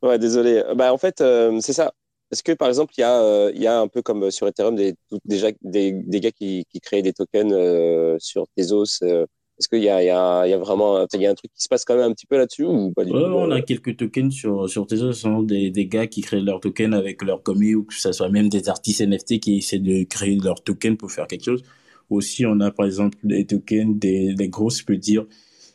Ouais, 0.02 0.18
désolé. 0.18 0.62
Bah, 0.76 0.92
en 0.92 0.98
fait, 0.98 1.20
euh, 1.20 1.58
c'est 1.60 1.72
ça. 1.72 1.92
Est-ce 2.30 2.42
que, 2.42 2.52
par 2.52 2.68
exemple, 2.68 2.92
il 2.96 3.00
y, 3.00 3.04
a, 3.04 3.50
il 3.50 3.60
y 3.60 3.66
a 3.66 3.80
un 3.80 3.88
peu 3.88 4.02
comme 4.02 4.30
sur 4.30 4.46
Ethereum 4.46 4.76
des, 4.76 4.94
déjà, 5.24 5.48
des, 5.62 5.92
des 5.92 6.20
gars 6.20 6.30
qui, 6.30 6.64
qui 6.70 6.80
créent 6.80 7.02
des 7.02 7.12
tokens 7.12 7.52
euh, 7.52 8.16
sur 8.20 8.46
Tezos 8.54 9.02
euh, 9.02 9.24
Est-ce 9.58 9.68
qu'il 9.68 9.78
y 9.78 9.84
y, 9.84 9.86
y 9.86 10.10
a 10.10 10.58
vraiment 10.58 11.06
il 11.14 11.22
y 11.22 11.26
a 11.26 11.30
un 11.30 11.34
truc 11.34 11.50
qui 11.54 11.62
se 11.62 11.68
passe 11.68 11.84
quand 11.86 11.96
même 11.96 12.10
un 12.10 12.12
petit 12.12 12.26
peu 12.26 12.36
là-dessus 12.36 12.64
ou 12.64 12.92
pas 12.92 13.04
du 13.04 13.12
ouais, 13.12 13.18
tout 13.18 13.24
On 13.24 13.50
a 13.50 13.62
quelques 13.62 13.96
tokens 13.96 14.32
sur, 14.32 14.68
sur 14.68 14.86
Tezos, 14.86 15.14
ce 15.14 15.20
sont 15.22 15.42
des, 15.42 15.70
des 15.70 15.86
gars 15.86 16.06
qui 16.06 16.20
créent 16.20 16.40
leurs 16.40 16.60
tokens 16.60 16.94
avec 16.94 17.22
leur 17.22 17.42
commis 17.42 17.74
ou 17.74 17.84
que 17.84 17.94
ce 17.94 18.12
soit 18.12 18.28
même 18.28 18.50
des 18.50 18.68
artistes 18.68 19.00
NFT 19.00 19.40
qui 19.40 19.56
essaient 19.58 19.78
de 19.78 20.04
créer 20.04 20.36
leurs 20.36 20.62
tokens 20.62 20.98
pour 20.98 21.10
faire 21.10 21.26
quelque 21.26 21.44
chose. 21.44 21.62
Aussi, 22.10 22.44
on 22.44 22.60
a 22.60 22.70
par 22.70 22.84
exemple 22.84 23.16
des 23.24 23.46
tokens, 23.46 23.98
des, 23.98 24.34
des 24.34 24.48
gros, 24.48 24.70
je 24.70 24.84
peux 24.84 24.96
dire, 24.98 25.24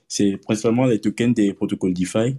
c'est 0.08 0.38
principalement 0.38 0.86
les 0.86 1.00
tokens 1.00 1.34
des 1.34 1.54
protocoles 1.54 1.96
DeFi 1.96 2.36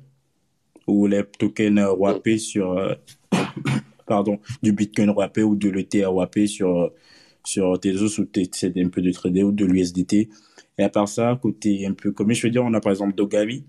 ou 0.87 1.07
les 1.07 1.23
tokens 1.39 1.81
WAP 1.97 2.29
sur, 2.39 2.73
euh, 2.73 2.95
pardon, 4.07 4.39
du 4.63 4.73
Bitcoin 4.73 5.11
WAP 5.11 5.39
ou 5.39 5.57
de 5.57 5.71
l'ETH 5.71 6.07
WAP 6.07 6.41
sur, 6.47 6.93
sur 7.45 7.79
Tezos 7.81 8.21
ou 8.21 8.29
c'est 8.53 8.77
un 8.77 8.89
peu 8.89 9.03
de 9.03 9.13
trader 9.13 9.43
ou 9.43 9.53
de 9.53 9.65
l'USDT. 9.65 10.29
Et 10.77 10.83
à 10.83 10.89
part 10.89 11.09
ça, 11.09 11.39
côté 11.41 11.87
un 11.87 11.93
peu 11.93 12.13
comme 12.13 12.33
je 12.33 12.47
veux 12.47 12.51
dire, 12.51 12.65
on 12.65 12.75
a 12.75 12.81
par 12.81 12.93
exemple 12.93 13.15
Dogami. 13.15 13.65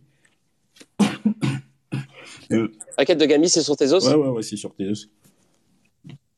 euh, 2.51 2.67
quête 3.05 3.17
Dogami, 3.17 3.49
c'est 3.49 3.61
sur 3.61 3.75
Tezos 3.75 4.07
Ouais, 4.07 4.15
ouais, 4.15 4.29
ouais, 4.29 4.43
c'est 4.43 4.57
sur 4.57 4.73
Tezos. 4.75 5.07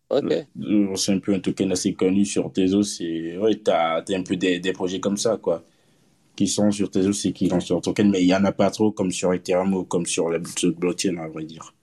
Ok. 0.10 0.32
Euh, 0.32 0.96
c'est 0.96 1.12
un 1.12 1.20
peu 1.20 1.34
un 1.34 1.40
token 1.40 1.72
assez 1.72 1.94
connu 1.94 2.24
sur 2.26 2.52
Tezos. 2.52 3.02
Et 3.02 3.38
ouais, 3.38 3.56
t'as 3.56 3.98
as 3.98 4.14
un 4.14 4.24
peu 4.24 4.36
des, 4.36 4.60
des 4.60 4.74
projets 4.74 5.00
comme 5.00 5.18
ça, 5.18 5.38
quoi. 5.38 5.64
Qui 6.38 6.48
sont 6.48 6.72
sur 6.72 6.90
Tezos 6.90 7.28
et 7.28 7.34
qui 7.34 7.50
lancent 7.50 7.70
leur 7.70 7.82
token. 7.82 8.10
Mais 8.10 8.22
il 8.22 8.28
n'y 8.28 8.36
en 8.36 8.46
a 8.46 8.54
pas 8.54 8.70
trop 8.70 8.92
comme 8.92 9.12
sur 9.12 9.34
Ethereum 9.34 9.74
ou 9.74 9.84
comme 9.84 10.06
sur 10.06 10.30
les 10.30 10.38
autres 10.38 10.70
blockchains, 10.80 11.18
à 11.18 11.28
vrai 11.28 11.44
dire. 11.44 11.74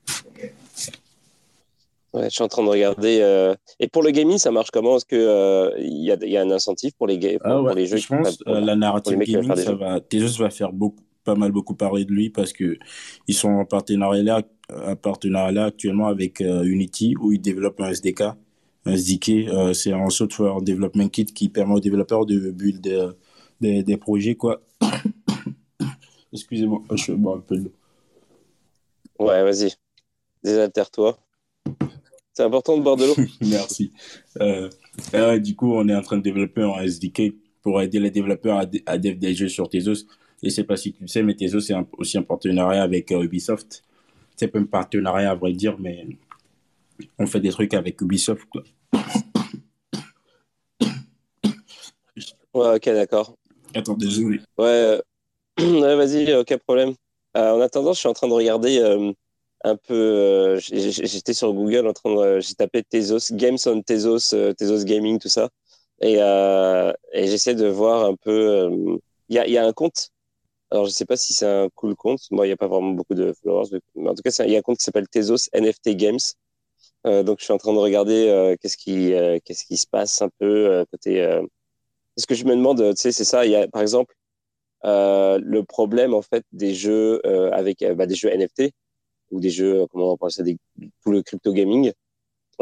Ouais, 2.15 2.27
je 2.27 2.29
suis 2.29 2.45
en 2.45 2.49
train 2.49 2.63
de 2.63 2.69
regarder. 2.69 3.19
Euh... 3.21 3.55
Et 3.81 3.89
pour 3.89 4.05
le 4.05 4.13
gaming, 4.13 4.39
ça 4.39 4.53
marche 4.53 4.71
comment? 4.71 4.97
Est-ce 4.97 5.05
qu'il 5.05 5.19
euh, 5.19 5.73
y, 5.81 6.13
a, 6.13 6.17
y 6.25 6.37
a 6.37 6.43
un 6.43 6.51
incentive 6.53 6.93
pour 6.97 7.09
les, 7.09 7.39
ah 7.43 7.61
ouais, 7.61 7.67
pour 7.67 7.77
les 7.77 7.87
jeux 7.87 7.97
Je 7.97 8.07
pense 8.07 8.39
euh, 8.47 8.61
la 8.61 8.77
narrative 8.77 9.19
gaming, 9.19 9.57
ça 9.57 9.75
va, 9.75 10.01
Tezos 10.01 10.41
va 10.41 10.51
faire 10.51 10.73
beaucoup, 10.73 11.03
pas 11.25 11.35
mal 11.35 11.51
beaucoup 11.51 11.75
parler 11.75 12.05
de 12.05 12.13
lui 12.13 12.31
parce 12.31 12.53
que 12.53 12.77
ils 13.27 13.35
sont 13.35 13.49
en 13.49 13.65
partenariat, 13.65 14.43
en 14.71 14.95
partenariat 14.95 15.65
actuellement 15.65 16.07
avec 16.07 16.41
euh, 16.41 16.63
Unity 16.63 17.17
où 17.21 17.33
ils 17.33 17.41
développent 17.41 17.81
un 17.81 17.89
SDK. 17.89 18.23
Un 18.87 18.93
SDK, 18.93 19.49
euh, 19.49 19.73
c'est 19.73 19.93
un 19.93 20.09
software 20.09 20.63
development 20.63 21.09
kit 21.09 21.25
qui 21.25 21.49
permet 21.49 21.75
aux 21.75 21.81
développeurs 21.81 22.27
de 22.27 22.53
build 22.53 23.17
des, 23.83 23.97
projets, 23.97 24.35
quoi. 24.35 24.63
Excusez-moi, 26.33 26.83
je 26.95 27.13
bois 27.13 27.37
un 27.37 27.41
peu 27.41 27.57
de 27.57 27.65
l'eau. 27.65 27.73
Ouais, 29.19 29.43
vas-y. 29.43 29.73
Désaltère-toi. 30.43 31.19
C'est 32.33 32.43
important 32.43 32.77
de 32.77 32.83
boire 32.83 32.97
de 32.97 33.05
l'eau. 33.07 33.15
Merci. 33.41 33.93
Euh, 34.41 34.69
du 35.39 35.55
coup, 35.55 35.73
on 35.73 35.89
est 35.89 35.95
en 35.95 36.03
train 36.03 36.19
de 36.19 36.23
développer 36.23 36.63
un 36.63 36.83
SDK 36.83 37.35
pour 37.63 37.81
aider 37.81 38.01
les 38.01 38.11
développeurs 38.11 38.67
à, 38.87 38.99
des 38.99 39.35
jeux 39.35 39.49
sur 39.49 39.69
Tezos. 39.69 40.07
Je 40.43 40.49
sais 40.51 40.65
pas 40.65 40.77
si 40.77 40.93
tu 40.93 41.03
le 41.03 41.09
sais, 41.09 41.23
mais 41.23 41.35
Tezos 41.35 41.61
c'est 41.61 41.75
aussi 41.97 42.19
un 42.19 42.23
partenariat 42.23 42.83
avec 42.83 43.13
euh, 43.13 43.23
Ubisoft. 43.23 43.85
C'est 44.37 44.49
pas 44.49 44.59
un 44.59 44.65
partenariat 44.65 45.31
à 45.31 45.35
vrai 45.35 45.53
dire, 45.53 45.77
mais 45.79 46.07
on 47.19 47.27
fait 47.27 47.41
des 47.41 47.51
trucs 47.51 47.73
avec 47.73 48.01
Ubisoft. 48.01 48.45
Quoi. 48.51 48.65
Ouais, 52.55 52.77
ok, 52.77 52.85
d'accord. 52.85 53.37
Attends, 53.75 53.95
désolé. 53.95 54.41
Ouais, 54.59 55.01
ouais 55.59 55.97
vas-y, 55.97 56.33
aucun 56.35 56.59
problème. 56.59 56.95
en 57.35 57.61
attendant, 57.61 57.93
je 57.93 57.99
suis 57.99 58.09
en 58.09 58.13
train 58.13 58.29
de 58.29 58.33
regarder 58.33 58.81
un 59.65 59.77
peu. 59.77 60.59
J'étais 60.61 61.35
sur 61.35 61.53
Google 61.53 61.87
en 61.87 61.93
train 61.93 62.15
de. 62.15 62.41
J'ai 62.41 62.55
tapé 62.55 62.83
Tezos, 62.83 63.33
Games 63.33 63.59
on 63.67 63.83
Tezos, 63.83 64.35
Tezos 64.57 64.85
Gaming, 64.85 65.19
tout 65.19 65.29
ça. 65.29 65.49
Et, 66.01 66.17
j'essaie 67.15 67.55
de 67.55 67.67
voir 67.67 68.05
un 68.05 68.15
peu. 68.17 68.99
Il 69.29 69.37
y 69.37 69.59
a, 69.59 69.67
un 69.67 69.73
compte 69.73 70.11
alors, 70.75 70.87
je 70.87 70.91
sais 70.91 71.05
pas 71.05 71.17
si 71.17 71.35
c'est 71.35 71.47
un 71.47 71.69
cool 71.77 71.95
compte. 71.95 72.23
Moi, 72.33 72.47
il 72.47 72.49
n'y 72.49 72.53
a 72.53 72.57
pas 72.57 72.67
vraiment 72.67 72.91
beaucoup 72.91 73.15
de 73.15 73.33
followers. 73.33 73.79
Mais 73.95 74.09
en 74.11 74.15
tout 74.15 74.23
cas, 74.23 74.33
il 74.45 74.51
y 74.51 74.57
a 74.57 74.59
un 74.59 74.63
compte 74.63 74.79
qui 74.79 74.85
s'appelle 74.85 75.09
Tezos 75.09 75.49
NFT 75.53 75.91
Games. 75.91 76.19
Euh, 77.07 77.23
donc, 77.23 77.39
je 77.39 77.45
suis 77.45 77.53
en 77.53 77.59
train 77.59 77.73
de 77.73 77.79
regarder 77.79 78.29
euh, 78.29 78.57
qu'est-ce 78.61 78.77
qui, 78.77 79.13
euh, 79.15 79.39
qu'est-ce 79.45 79.65
qui 79.67 79.77
se 79.77 79.87
passe 79.87 80.21
un 80.21 80.31
peu 80.41 80.67
euh, 80.67 80.85
côté. 80.91 81.23
Euh, 82.19 82.21
ce 82.21 82.27
que 82.27 82.35
je 82.35 82.45
me 82.45 82.55
demande, 82.57 82.79
tu 82.95 83.01
sais, 83.01 83.13
c'est 83.13 83.25
ça. 83.25 83.45
Il 83.47 83.53
y 83.53 83.57
a, 83.57 83.69
par 83.69 83.83
exemple, 83.83 84.15
le 84.85 85.61
problème 85.63 86.15
en 86.15 86.23
fait 86.23 86.45
des 86.53 86.75
jeux 86.75 87.21
avec 87.55 87.85
bah, 87.97 88.07
des 88.07 88.15
jeux 88.15 88.31
NFT 88.31 88.73
ou 89.31 89.41
des 89.41 89.51
jeux, 89.51 89.87
comment 89.91 90.13
on 90.13 90.17
parle 90.17 90.33
ça, 90.33 90.43
des, 90.43 90.59
tout 91.03 91.11
le 91.13 91.23
crypto 91.23 91.53
gaming, 91.53 91.93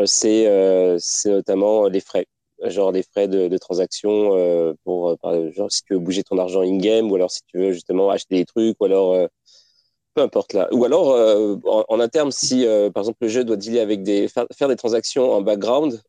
c'est, 0.07 0.97
c'est 0.99 1.31
notamment 1.31 1.89
les 1.89 2.01
frais 2.01 2.27
genre 2.71 2.93
des 2.93 3.03
frais 3.03 3.29
de, 3.29 3.49
de 3.49 3.59
transaction 3.59 4.37
euh, 4.37 4.75
pour 4.85 5.17
euh, 5.25 5.51
genre 5.53 5.71
si 5.71 5.83
tu 5.83 5.95
veux 5.95 5.99
bouger 5.99 6.23
ton 6.23 6.39
argent 6.39 6.63
in 6.63 6.79
game 6.79 7.11
ou 7.11 7.17
alors 7.17 7.31
si 7.31 7.43
tu 7.47 7.59
veux 7.59 7.73
justement 7.73 8.11
acheter 8.11 8.37
des 8.37 8.45
trucs 8.45 8.77
ou 8.81 8.85
alors 8.85 9.15
euh, 9.15 9.27
peu 10.15 10.23
importe 10.23 10.53
là. 10.53 10.69
Ou 10.73 10.85
alors 10.85 11.09
en, 11.65 11.85
en, 11.89 12.01
interne 12.01 12.31
si 12.33 12.67
par 12.95 13.03
exemple 13.03 13.19
le 13.23 13.29
jeu 13.29 13.45
doit 13.45 13.57
dealer 13.57 13.81
avec 13.81 14.03
des 14.03 14.29
faire, 14.29 14.47
faire 14.57 14.69
des 14.69 14.77
transactions 14.77 15.33
en 15.33 15.43
background 15.43 16.01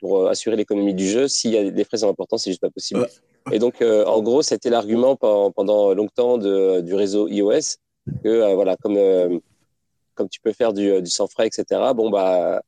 pour 0.00 0.28
assurer 0.28 0.56
l'économie 0.56 0.94
du 0.94 1.08
jeu 1.08 1.28
s'il 1.28 1.52
y 1.52 1.58
a 1.58 1.70
des 1.70 1.84
frais 1.84 2.04
importants 2.04 2.38
c'est 2.38 2.50
juste 2.50 2.60
pas 2.60 2.70
possible. 2.70 3.06
Et 3.50 3.58
donc 3.58 3.82
en 3.82 4.22
gros 4.22 4.42
c'était 4.42 4.70
l'argument 4.70 5.16
pendant, 5.16 5.50
pendant 5.50 5.94
longtemps 5.94 6.38
de, 6.38 6.80
du 6.80 6.94
réseau 6.94 7.28
iOS 7.28 7.78
que 8.22 8.54
voilà 8.54 8.76
comme 8.76 9.40
comme 10.14 10.28
tu 10.28 10.40
peux 10.40 10.52
faire 10.52 10.72
du, 10.72 11.00
du 11.00 11.10
sans 11.10 11.26
frais 11.26 11.46
etc 11.46 11.80
bon 11.94 12.10
bah 12.10 12.62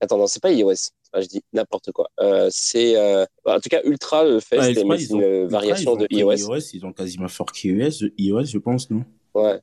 attends 0.00 0.18
non 0.18 0.26
c'est 0.26 0.42
pas 0.42 0.52
iOS 0.52 0.74
je 1.18 1.26
dis 1.26 1.42
n'importe 1.52 1.90
quoi. 1.92 2.08
Euh, 2.20 2.48
c'est 2.52 2.96
euh, 2.96 3.24
en 3.44 3.58
tout 3.58 3.68
cas 3.68 3.80
Ultra 3.84 4.24
le 4.24 4.38
fait, 4.40 4.56
Ultra, 4.56 4.96
ils 4.96 5.06
c'est 5.06 5.12
ont- 5.12 5.18
une 5.18 5.24
Ultra, 5.44 5.48
variation 5.58 5.96
de 5.96 6.06
iOS. 6.10 6.60
Ils 6.72 6.86
ont 6.86 6.92
quasiment 6.92 7.28
forqué 7.28 7.68
iOS, 7.70 8.06
iOS, 8.16 8.44
je 8.44 8.58
pense, 8.58 8.90
non? 8.90 9.04
Ouais. 9.34 9.60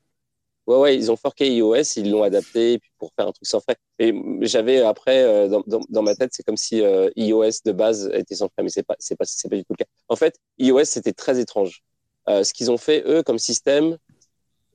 Ouais, 0.66 0.78
ouais, 0.78 0.96
ils 0.98 1.10
ont 1.10 1.16
forqué 1.16 1.48
iOS, 1.56 1.84
ils 1.96 2.12
l'ont 2.12 2.24
adapté 2.24 2.82
pour 3.00 3.14
faire 3.16 3.28
un 3.30 3.32
truc 3.32 3.48
sans 3.48 3.62
frais. 3.62 3.78
Et 4.00 4.14
j'avais 4.42 4.82
après 4.82 5.24
euh, 5.24 5.48
dans, 5.48 5.64
dans, 5.66 5.80
dans 5.88 6.02
ma 6.02 6.14
tête, 6.14 6.32
c'est 6.34 6.44
comme 6.44 6.58
si 6.58 6.82
euh, 6.82 7.10
iOS 7.16 7.62
de 7.66 7.72
base 7.72 8.10
était 8.14 8.36
sans 8.36 8.50
frais, 8.50 8.64
mais 8.64 8.70
c'est 8.70 8.84
pas, 8.84 8.96
c'est 9.00 9.16
pas, 9.16 9.24
c'est 9.26 9.48
pas 9.50 9.56
du 9.56 9.64
tout 9.64 9.72
le 9.72 9.78
cas. 9.78 9.90
En 10.10 10.18
fait, 10.18 10.36
iOS 10.60 10.84
c'était 10.84 11.14
très 11.14 11.40
étrange. 11.40 11.84
Euh, 12.28 12.44
ce 12.44 12.54
qu'ils 12.54 12.70
ont 12.70 12.78
fait 12.78 13.02
eux 13.08 13.24
comme 13.24 13.40
système, 13.40 13.98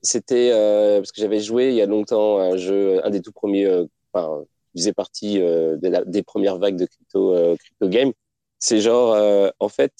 c'était 0.01 0.49
euh, 0.51 0.97
parce 0.99 1.11
que 1.11 1.21
j'avais 1.21 1.39
joué 1.39 1.69
il 1.69 1.75
y 1.75 1.81
a 1.81 1.85
longtemps 1.85 2.39
à 2.39 2.45
un 2.45 2.57
jeu, 2.57 3.05
un 3.05 3.11
des 3.11 3.21
tout 3.21 3.31
premiers, 3.31 3.65
euh, 3.65 3.85
enfin, 4.11 4.43
faisait 4.75 4.93
partie 4.93 5.39
euh, 5.41 5.77
de 5.77 5.87
la- 5.87 6.05
des 6.05 6.23
premières 6.23 6.57
vagues 6.57 6.77
de 6.77 6.85
crypto, 6.85 7.35
euh, 7.35 7.55
crypto 7.57 7.89
game. 7.89 8.11
C'est 8.59 8.79
genre, 8.79 9.13
euh, 9.13 9.49
en 9.59 9.69
fait, 9.69 9.93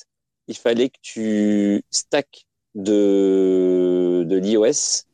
il 0.48 0.58
fallait 0.58 0.90
que 0.90 0.98
tu 1.02 1.84
stacks 1.92 2.46
de, 2.76 4.24
de 4.28 4.38
l'iOS 4.38 5.06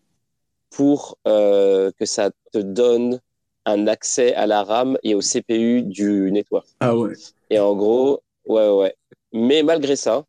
pour 0.70 1.18
euh, 1.28 1.92
que 1.98 2.06
ça 2.06 2.32
te 2.52 2.60
donne 2.60 3.20
un 3.66 3.88
accès 3.88 4.34
à 4.36 4.48
la 4.48 4.64
RAM 4.64 4.98
et 5.04 5.16
au 5.16 5.22
CPU 5.22 5.84
du 5.84 6.32
network. 6.32 6.68
Ah 6.80 6.96
ouais. 6.96 7.14
Et 7.50 7.60
en 7.60 7.76
gros, 7.76 8.22
ouais, 8.46 8.70
ouais. 8.70 8.96
Mais 9.34 9.64
malgré 9.64 9.96
ça, 9.96 10.26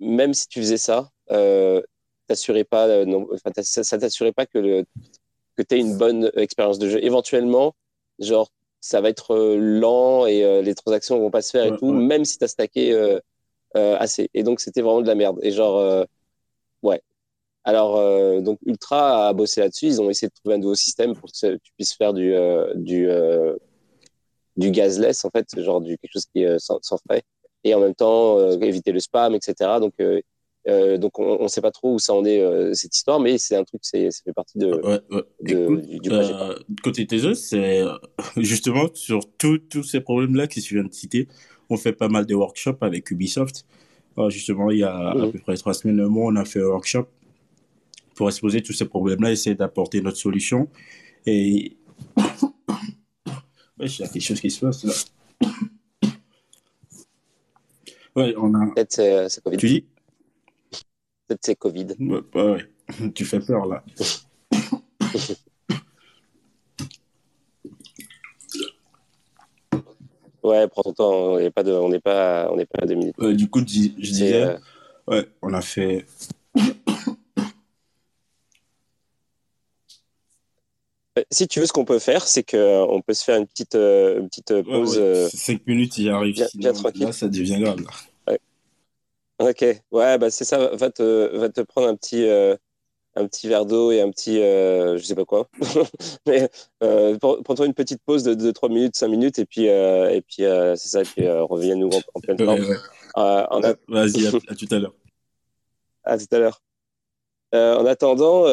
même 0.00 0.34
si 0.34 0.48
tu 0.48 0.60
faisais 0.60 0.76
ça, 0.76 1.10
euh, 1.30 1.82
t'assurais 2.26 2.64
pas, 2.64 2.86
euh, 2.88 3.04
non, 3.04 3.26
ça, 3.64 3.98
t'assurait 3.98 4.32
pas 4.32 4.46
que 4.46 4.58
le, 4.58 4.84
que 5.56 5.62
t'aies 5.62 5.80
une 5.80 5.96
bonne 5.98 6.30
expérience 6.36 6.78
de 6.78 6.88
jeu. 6.88 7.04
Éventuellement, 7.04 7.74
genre, 8.18 8.50
ça 8.80 9.00
va 9.00 9.08
être 9.10 9.32
euh, 9.34 9.56
lent 9.56 10.26
et 10.26 10.44
euh, 10.44 10.62
les 10.62 10.74
transactions 10.74 11.18
vont 11.18 11.30
pas 11.30 11.42
se 11.42 11.50
faire 11.50 11.64
et 11.66 11.70
Ouais, 11.70 11.78
tout, 11.78 11.86
ouais. 11.86 11.92
même 11.92 12.24
si 12.24 12.38
t'as 12.38 12.48
stacké 12.48 12.92
euh, 12.92 13.18
assez. 13.74 14.30
Et 14.34 14.42
donc, 14.42 14.60
c'était 14.60 14.82
vraiment 14.82 15.02
de 15.02 15.06
la 15.06 15.14
merde. 15.14 15.38
Et 15.42 15.50
genre, 15.50 16.06
ouais. 16.82 17.02
Alors, 17.64 18.42
donc, 18.42 18.58
Ultra 18.66 19.28
a 19.28 19.32
bossé 19.32 19.60
là-dessus. 19.62 19.86
Ils 19.86 20.02
ont 20.02 20.10
essayé 20.10 20.28
de 20.28 20.34
trouver 20.34 20.56
un 20.56 20.58
nouveau 20.58 20.74
système 20.74 21.14
pour 21.14 21.30
que 21.30 21.56
tu 21.56 21.72
puisses 21.76 21.94
faire 21.94 22.12
du, 22.14 22.34
du, 22.76 23.08
du 24.56 24.70
gazless, 24.70 25.24
en 25.24 25.30
fait, 25.30 25.46
genre 25.60 25.80
du, 25.80 25.98
quelque 25.98 26.12
chose 26.12 26.26
qui 26.32 26.42
est 26.42 26.58
sans, 26.58 26.78
sans 26.82 26.98
frais. 26.98 27.22
Et 27.64 27.74
en 27.74 27.80
même 27.80 27.94
temps, 27.94 28.38
euh, 28.38 28.58
éviter 28.60 28.92
le 28.92 29.00
spam, 29.00 29.34
etc. 29.34 29.80
Donc, 29.80 29.94
euh, 30.00 30.20
euh, 30.68 30.96
donc 30.98 31.18
on 31.18 31.42
ne 31.42 31.48
sait 31.48 31.60
pas 31.60 31.70
trop 31.70 31.94
où 31.94 31.98
ça 31.98 32.14
en 32.14 32.24
est, 32.24 32.40
euh, 32.40 32.72
cette 32.74 32.94
histoire, 32.96 33.20
mais 33.20 33.38
c'est 33.38 33.56
un 33.56 33.64
truc, 33.64 33.80
c'est, 33.84 34.10
ça 34.10 34.20
fait 34.24 34.32
partie 34.32 34.58
de, 34.58 34.66
Ouais, 34.72 35.00
ouais. 35.10 35.22
de- 35.42 35.52
Écoute, 35.64 35.80
du, 35.82 35.98
du 36.00 36.08
projet. 36.10 36.32
euh, 36.34 36.54
côté 36.82 37.06
Tezos, 37.06 37.34
c'est 37.34 37.80
euh, 37.80 37.92
justement 38.36 38.88
sur 38.94 39.20
tous 39.38 39.82
ces 39.82 40.00
problèmes-là 40.00 40.46
que 40.46 40.58
tu 40.60 40.74
viens 40.74 40.84
de 40.84 40.92
citer, 40.92 41.28
on 41.70 41.76
fait 41.76 41.92
pas 41.92 42.08
mal 42.08 42.26
de 42.26 42.34
workshops 42.34 42.78
avec 42.82 43.10
Ubisoft. 43.10 43.64
Alors, 44.16 44.30
justement, 44.30 44.70
il 44.70 44.78
y 44.78 44.84
a 44.84 44.94
à 44.96 45.14
Mhm. 45.14 45.32
peu 45.32 45.38
près 45.40 45.56
trois 45.56 45.74
semaines, 45.74 45.98
un 46.00 46.08
mois, 46.08 46.30
on 46.32 46.36
a 46.36 46.44
fait 46.44 46.60
un 46.60 46.66
workshop 46.66 47.06
pour 48.14 48.28
exposer 48.28 48.62
tous 48.62 48.72
ces 48.72 48.84
problèmes-là, 48.84 49.32
essayer 49.32 49.56
d'apporter 49.56 50.00
notre 50.00 50.18
solution. 50.18 50.68
Et 51.26 51.76
ouais, 53.78 53.86
il 53.86 53.98
y 54.00 54.02
a 54.04 54.08
quelque 54.08 54.20
chose 54.22 54.40
qui 54.40 54.50
se 54.50 54.60
passe 54.64 54.84
là. 54.84 54.92
Ouais, 58.16 58.32
on 58.38 58.54
a. 58.54 58.66
Peut-être 58.72 58.92
c'est, 58.92 59.28
c'est 59.28 59.42
Covid. 59.42 59.56
Tu 59.56 59.66
dis? 59.68 59.84
Peut-être 61.34 61.46
c'est 61.46 61.56
Covid. 61.56 61.86
Ouais, 61.98 62.20
ouais, 62.34 62.42
ouais. 63.00 63.12
Tu 63.12 63.24
fais 63.24 63.40
peur 63.40 63.66
là. 63.66 63.82
Ouais, 70.42 70.68
prends 70.68 70.82
ton 70.82 70.92
temps. 70.92 71.12
On 71.32 71.38
n'est 71.38 71.50
pas 71.50 71.62
de, 71.62 71.72
on 71.72 71.88
n'est 71.88 72.00
pas, 72.00 72.50
on 72.52 72.56
n'est 72.56 72.66
pas 72.66 72.80
à 72.82 72.86
deux 72.86 72.94
minutes. 72.96 73.14
Euh, 73.20 73.34
du 73.34 73.48
coup, 73.48 73.60
je 73.60 73.64
disais, 73.64 74.34
euh, 74.42 74.58
ouais, 75.08 75.26
on 75.40 75.54
a 75.54 75.62
fait. 75.62 76.04
si 81.30 81.48
tu 81.48 81.60
veux, 81.60 81.66
ce 81.66 81.72
qu'on 81.72 81.84
peut 81.86 81.98
faire, 81.98 82.26
c'est 82.26 82.42
que 82.42 82.56
euh, 82.58 82.84
on 82.86 83.00
peut 83.00 83.14
se 83.14 83.24
faire 83.24 83.38
une 83.38 83.46
petite, 83.46 83.74
euh, 83.74 84.20
une 84.20 84.28
petite 84.28 84.62
pause. 84.62 84.98
ouais, 84.98 85.02
euh, 85.02 85.28
cinq 85.32 85.66
minutes, 85.66 85.96
il 85.98 86.10
arrive. 86.10 86.34
bien- 86.34 86.46
bien 86.54 86.72
tranquille. 86.74 87.04
Là, 87.04 87.12
ça 87.12 87.28
devient 87.28 87.58
grave. 87.60 87.80
là. 87.80 87.90
Ok, 89.40 89.64
ouais, 89.90 90.18
bah 90.18 90.30
c'est 90.30 90.44
ça. 90.44 90.68
Va 90.76 90.90
te, 90.90 91.36
va 91.36 91.48
te 91.48 91.60
prendre 91.60 91.88
un 91.88 91.96
petit, 91.96 92.24
euh, 92.28 92.54
un 93.16 93.26
petit 93.26 93.48
verre 93.48 93.66
d'eau 93.66 93.90
et 93.90 94.00
un 94.00 94.10
petit, 94.10 94.40
euh, 94.40 94.96
je 94.96 95.04
sais 95.04 95.14
pas 95.16 95.24
quoi. 95.24 95.48
Mais 96.26 96.48
euh, 96.82 97.18
prends- 97.18 97.42
prends-toi 97.42 97.66
une 97.66 97.74
petite 97.74 98.00
pause 98.04 98.22
de 98.22 98.34
2-3 98.34 98.68
minutes, 98.68 98.96
5 98.96 99.08
minutes, 99.08 99.38
et 99.40 99.44
puis, 99.44 99.68
euh, 99.68 100.08
et 100.10 100.20
puis 100.22 100.44
c'est 100.76 100.88
ça. 100.88 101.00
Et 101.02 101.04
puis 101.04 101.28
reviens-nous 101.28 101.88
en, 101.90 102.00
en 102.14 102.20
pleine 102.20 102.38
forme. 102.38 102.60
Ouais, 102.60 102.68
ouais. 102.68 102.76
En 103.50 103.62
a- 103.62 103.74
Vas-y, 103.88 104.26
à, 104.26 104.30
à 104.48 104.54
tout 104.56 104.66
à 104.70 104.78
l'heure. 104.78 104.94
À 106.06 106.18
tout 106.18 106.26
à 106.32 106.38
l'heure. 106.38 106.60
En 107.54 107.86
attendant, 107.86 108.44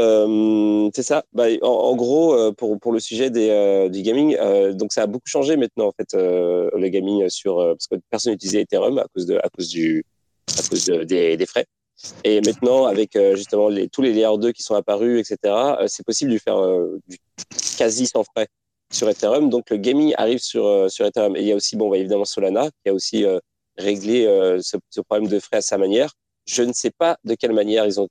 c'est 0.94 1.04
ça. 1.04 1.24
Bah, 1.34 1.46
en, 1.64 1.68
en 1.68 1.96
gros, 1.96 2.54
pour, 2.54 2.80
pour 2.80 2.92
le 2.94 3.00
sujet 3.00 3.30
des, 3.30 3.90
du 3.92 4.02
gaming, 4.04 4.38
donc 4.74 4.94
ça 4.94 5.02
a 5.04 5.08
beaucoup 5.08 5.28
changé 5.28 5.58
maintenant 5.58 5.88
en 5.88 5.92
fait 5.92 6.14
le 6.14 6.88
gaming 6.88 7.28
sur 7.30 7.58
parce 7.58 7.88
que 7.88 7.96
personne 8.10 8.34
n'utilisait 8.34 8.62
Ethereum 8.62 8.98
à 9.00 9.06
cause 9.14 9.26
de 9.26 9.38
à 9.38 9.50
cause 9.50 9.70
du 9.70 10.06
à 10.58 10.70
cause 10.70 10.86
de- 10.86 11.04
des, 11.04 11.46
frais. 11.46 11.66
Et 12.24 12.42
maintenant, 12.42 12.86
avec 12.86 13.16
euh, 13.16 13.36
justement 13.36 13.70
tous 13.92 14.02
les 14.02 14.14
layer 14.14 14.38
2 14.38 14.52
qui 14.52 14.64
sont 14.64 14.76
apparus, 14.76 15.20
etc., 15.20 15.38
euh, 15.80 15.88
c'est 15.88 16.06
possible 16.06 16.32
de 16.32 16.38
faire 16.38 16.58
euh, 16.58 17.00
du 17.08 17.18
quasi 17.78 18.08
sans 18.08 18.24
frais 18.24 18.48
sur 18.92 19.10
Ethereum. 19.10 19.50
Donc 19.50 19.70
le 19.70 19.78
gaming 19.78 20.14
arrive 20.18 20.40
sur 20.40 20.90
sur 20.90 21.06
Ethereum. 21.06 21.36
Et 21.36 21.42
il 21.42 21.48
y 21.48 21.52
a 21.52 21.56
aussi 21.56 21.76
bon, 21.76 21.90
bah, 21.90 21.98
évidemment 21.98 22.26
Solana 22.26 22.70
qui 22.84 22.90
a 22.90 22.94
aussi 22.94 23.26
réglé 23.78 24.26
ce, 24.62 25.02
problème 25.02 25.30
de 25.30 25.40
frais 25.40 25.58
à 25.58 25.62
sa 25.62 25.78
manière. 25.78 26.14
Je 26.48 26.64
ne 26.64 26.74
sais 26.74 26.92
pas 26.92 27.18
de 27.24 27.36
quelle 27.36 27.54
manière 27.54 27.86
ils 27.86 28.02
ont 28.02 28.08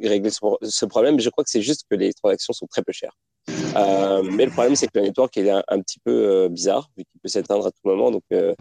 réglé 0.00 0.30
ce, 0.30 0.84
problème, 0.86 1.20
je 1.20 1.28
crois 1.28 1.44
que 1.44 1.50
c'est 1.50 1.62
juste 1.62 1.84
que 1.90 1.96
les 1.96 2.12
transactions 2.14 2.52
sont 2.52 2.66
très 2.66 2.82
peu 2.82 2.92
chères. 2.92 3.16
Mais 3.48 4.46
le 4.46 4.50
problème, 4.50 4.76
c'est 4.76 4.86
que 4.86 4.98
le 4.98 5.02
network 5.02 5.36
est 5.36 5.50
un, 5.50 5.80
petit 5.80 5.98
peu 6.04 6.48
bizarre, 6.48 6.88
vu 6.96 7.04
qu'il 7.04 7.20
peut 7.20 7.28
s'éteindre 7.28 7.66
à 7.66 7.70
tout 7.70 7.80
moment. 7.84 8.10
Donc, 8.10 8.22
euh, 8.32 8.54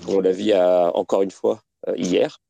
comme 0.00 0.16
on 0.16 0.20
l'a 0.20 0.32
vu 0.32 0.52
encore 0.54 1.22
une 1.22 1.30
fois 1.30 1.60
hier. 1.96 2.40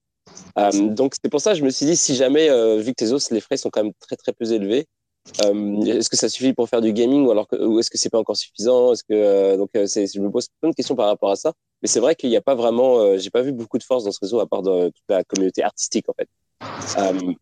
Euh, 0.58 0.70
donc, 0.90 1.14
c'est 1.20 1.30
pour 1.30 1.40
ça 1.40 1.52
que 1.52 1.58
je 1.58 1.64
me 1.64 1.70
suis 1.70 1.86
dit, 1.86 1.96
si 1.96 2.14
jamais, 2.14 2.50
euh, 2.50 2.78
vu 2.78 2.92
que 2.92 2.96
tes 2.96 3.12
os, 3.12 3.30
les 3.30 3.40
frais 3.40 3.56
sont 3.56 3.70
quand 3.70 3.82
même 3.82 3.92
très, 4.00 4.16
très 4.16 4.32
peu 4.32 4.50
élevés, 4.50 4.86
euh, 5.44 5.82
est-ce 5.82 6.08
que 6.08 6.16
ça 6.16 6.28
suffit 6.28 6.52
pour 6.54 6.68
faire 6.68 6.80
du 6.80 6.92
gaming 6.92 7.26
ou 7.26 7.30
alors 7.30 7.46
que, 7.46 7.56
ou 7.56 7.78
est-ce 7.78 7.90
que 7.90 7.98
c'est 7.98 8.08
pas 8.08 8.18
encore 8.18 8.36
suffisant? 8.36 8.92
Est-ce 8.92 9.04
que 9.04 9.12
euh, 9.12 9.56
donc 9.56 9.70
euh, 9.76 9.86
c'est, 9.86 10.06
je 10.06 10.20
me 10.20 10.30
pose 10.30 10.48
plein 10.60 10.70
de 10.70 10.74
questions 10.74 10.96
par 10.96 11.06
rapport 11.06 11.30
à 11.30 11.36
ça. 11.36 11.52
Mais 11.82 11.88
c'est 11.88 12.00
vrai 12.00 12.14
qu'il 12.14 12.30
n'y 12.30 12.36
a 12.36 12.40
pas 12.40 12.54
vraiment, 12.54 12.98
euh, 12.98 13.18
j'ai 13.18 13.30
pas 13.30 13.42
vu 13.42 13.52
beaucoup 13.52 13.78
de 13.78 13.82
force 13.82 14.04
dans 14.04 14.12
ce 14.12 14.18
réseau 14.22 14.40
à 14.40 14.46
part 14.46 14.62
dans 14.62 14.86
toute 14.86 15.04
la 15.08 15.24
communauté 15.24 15.62
artistique 15.62 16.06
en 16.08 16.14
fait. 16.14 16.28
Euh, 16.98 17.32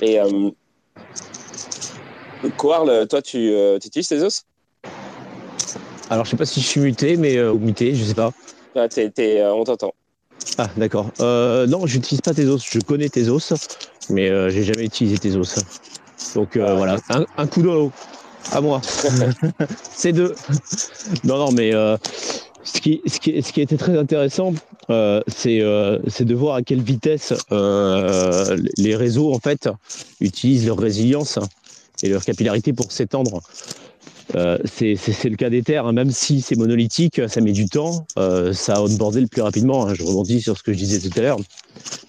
et 0.00 0.20
euh, 0.20 0.50
Koarl, 2.56 3.08
toi 3.08 3.20
tu, 3.20 3.52
euh, 3.52 3.76
utilises 3.76 4.08
tes 4.08 4.22
os? 4.22 4.44
Alors, 6.10 6.24
je 6.26 6.30
sais 6.30 6.36
pas 6.36 6.46
si 6.46 6.60
je 6.60 6.66
suis 6.66 6.80
muté, 6.80 7.16
mais 7.16 7.36
euh, 7.36 7.52
ou 7.52 7.58
muté, 7.58 7.94
je 7.94 8.04
sais 8.04 8.14
pas. 8.14 8.30
ah, 8.74 8.88
t'es, 8.88 9.10
t'es, 9.10 9.40
euh, 9.40 9.54
On 9.54 9.64
t'entend. 9.64 9.92
Ah, 10.58 10.68
d'accord. 10.76 11.10
Euh, 11.20 11.66
non, 11.66 11.86
j'utilise 11.86 12.20
pas 12.20 12.32
Tezos. 12.32 12.58
Je 12.70 12.78
connais 12.80 13.08
Tezos, 13.08 13.54
mais 14.10 14.28
euh, 14.28 14.50
j'ai 14.50 14.62
jamais 14.62 14.84
utilisé 14.84 15.18
Tezos. 15.18 15.60
Donc 16.34 16.56
euh, 16.56 16.74
voilà, 16.74 16.96
un, 17.36 17.46
coup 17.46 17.62
d'eau 17.62 17.92
à 18.52 18.60
moi. 18.60 18.80
C'est 19.92 20.12
deux. 20.12 20.34
non, 21.24 21.38
non, 21.38 21.52
mais 21.52 21.74
euh, 21.74 21.96
ce, 22.62 22.80
qui, 22.80 23.02
ce, 23.06 23.18
qui, 23.20 23.40
ce 23.42 23.52
qui 23.52 23.60
était 23.60 23.76
très 23.76 23.96
intéressant, 23.96 24.54
euh, 24.90 25.20
c'est 25.28 25.58
de 25.58 26.34
voir 26.34 26.56
à 26.56 26.62
quelle 26.62 26.82
vitesse 26.82 27.32
les 27.50 28.96
réseaux 28.96 29.32
en 29.32 29.38
fait 29.38 29.68
utilisent 30.20 30.66
leur 30.66 30.78
résilience 30.78 31.38
et 32.02 32.08
leur 32.08 32.24
capillarité 32.24 32.72
pour 32.72 32.90
s'étendre. 32.92 33.40
Euh, 34.34 34.58
c'est 34.64 34.96
le 35.24 35.36
cas 35.36 35.50
d'Ether, 35.50 35.78
hein. 35.78 35.92
même 35.92 36.10
si 36.10 36.40
c'est 36.40 36.56
monolithique, 36.56 37.20
ça 37.28 37.40
met 37.40 37.52
du 37.52 37.66
temps, 37.66 38.06
euh, 38.18 38.52
ça 38.52 38.76
a 38.76 38.80
onboardé 38.80 39.20
le 39.20 39.26
plus 39.26 39.42
rapidement. 39.42 39.86
Hein. 39.86 39.94
je 39.94 40.02
rebondis 40.02 40.40
sur 40.40 40.56
ce 40.56 40.62
que 40.62 40.72
je 40.72 40.78
disais 40.78 41.08
tout 41.08 41.16
à 41.18 41.22
l'heure. 41.22 41.38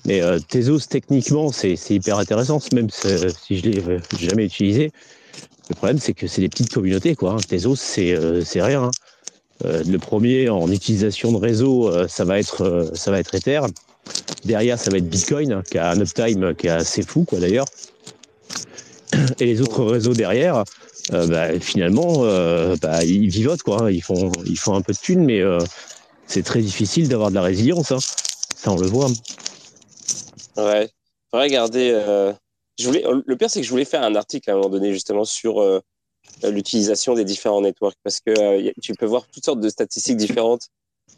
Mais 0.06 0.22
euh, 0.22 0.40
Tezos, 0.40 0.88
techniquement, 0.90 1.52
c'est 1.52 1.76
hyper 1.90 2.18
intéressant, 2.18 2.60
même 2.74 2.90
si 2.90 3.58
je 3.58 3.70
l'ai 3.70 3.84
jamais 4.20 4.46
utilisé. 4.46 4.92
Le 5.70 5.76
problème, 5.76 6.00
c'est 6.00 6.14
que 6.14 6.28
c'est 6.28 6.42
des 6.42 6.50
petites 6.50 6.74
communautés. 6.74 7.16
Quoi, 7.16 7.34
hein. 7.34 7.38
Tezos, 7.48 7.76
c'est 7.76 8.62
rien. 8.62 8.92
le 9.64 9.98
premier 9.98 10.50
en 10.50 10.72
utilisation 10.72 11.32
de 11.32 11.38
réseau, 11.38 11.92
ça, 12.08 12.24
va 12.24 12.40
être, 12.40 12.92
ça 12.94 13.12
va 13.12 13.20
être 13.20 13.36
Ether. 13.36 13.62
Derrière, 14.46 14.80
ça 14.80 14.92
va 14.92 14.98
être 14.98 15.10
Bitcoin, 15.10 15.64
qui 15.70 15.78
a 15.80 15.90
un 15.90 16.00
uptime 16.00 16.54
qui 16.56 16.68
est 16.68 16.72
assez 16.72 17.02
fou, 17.02 17.24
quoi 17.24 17.40
d'ailleurs. 17.40 17.66
Et 19.40 19.46
les 19.46 19.62
autres 19.62 19.84
réseaux 19.84 20.14
derrière, 20.14 20.64
euh, 21.14 21.28
bah, 21.28 21.60
finalement, 21.60 22.24
euh, 22.24 22.76
bah, 22.82 23.04
ils 23.04 23.30
vivotent, 23.30 23.64
quoi. 23.64 23.92
Ils 23.92 24.02
font, 24.02 24.32
ils 24.46 24.58
font 24.58 24.74
un 24.74 24.82
peu 24.82 24.94
de 24.94 24.98
thunes, 24.98 25.24
mais 25.24 25.40
euh, 25.40 25.60
c'est 26.28 26.44
très 26.44 26.62
difficile 26.62 27.08
d'avoir 27.08 27.30
de 27.30 27.36
la 27.36 27.42
résilience. 27.42 27.92
Hein. 27.92 28.00
Ça, 28.56 28.72
on 28.72 28.78
le 28.78 28.88
voit. 28.88 29.08
Ouais. 30.58 30.90
Faudrait 31.30 31.48
regarder. 31.48 31.90
Je 32.78 32.88
voulais, 32.88 33.04
le 33.26 33.38
pire, 33.38 33.50
c'est 33.50 33.62
que 33.62 33.66
je 33.66 33.72
voulais 33.72 33.86
faire 33.86 34.04
un 34.04 34.16
article 34.16 34.50
à 34.50 34.54
un 34.54 34.58
moment 34.58 34.70
donné, 34.70 34.92
justement, 34.92 35.26
sur 35.26 35.64
l'utilisation 36.44 37.14
des 37.14 37.24
différents 37.24 37.62
networks, 37.62 37.98
parce 38.04 38.20
que 38.20 38.72
tu 38.80 38.94
peux 38.96 39.06
voir 39.06 39.28
toutes 39.32 39.46
sortes 39.46 39.60
de 39.60 39.70
statistiques 39.70 40.18
différentes. 40.18 40.70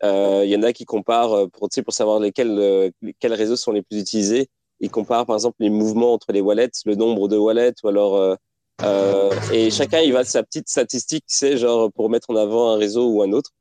Il 0.04 0.48
y 0.48 0.56
en 0.56 0.64
a 0.64 0.74
qui 0.74 0.86
comparent, 0.86 1.48
pour, 1.50 1.70
pour 1.70 1.94
savoir 1.94 2.20
lesquels, 2.20 2.92
quels 3.20 3.34
réseaux 3.34 3.56
sont 3.56 3.72
les 3.72 3.82
plus 3.82 4.00
utilisés. 4.00 4.50
Ils 4.80 4.92
comparent, 4.92 5.26
par 5.26 5.36
exemple, 5.36 5.58
les 5.60 5.70
mouvements 5.70 6.14
entre 6.14 6.32
les 6.32 6.42
wallets, 6.42 6.72
le 6.86 6.96
nombre 6.96 7.28
de 7.28 7.38
wallets, 7.38 7.74
ou 7.84 7.88
alors 7.88 8.38
euh, 8.84 9.32
et 9.52 9.72
chacun, 9.72 10.00
il 10.00 10.14
va 10.14 10.24
de 10.24 10.28
sa 10.28 10.44
petite 10.44 10.70
statistique, 10.70 11.24
c'est 11.28 11.58
genre 11.58 11.92
pour 11.92 12.10
mettre 12.10 12.30
en 12.30 12.36
avant 12.36 12.72
un 12.72 12.78
réseau 12.78 13.10
ou 13.10 13.24
un 13.24 13.32
autre. 13.32 13.52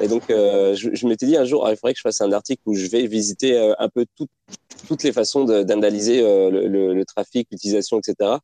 Et 0.00 0.08
donc, 0.08 0.30
euh, 0.30 0.74
je, 0.74 0.90
je 0.92 1.06
m'étais 1.06 1.26
dit 1.26 1.36
un 1.36 1.44
jour, 1.44 1.66
ah, 1.66 1.72
il 1.72 1.76
faudrait 1.76 1.92
que 1.92 1.98
je 1.98 2.02
fasse 2.02 2.20
un 2.20 2.32
article 2.32 2.62
où 2.66 2.74
je 2.74 2.86
vais 2.86 3.06
visiter 3.06 3.58
euh, 3.58 3.74
un 3.78 3.88
peu 3.88 4.06
tout, 4.16 4.28
toutes 4.86 5.02
les 5.02 5.12
façons 5.12 5.44
d'analyser 5.44 6.22
le, 6.22 7.02
trafic, 7.04 7.48
l'utilisation, 7.50 7.98
etc. 7.98 8.36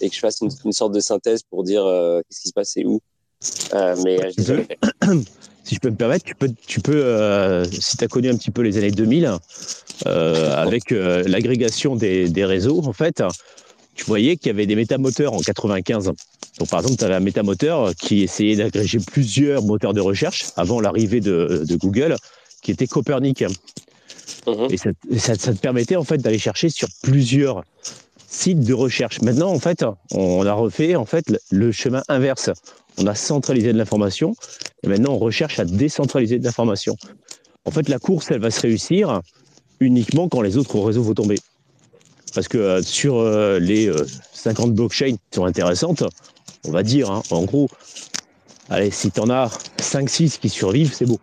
Et 0.00 0.08
que 0.08 0.14
je 0.14 0.20
fasse 0.20 0.40
une, 0.40 0.72
sorte 0.72 0.92
de 0.92 1.00
synthèse 1.00 1.42
pour 1.42 1.64
dire 1.64 1.82
qu'est-ce 1.84 2.40
qui 2.40 2.48
se 2.48 2.52
passe 2.52 2.76
et 2.76 2.84
où. 2.84 3.00
mais 4.04 4.18
je 4.38 4.62
si 5.64 5.76
je 5.76 5.80
peux 5.80 5.90
me 5.90 5.96
permettre, 5.96 6.24
tu 6.24 6.34
peux, 6.34 6.50
tu 6.66 6.80
peux 6.80 7.64
si 7.70 7.96
tu 7.96 8.04
as 8.04 8.08
connu 8.08 8.28
un 8.28 8.36
petit 8.36 8.50
peu 8.50 8.62
les 8.62 8.78
années 8.78 8.90
2000, 8.90 9.38
avec 10.06 10.90
l'agrégation 10.90 11.96
des 11.96 12.44
réseaux, 12.44 12.82
en 12.84 12.92
fait, 12.92 13.22
tu 13.94 14.04
voyais 14.04 14.36
qu'il 14.36 14.48
y 14.48 14.50
avait 14.50 14.66
des 14.66 14.76
métamoteurs 14.76 15.34
en 15.34 15.40
95. 15.40 16.12
Donc, 16.58 16.68
par 16.68 16.80
exemple, 16.80 16.98
tu 16.98 17.04
avais 17.04 17.14
un 17.14 17.20
métamoteur 17.20 17.94
qui 17.94 18.22
essayait 18.22 18.56
d'agréger 18.56 18.98
plusieurs 18.98 19.62
moteurs 19.62 19.94
de 19.94 20.00
recherche 20.00 20.46
avant 20.56 20.80
l'arrivée 20.80 21.20
de, 21.20 21.64
Google, 21.80 22.16
qui 22.62 22.70
était 22.70 22.86
Copernic. 22.86 23.44
Mhm. 24.46 24.68
Et 25.10 25.18
ça, 25.18 25.36
te 25.36 25.50
permettait 25.50 25.96
en 25.96 26.04
fait 26.04 26.18
d'aller 26.18 26.38
chercher 26.38 26.68
sur 26.68 26.88
plusieurs 27.02 27.64
sites 28.26 28.60
de 28.60 28.74
recherche. 28.74 29.20
Maintenant, 29.20 29.50
en 29.50 29.58
fait, 29.58 29.84
on 30.12 30.44
a 30.46 30.52
refait 30.52 30.96
en 30.96 31.04
fait 31.04 31.24
le 31.50 31.72
chemin 31.72 32.02
inverse. 32.08 32.50
On 32.98 33.06
a 33.06 33.14
centralisé 33.14 33.72
de 33.72 33.78
l'information 33.78 34.34
et 34.82 34.88
maintenant 34.88 35.12
on 35.12 35.18
recherche 35.18 35.58
à 35.58 35.64
décentraliser 35.64 36.38
de 36.38 36.44
l'information. 36.44 36.96
En 37.64 37.70
fait, 37.70 37.88
la 37.88 37.98
course, 37.98 38.30
elle 38.30 38.40
va 38.40 38.50
se 38.50 38.60
réussir 38.60 39.20
uniquement 39.80 40.28
quand 40.28 40.40
les 40.40 40.56
autres 40.56 40.78
réseaux 40.80 41.02
vont 41.02 41.14
tomber. 41.14 41.38
Parce 42.34 42.48
que 42.48 42.58
euh, 42.58 42.82
sur 42.82 43.18
euh, 43.18 43.58
les 43.58 43.90
50 44.32 44.68
euh, 44.68 44.72
blockchains 44.72 45.12
qui 45.12 45.34
sont 45.34 45.44
intéressantes, 45.44 46.02
on 46.64 46.70
va 46.70 46.82
dire, 46.82 47.10
hein, 47.10 47.22
en 47.30 47.42
gros, 47.44 47.68
allez, 48.70 48.90
si 48.90 49.10
tu 49.10 49.20
en 49.20 49.30
as 49.30 49.48
5-6 49.78 50.38
qui 50.38 50.48
survivent, 50.48 50.94
c'est 50.94 51.06
beau. 51.06 51.20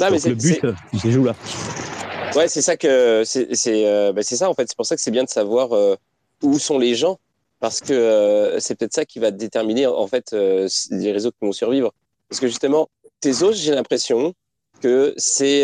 mais 0.00 0.10
le 0.10 0.34
but, 0.34 0.60
se 1.00 1.10
joue 1.10 1.24
là. 1.24 1.34
Ouais, 2.34 2.48
c'est 2.48 2.62
ça 2.62 2.76
que 2.76 3.22
c'est 3.24 4.12
bah, 4.12 4.22
ça 4.22 4.50
en 4.50 4.54
fait. 4.54 4.68
C'est 4.68 4.76
pour 4.76 4.86
ça 4.86 4.96
que 4.96 5.02
c'est 5.02 5.12
bien 5.12 5.24
de 5.24 5.28
savoir 5.28 5.70
où 6.42 6.58
sont 6.58 6.78
les 6.78 6.96
gens 6.96 7.20
parce 7.60 7.80
que 7.80 8.56
c'est 8.58 8.74
peut-être 8.74 8.92
ça 8.92 9.04
qui 9.04 9.20
va 9.20 9.30
déterminer 9.30 9.86
en 9.86 10.06
fait 10.08 10.32
les 10.32 11.12
réseaux 11.12 11.30
qui 11.30 11.38
vont 11.42 11.52
survivre. 11.52 11.92
Parce 12.28 12.40
que 12.40 12.48
justement, 12.48 12.88
tes 13.20 13.44
os, 13.44 13.56
j'ai 13.56 13.72
l'impression 13.72 14.34
que 14.80 15.14
c'est, 15.16 15.60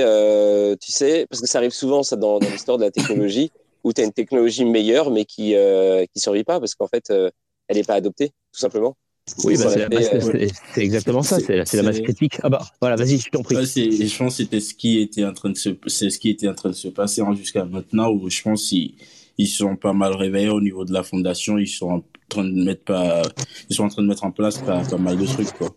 tu 0.80 0.93
sais, 0.93 1.26
parce 1.28 1.41
que 1.41 1.49
ça 1.49 1.59
arrive 1.59 1.72
souvent 1.72 2.05
ça 2.05 2.14
dans 2.14 2.38
l'histoire 2.38 2.78
de 2.78 2.84
la 2.84 2.93
technologie 2.93 3.51
où 3.85 3.93
tu 3.93 4.01
as 4.01 4.05
une 4.05 4.12
technologie 4.12 4.64
meilleure, 4.64 5.11
mais 5.11 5.24
qui 5.24 5.53
ne 5.53 5.59
euh, 5.59 6.07
survit 6.16 6.45
pas 6.45 6.61
parce 6.61 6.74
qu'en 6.74 6.87
fait, 6.87 7.11
euh, 7.11 7.31
elle 7.68 7.76
n'est 7.76 7.85
pas 7.85 7.95
adoptée, 7.95 8.28
tout 8.53 8.61
simplement. 8.61 8.97
Oui, 9.45 9.57
bah, 9.57 9.66
euh, 9.66 10.49
c'est 10.74 10.83
exactement 10.83 11.22
ça, 11.22 11.39
c'est 11.39 11.74
la 11.74 11.83
masse 11.83 12.01
critique. 12.01 12.39
Ah 12.43 12.49
bah 12.49 12.66
voilà, 12.81 12.97
vas-y, 12.97 13.18
je 13.18 13.31
t'en 13.31 13.43
prie. 13.43 13.55
je 13.55 14.18
pense 14.18 14.37
que 14.37 14.43
c'était 14.43 14.61
ce 14.61 14.74
qui 14.74 14.99
était 14.99 15.24
en 15.24 15.33
train 15.33 15.51
de 15.51 15.57
se, 15.57 15.70
c'est 15.87 16.11
ce 16.11 16.18
qui 16.18 16.31
était 16.31 16.49
en 16.49 16.55
train 16.55 16.70
de 16.70 16.74
se 16.74 16.89
passer 16.89 17.20
hein, 17.20 17.35
jusqu'à 17.35 17.64
maintenant, 17.64 18.11
où 18.11 18.28
je 18.28 18.43
pense 18.43 18.68
qu'ils 18.68 18.95
ils 19.39 19.47
sont 19.47 19.76
pas 19.76 19.93
mal 19.93 20.14
réveillés 20.14 20.49
au 20.49 20.61
niveau 20.61 20.85
de 20.85 20.93
la 20.93 21.05
fondation, 21.05 21.59
ils 21.59 21.68
sont 21.68 21.91
en 21.91 22.05
train 22.28 22.45
de 22.45 22.64
mettre 22.64 22.83
pas, 22.83 23.22
ils 23.68 23.76
sont 23.76 23.85
en 23.85 23.89
train 23.89 24.03
de 24.03 24.09
mettre 24.09 24.24
en 24.24 24.33
place 24.33 24.59
pas, 24.59 24.83
pas 24.83 24.99
mal 24.99 25.16
de 25.16 25.26
trucs 25.26 25.53
quoi. 25.53 25.76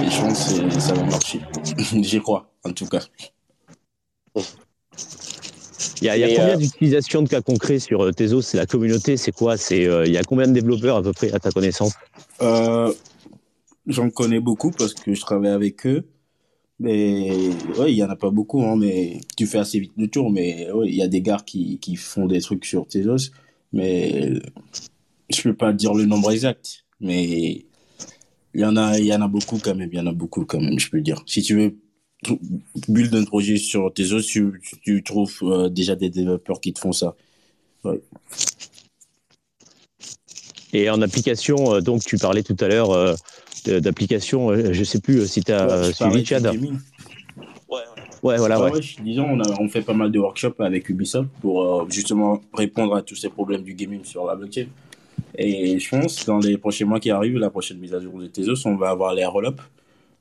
Et 0.00 0.10
je 0.10 0.20
pense 0.20 0.52
que 0.52 0.80
ça 0.80 0.94
va 0.94 1.02
marcher, 1.04 1.40
j'y 2.02 2.20
crois 2.20 2.52
en 2.62 2.72
tout 2.72 2.86
cas. 2.86 3.02
Il 6.00 6.06
y 6.06 6.08
a, 6.08 6.28
combien 6.28 6.54
euh, 6.54 6.56
d'utilisations 6.56 7.22
de 7.22 7.28
cas 7.28 7.40
concrets 7.40 7.78
sur 7.78 8.02
euh, 8.02 8.12
Tezos? 8.12 8.42
C'est 8.42 8.56
la 8.56 8.66
communauté, 8.66 9.16
c'est 9.16 9.32
quoi? 9.32 9.56
C'est 9.56 9.86
euh, 9.86 10.06
Il 10.06 10.12
y 10.12 10.18
a 10.18 10.22
combien 10.22 10.46
de 10.46 10.52
développeurs 10.52 10.96
à 10.96 11.02
peu 11.02 11.12
près 11.12 11.32
à 11.32 11.38
ta 11.38 11.50
connaissance? 11.50 11.92
J'en 13.86 14.08
connais 14.10 14.40
beaucoup 14.40 14.70
parce 14.70 14.94
que 14.94 15.12
je 15.12 15.20
travaille 15.20 15.50
avec 15.50 15.86
eux. 15.86 16.08
Mais 16.80 17.30
ouais, 17.78 17.92
il 17.92 17.96
y 17.96 18.02
en 18.02 18.10
a 18.10 18.16
pas 18.16 18.30
beaucoup, 18.30 18.62
hein, 18.62 18.76
mais 18.76 19.20
tu 19.36 19.46
fais 19.46 19.58
assez 19.58 19.78
vite 19.78 19.92
le 19.96 20.08
tour. 20.08 20.30
Mais 20.30 20.70
ouais, 20.72 20.88
il 20.88 20.94
y 20.94 21.02
a 21.02 21.08
des 21.08 21.20
gars 21.20 21.40
qui, 21.44 21.78
qui 21.78 21.96
font 21.96 22.26
des 22.26 22.40
trucs 22.40 22.64
sur 22.64 22.86
Tezos, 22.86 23.30
mais 23.72 24.32
je 25.30 25.42
peux 25.42 25.54
pas 25.54 25.72
dire 25.72 25.94
le 25.94 26.04
nombre 26.04 26.32
exact. 26.32 26.84
Mais 27.00 27.64
il 28.54 28.60
y 28.60 28.64
en 28.64 28.76
a, 28.76 28.98
il 28.98 29.06
y 29.06 29.14
en 29.14 29.20
a 29.20 29.28
beaucoup 29.28 29.58
quand 29.62 29.74
même. 29.74 29.90
Il 29.92 29.96
y 29.96 30.00
en 30.00 30.06
a 30.06 30.12
beaucoup 30.12 30.44
quand 30.44 30.60
même, 30.60 30.78
je 30.78 30.90
peux 30.90 31.00
dire. 31.00 31.22
Si 31.26 31.42
tu 31.42 31.56
veux 31.56 31.76
build 32.88 33.14
un 33.14 33.24
projet 33.24 33.56
sur 33.56 33.92
tes 33.92 34.12
os, 34.12 34.26
tu, 34.26 34.60
tu 34.82 35.02
trouves 35.02 35.38
euh, 35.42 35.68
déjà 35.68 35.94
des 35.94 36.10
développeurs 36.10 36.60
qui 36.60 36.72
te 36.72 36.80
font 36.80 36.92
ça. 36.92 37.14
Et 40.72 40.90
en 40.90 41.00
application, 41.02 41.74
euh, 41.74 41.80
donc 41.80 42.04
tu 42.04 42.18
parlais 42.18 42.42
tout 42.42 42.56
à 42.60 42.68
l'heure 42.68 42.90
euh, 42.90 43.14
d'application, 43.66 44.54
je 44.54 44.78
ne 44.78 44.84
sais 44.84 45.00
plus 45.00 45.26
si 45.26 45.42
tu 45.42 45.52
as 45.52 45.92
suivi 45.92 46.24
Chad. 46.24 46.46
Ouais, 46.46 47.80
ouais, 48.22 48.36
voilà. 48.36 48.60
Ouais. 48.60 48.80
disons, 49.02 49.24
on, 49.24 49.40
a, 49.40 49.60
on 49.60 49.68
fait 49.68 49.82
pas 49.82 49.94
mal 49.94 50.10
de 50.10 50.18
workshops 50.18 50.60
avec 50.60 50.88
Ubisoft 50.88 51.28
pour 51.40 51.90
justement 51.90 52.40
répondre 52.52 52.94
à 52.94 53.02
tous 53.02 53.16
ces 53.16 53.28
problèmes 53.28 53.62
du 53.62 53.74
gaming 53.74 54.04
sur 54.04 54.26
la 54.26 54.34
blockchain. 54.34 54.66
Et 55.36 55.78
je 55.78 55.88
pense, 55.88 56.24
dans 56.26 56.38
les 56.38 56.56
prochains 56.58 56.84
mois 56.84 57.00
qui 57.00 57.10
arrivent, 57.10 57.38
la 57.38 57.50
prochaine 57.50 57.78
mise 57.78 57.94
à 57.94 58.00
jour 58.00 58.20
de 58.20 58.26
Tezos, 58.26 58.66
on 58.66 58.76
va 58.76 58.90
avoir 58.90 59.14
les 59.14 59.24
roll-up 59.24 59.60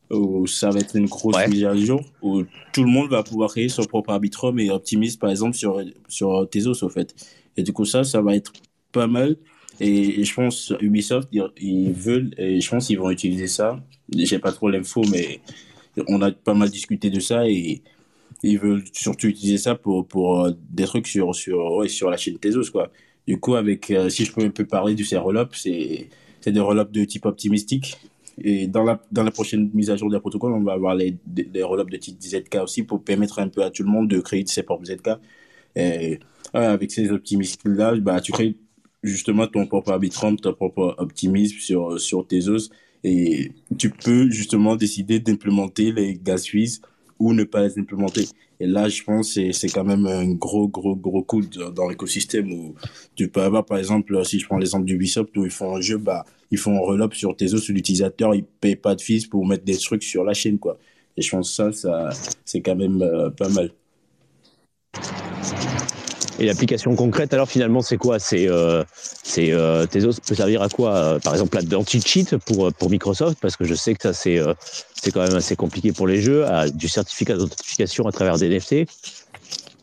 où 0.10 0.46
ça 0.48 0.70
va 0.70 0.80
être 0.80 0.96
une 0.96 1.08
grosse 1.08 1.48
mise 1.48 1.64
à 1.66 1.76
jour, 1.76 2.02
où 2.22 2.44
tout 2.72 2.84
le 2.84 2.90
monde 2.90 3.10
va 3.10 3.24
pouvoir 3.24 3.50
créer 3.50 3.70
son 3.70 3.84
propre 3.84 4.12
Arbitrum 4.12 4.60
et 4.60 4.70
optimiser 4.70 5.18
par 5.18 5.30
exemple 5.30 5.56
sur, 5.56 5.82
sur 6.08 6.48
Tezos 6.50 6.84
au 6.84 6.90
fait. 6.90 7.16
Et 7.58 7.64
du 7.64 7.74
coup 7.74 7.86
ça, 7.86 8.04
ça 8.04 8.22
va 8.22 8.36
être 8.36 8.54
pas 8.92 9.08
mal. 9.08 9.38
Et, 9.80 10.24
je 10.24 10.34
pense 10.34 10.72
Ubisoft, 10.80 11.30
ils 11.32 11.92
veulent, 11.92 12.34
et 12.38 12.62
je 12.62 12.70
pense 12.70 12.88
qu'ils 12.88 13.00
vont 13.00 13.10
utiliser 13.10 13.48
ça. 13.48 13.84
J'ai 14.16 14.40
pas 14.40 14.52
trop 14.52 14.70
l'info, 14.70 15.02
mais 15.12 15.40
on 16.08 16.22
a 16.22 16.32
pas 16.32 16.54
mal 16.54 16.70
discuté 16.70 17.10
de 17.10 17.20
ça 17.20 17.48
et 17.48 17.82
ils 18.44 18.60
veulent 18.60 18.84
surtout 18.92 19.28
utiliser 19.28 19.58
ça 19.58 19.76
pour, 19.76 20.06
pour 20.06 20.42
euh, 20.42 20.52
des 20.70 20.84
trucs 20.84 21.08
sur, 21.08 21.34
sur, 21.34 21.76
ouais, 21.76 21.88
sur 21.88 22.10
la 22.10 22.18
chaîne 22.18 22.38
Tezos, 22.38 22.72
quoi. 22.72 22.92
Du 23.26 23.40
coup, 23.40 23.56
avec, 23.56 23.90
euh, 23.90 24.10
si 24.10 24.26
je 24.26 24.34
peux 24.34 24.44
un 24.44 24.50
peu 24.50 24.66
parler 24.66 24.96
de 24.96 25.04
ces 25.04 25.16
roll-ups, 25.16 25.58
c'est, 25.58 26.10
c'est 26.42 26.52
des 26.52 26.60
roll-ups 26.60 26.92
de 26.92 27.06
type 27.06 27.26
optimistique 27.26 27.98
et 28.42 28.68
dans 28.68 28.84
la, 28.84 29.02
dans 29.12 29.24
la 29.24 29.32
prochaine 29.32 29.70
mise 29.74 29.90
à 29.90 29.96
jour 29.96 30.10
des 30.10 30.20
protocoles, 30.20 30.54
on 30.54 30.64
va 30.64 30.74
avoir 30.74 30.96
les, 30.96 31.18
les 31.36 31.64
roll 31.64 31.90
de 31.90 31.98
type 31.98 32.22
ZK 32.22 32.56
aussi 32.64 32.84
pour 32.84 33.04
permettre 33.04 33.40
un 33.40 33.48
peu 33.48 33.64
à 33.64 33.70
tout 33.70 33.84
le 33.84 33.90
monde 33.90 34.08
de 34.08 34.20
créer 34.20 34.46
ses 34.48 34.64
propres 34.64 34.86
ZK. 34.86 35.10
Et 35.76 36.20
avec 36.54 36.92
ces 36.92 37.12
optimismes-là, 37.12 37.96
bah, 37.96 38.22
tu 38.22 38.32
crées 38.32 38.56
justement 39.04 39.48
ton 39.48 39.66
propre 39.68 39.92
Arbitrum, 39.92 40.38
ton 40.38 40.54
propre 40.54 40.96
optimisme 40.98 41.58
sur, 41.60 42.00
sur 42.00 42.26
tes 42.26 42.48
os. 42.48 42.70
Et 43.04 43.52
tu 43.78 43.90
peux 43.90 44.30
justement 44.30 44.76
décider 44.76 45.20
d'implémenter 45.20 45.92
les 45.92 46.16
gas 46.16 46.38
suisses 46.38 46.82
ou 47.20 47.34
ne 47.34 47.44
pas 47.44 47.64
les 47.64 47.80
implémenter. 47.80 48.28
Et 48.60 48.66
là, 48.66 48.88
je 48.88 49.04
pense 49.04 49.34
que 49.34 49.52
c'est 49.52 49.70
quand 49.70 49.84
même 49.84 50.06
un 50.06 50.32
gros, 50.34 50.68
gros, 50.68 50.96
gros 50.96 51.24
coup 51.24 51.42
dans 51.42 51.90
l'écosystème 51.90 52.52
où 52.52 52.76
tu 53.16 53.28
peux 53.28 53.42
avoir, 53.42 53.66
par 53.66 53.78
exemple, 53.78 54.24
si 54.26 54.40
je 54.40 54.46
prends 54.46 54.58
l'exemple 54.58 54.86
d'Ubisoft, 54.86 55.36
où 55.38 55.46
ils 55.46 55.52
font 55.52 55.76
un 55.76 55.82
jeu, 55.82 55.98
bah, 55.98 56.26
ils 56.52 56.58
font 56.58 56.76
un 56.76 56.80
roll-up 56.80 57.14
sur 57.14 57.36
tes 57.36 57.54
autres, 57.54 57.72
l'utilisateur, 57.72 58.36
il 58.36 58.44
paye 58.44 58.76
pas 58.76 58.96
de 58.96 59.02
fees 59.02 59.28
pour 59.30 59.46
mettre 59.46 59.66
des 59.66 59.78
trucs 59.78 60.04
sur 60.04 60.24
la 60.24 60.34
chaîne, 60.34 60.60
quoi. 60.60 60.78
Et 61.18 61.22
je 61.22 61.30
pense 61.30 61.50
que 61.50 61.56
ça, 61.56 61.72
ça 61.72 62.10
c'est 62.46 62.62
quand 62.62 62.76
même 62.76 63.02
euh, 63.02 63.30
pas 63.30 63.50
mal. 63.50 63.72
Et 66.44 66.46
l'application 66.46 66.94
concrète, 66.94 67.34
alors 67.34 67.48
finalement, 67.48 67.82
c'est 67.82 67.96
quoi? 67.96 68.20
C'est 68.20 68.50
euh, 68.50 68.84
euh, 69.38 69.88
peut 69.88 70.36
servir 70.36 70.62
à 70.62 70.68
quoi? 70.68 70.94
Euh, 70.94 71.20
Par 71.20 71.32
exemple, 71.32 71.64
d'anti-cheat 71.64 72.36
pour, 72.36 72.74
pour 72.74 72.90
Microsoft, 72.90 73.38
parce 73.42 73.56
que 73.56 73.64
je 73.64 73.74
sais 73.74 73.96
que 73.96 74.02
ça, 74.02 74.12
c'est 74.12 74.40
euh, 74.40 74.54
quand 75.14 75.22
même 75.22 75.36
assez 75.36 75.56
compliqué 75.56 75.94
pour 75.94 76.06
les 76.06 76.20
jeux, 76.20 76.44
du 76.74 76.90
certificat 76.90 77.38
d'authentification 77.38 78.06
à 78.08 78.12
travers 78.12 78.38
des 78.38 78.50
NFT. 78.50 78.90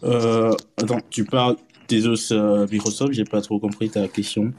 Euh, 0.05 0.53
attends, 0.77 1.01
tu 1.09 1.25
parles 1.25 1.57
Tezos 1.89 2.35
Microsoft 2.71 3.15
J'ai 3.15 3.25
pas 3.25 3.41
trop 3.41 3.59
compris 3.59 3.89
ta 3.89 4.07
question 4.07 4.53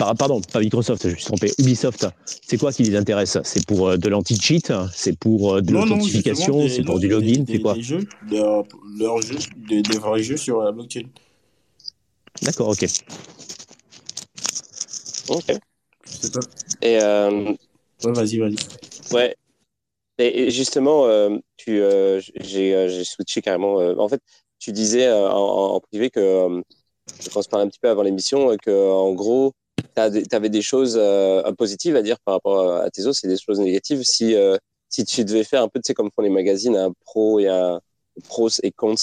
pardon, 0.00 0.40
pas 0.40 0.60
Microsoft, 0.60 1.02
je 1.02 1.08
me 1.12 1.16
suis 1.16 1.24
trompé, 1.26 1.52
Ubisoft, 1.58 2.06
c'est 2.24 2.58
quoi 2.58 2.72
qui 2.72 2.82
les 2.84 2.96
intéresse? 2.96 3.38
C'est 3.44 3.66
pour 3.66 3.88
euh, 3.88 3.96
de 3.96 4.08
l'anti-cheat? 4.08 4.72
C'est 4.94 5.18
pour 5.18 5.54
euh, 5.54 5.60
de 5.60 5.72
l'authentification? 5.72 6.68
C'est 6.68 6.82
pour 6.82 6.98
du 6.98 7.08
login? 7.08 7.44
C'est 7.46 7.60
quoi? 7.60 7.74
des 7.74 7.82
jeux, 7.82 8.08
leurs 8.30 9.22
jeux, 9.22 9.38
des, 9.68 9.82
vrais 9.98 10.22
jeux 10.22 10.36
sur 10.36 10.62
la 10.62 10.72
blockchain. 10.72 11.02
D'accord, 12.42 12.68
ok. 12.68 12.86
Ok. 15.28 15.50
Et 16.82 16.98
euh... 17.00 17.52
Ouais, 18.02 18.12
vas-y, 18.12 18.38
vas-y. 18.38 18.56
Ouais. 19.12 19.36
Et, 20.18 20.50
justement, 20.50 21.06
euh, 21.06 21.36
tu, 21.56 21.82
j'ai, 22.40 23.04
switché 23.04 23.42
carrément. 23.42 23.76
en 23.76 24.08
fait, 24.08 24.22
tu 24.58 24.72
disais 24.72 25.10
en, 25.12 25.74
en, 25.74 25.80
privé 25.80 26.10
que, 26.10 26.62
je 27.22 27.28
pense 27.28 27.48
pas 27.48 27.58
un 27.58 27.68
petit 27.68 27.78
peu 27.80 27.88
avant 27.88 28.02
l'émission, 28.02 28.56
que 28.56 28.90
en 28.90 29.12
gros, 29.12 29.52
tu 29.94 30.36
avais 30.36 30.48
des 30.48 30.62
choses 30.62 30.96
euh, 30.98 31.50
positives 31.52 31.96
à 31.96 32.02
dire 32.02 32.18
par 32.20 32.34
rapport 32.34 32.76
à 32.76 32.90
tes 32.90 33.06
os 33.06 33.22
et 33.24 33.28
des 33.28 33.36
choses 33.36 33.60
négatives. 33.60 34.02
Si, 34.02 34.34
euh, 34.34 34.56
si 34.88 35.04
tu 35.04 35.24
devais 35.24 35.44
faire 35.44 35.62
un 35.62 35.68
peu, 35.68 35.80
tu 35.80 35.86
sais, 35.86 35.94
comme 35.94 36.10
font 36.14 36.22
les 36.22 36.30
magazines, 36.30 36.76
un 36.76 36.92
pro 37.04 37.40
et 37.40 37.48
un 37.48 37.80
pros 38.28 38.48
et 38.62 38.70
cons 38.70 38.94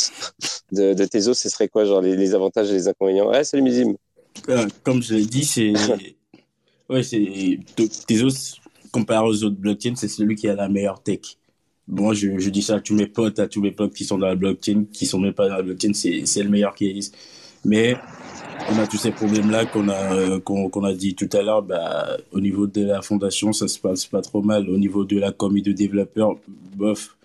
de, 0.71 0.93
de 0.93 1.05
tes 1.05 1.27
os, 1.27 1.37
ce 1.37 1.49
serait 1.49 1.67
quoi, 1.67 1.85
genre 1.85 2.01
les, 2.01 2.35
avantages 2.35 2.69
et 2.69 2.73
les 2.73 2.87
inconvénients? 2.87 3.29
Ouais, 3.29 3.43
salut 3.43 3.63
Mizim. 3.63 3.95
Euh, 4.49 4.67
comme 4.83 5.01
je 5.01 5.15
l'ai 5.15 5.25
dit, 5.25 5.45
c'est. 5.45 5.73
ouais, 6.89 7.03
c'est. 7.03 7.59
Tezos, 8.07 8.59
comparé 8.91 9.27
aux 9.27 9.43
autres 9.43 9.55
blockchains, 9.55 9.95
c'est 9.95 10.07
celui 10.07 10.35
qui 10.35 10.47
a 10.47 10.55
la 10.55 10.69
meilleure 10.69 11.01
tech. 11.01 11.37
Moi, 11.87 12.13
je, 12.13 12.37
je 12.37 12.49
dis 12.49 12.61
ça 12.61 12.75
à 12.75 12.79
tous 12.81 12.93
mes 12.93 13.07
potes, 13.07 13.39
à 13.39 13.47
tous 13.47 13.61
mes 13.61 13.71
potes 13.71 13.93
qui 13.93 14.03
sont 14.03 14.17
dans 14.17 14.27
la 14.27 14.35
blockchain, 14.35 14.85
qui 14.91 15.05
sont 15.05 15.19
même 15.19 15.33
pas 15.33 15.47
dans 15.47 15.55
la 15.55 15.63
blockchain, 15.63 15.93
c'est 15.93 16.43
le 16.43 16.49
meilleur 16.49 16.75
qui 16.75 16.87
existe. 16.89 17.15
Mais 17.63 17.95
on 18.69 18.79
a 18.79 18.87
tous 18.87 18.97
ces 18.97 19.11
problèmes-là 19.11 19.65
qu'on 19.65 19.87
a, 19.89 20.13
euh, 20.13 20.39
qu'on 20.39 20.83
a 20.83 20.93
dit 20.93 21.15
tout 21.15 21.29
à 21.33 21.41
l'heure. 21.41 21.61
Bah, 21.63 22.17
au 22.31 22.39
niveau 22.39 22.67
de 22.67 22.83
la 22.83 23.01
fondation, 23.01 23.53
ça 23.53 23.67
se 23.67 23.79
passe 23.79 24.05
pas 24.05 24.21
trop 24.21 24.41
mal. 24.41 24.69
Au 24.69 24.77
niveau 24.77 25.05
de 25.05 25.19
la 25.19 25.31
com 25.31 25.59
de 25.59 25.71
développeurs, 25.71 26.35
bof. 26.75 27.15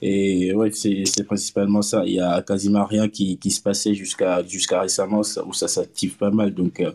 Et 0.00 0.52
ouais, 0.54 0.70
c'est, 0.72 1.24
principalement 1.24 1.82
ça. 1.82 2.04
Il 2.06 2.14
y 2.14 2.20
a 2.20 2.42
quasiment 2.42 2.84
rien 2.84 3.08
qui, 3.08 3.38
qui 3.38 3.50
se 3.50 3.60
passait 3.60 3.94
jusqu'à, 3.94 4.44
jusqu'à 4.46 4.80
récemment 4.80 5.22
où 5.46 5.52
ça 5.52 5.68
s'active 5.68 6.16
pas 6.16 6.30
mal. 6.30 6.54
Donc, 6.54 6.80
euh, 6.80 6.92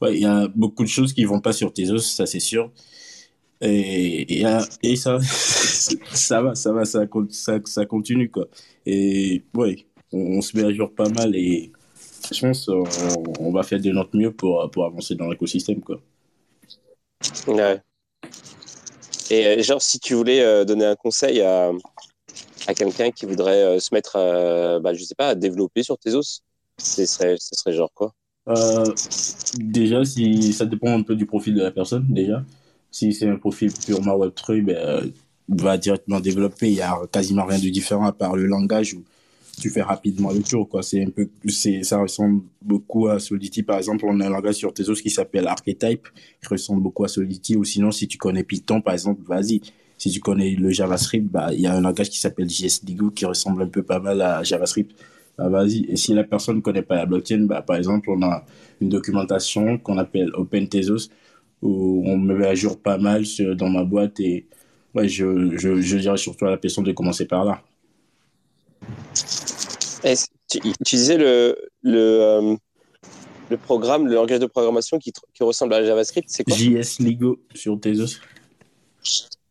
ouais, 0.00 0.14
il 0.16 0.22
y 0.22 0.26
a 0.26 0.48
beaucoup 0.48 0.82
de 0.82 0.88
choses 0.88 1.12
qui 1.12 1.24
vont 1.24 1.40
pas 1.40 1.52
sur 1.52 1.72
tes 1.72 1.90
os, 1.90 2.04
ça 2.06 2.26
c'est 2.26 2.40
sûr. 2.40 2.70
Et, 3.60 4.42
et, 4.82 4.96
ça, 4.96 5.18
ça 5.22 6.42
va, 6.42 6.54
ça 6.54 6.72
va, 6.72 6.84
ça, 6.84 7.06
ça, 7.64 7.86
continue, 7.86 8.30
quoi. 8.30 8.48
Et 8.86 9.42
ouais, 9.54 9.86
on, 10.12 10.38
on 10.38 10.40
se 10.40 10.56
met 10.56 10.64
à 10.64 10.72
jour 10.72 10.92
pas 10.94 11.08
mal 11.08 11.34
et 11.36 11.72
je 12.32 12.40
pense 12.40 12.68
on, 12.68 12.84
on, 13.40 13.52
va 13.52 13.62
faire 13.62 13.80
de 13.80 13.90
notre 13.90 14.16
mieux 14.16 14.32
pour, 14.32 14.70
pour 14.70 14.84
avancer 14.84 15.14
dans 15.14 15.28
l'écosystème. 15.28 15.80
Quoi. 15.80 16.00
Ouais. 17.46 17.80
Et 19.30 19.46
euh, 19.46 19.62
genre, 19.62 19.82
si 19.82 19.98
tu 19.98 20.14
voulais 20.14 20.40
euh, 20.40 20.64
donner 20.64 20.84
un 20.84 20.96
conseil 20.96 21.40
à, 21.40 21.70
à 22.66 22.74
quelqu'un 22.74 23.10
qui 23.10 23.26
voudrait 23.26 23.62
euh, 23.62 23.78
se 23.78 23.94
mettre, 23.94 24.16
à, 24.16 24.80
bah, 24.80 24.94
je 24.94 25.04
sais 25.04 25.14
pas, 25.14 25.28
à 25.28 25.34
développer 25.34 25.82
sur 25.82 25.98
tes 25.98 26.14
os, 26.14 26.42
ce 26.78 27.06
serait, 27.06 27.36
ce 27.38 27.54
serait 27.54 27.74
genre 27.74 27.92
quoi? 27.92 28.12
Déjà, 29.58 30.04
si 30.06 30.54
ça 30.54 30.64
dépend 30.64 30.98
un 30.98 31.02
peu 31.02 31.14
du 31.14 31.26
profil 31.26 31.54
de 31.54 31.62
la 31.62 31.70
personne, 31.70 32.06
déjà. 32.08 32.42
Si 32.90 33.12
c'est 33.12 33.28
un 33.28 33.36
profil 33.36 33.70
purement 33.70 34.16
Web3, 34.16 34.64
ben, 34.64 35.12
va 35.48 35.76
directement 35.76 36.20
développer. 36.20 36.68
Il 36.68 36.74
n'y 36.76 36.80
a 36.80 36.98
quasiment 37.12 37.44
rien 37.44 37.58
de 37.58 37.68
différent 37.68 38.06
à 38.06 38.12
part 38.12 38.36
le 38.36 38.46
langage 38.46 38.94
ou 38.94 39.04
tu 39.60 39.70
fais 39.70 39.82
rapidement 39.82 40.30
le 40.32 40.42
tour, 40.42 40.68
quoi. 40.68 40.82
C'est 40.82 41.02
un 41.02 41.10
peu, 41.10 41.28
c'est, 41.48 41.82
ça 41.82 41.98
ressemble 41.98 42.42
beaucoup 42.62 43.08
à 43.08 43.18
Solidity. 43.18 43.62
Par 43.62 43.78
exemple, 43.78 44.04
on 44.06 44.20
a 44.20 44.26
un 44.26 44.30
langage 44.30 44.56
sur 44.56 44.72
Tezos 44.72 44.94
qui 44.94 45.10
s'appelle 45.10 45.46
Archetype, 45.46 46.08
qui 46.40 46.48
ressemble 46.48 46.82
beaucoup 46.82 47.04
à 47.04 47.08
Solidity. 47.08 47.56
Ou 47.56 47.64
sinon, 47.64 47.90
si 47.90 48.08
tu 48.08 48.18
connais 48.18 48.44
Python, 48.44 48.80
par 48.80 48.94
exemple, 48.94 49.22
vas-y. 49.26 49.60
Si 49.96 50.10
tu 50.10 50.20
connais 50.20 50.50
le 50.50 50.70
JavaScript, 50.70 51.26
bah, 51.26 51.48
il 51.52 51.60
y 51.60 51.66
a 51.66 51.74
un 51.74 51.80
langage 51.80 52.10
qui 52.10 52.20
s'appelle 52.20 52.48
JSDigo 52.48 53.10
qui 53.10 53.24
ressemble 53.26 53.62
un 53.62 53.68
peu 53.68 53.82
pas 53.82 53.98
mal 53.98 54.20
à 54.20 54.42
JavaScript. 54.42 54.92
Bah, 55.36 55.48
vas-y. 55.48 55.84
Et 55.88 55.96
si 55.96 56.14
la 56.14 56.24
personne 56.24 56.56
ne 56.56 56.60
connaît 56.60 56.82
pas 56.82 56.96
la 56.96 57.06
blockchain, 57.06 57.46
bah, 57.46 57.62
par 57.62 57.76
exemple, 57.76 58.10
on 58.10 58.22
a 58.22 58.44
une 58.80 58.88
documentation 58.88 59.78
qu'on 59.78 59.98
appelle 59.98 60.30
Open 60.34 60.68
Tezos 60.68 61.08
où 61.62 62.04
on 62.06 62.16
me 62.16 62.36
met 62.36 62.46
à 62.46 62.54
jour 62.54 62.78
pas 62.78 62.98
mal 62.98 63.24
dans 63.56 63.68
ma 63.68 63.84
boîte 63.84 64.20
et, 64.20 64.46
ouais, 64.94 65.08
je, 65.08 65.56
je 65.56 65.98
dirais 65.98 66.16
surtout 66.16 66.46
à 66.46 66.50
la 66.50 66.56
personne 66.56 66.84
de 66.84 66.92
commencer 66.92 67.26
par 67.26 67.44
là. 67.44 67.62
Tu, 70.02 70.60
disais 70.80 71.16
le, 71.16 71.56
le, 71.82 71.98
euh, 71.98 72.56
le 73.50 73.56
programme, 73.56 74.06
le 74.06 74.14
langage 74.14 74.38
de 74.38 74.46
programmation 74.46 74.98
qui, 74.98 75.12
qui 75.34 75.42
ressemble 75.42 75.74
à 75.74 75.84
JavaScript, 75.84 76.28
c'est 76.30 76.44
quoi 76.44 76.56
JS 76.56 77.00
Lego 77.00 77.38
sur 77.54 77.78
Tezos. 77.80 78.18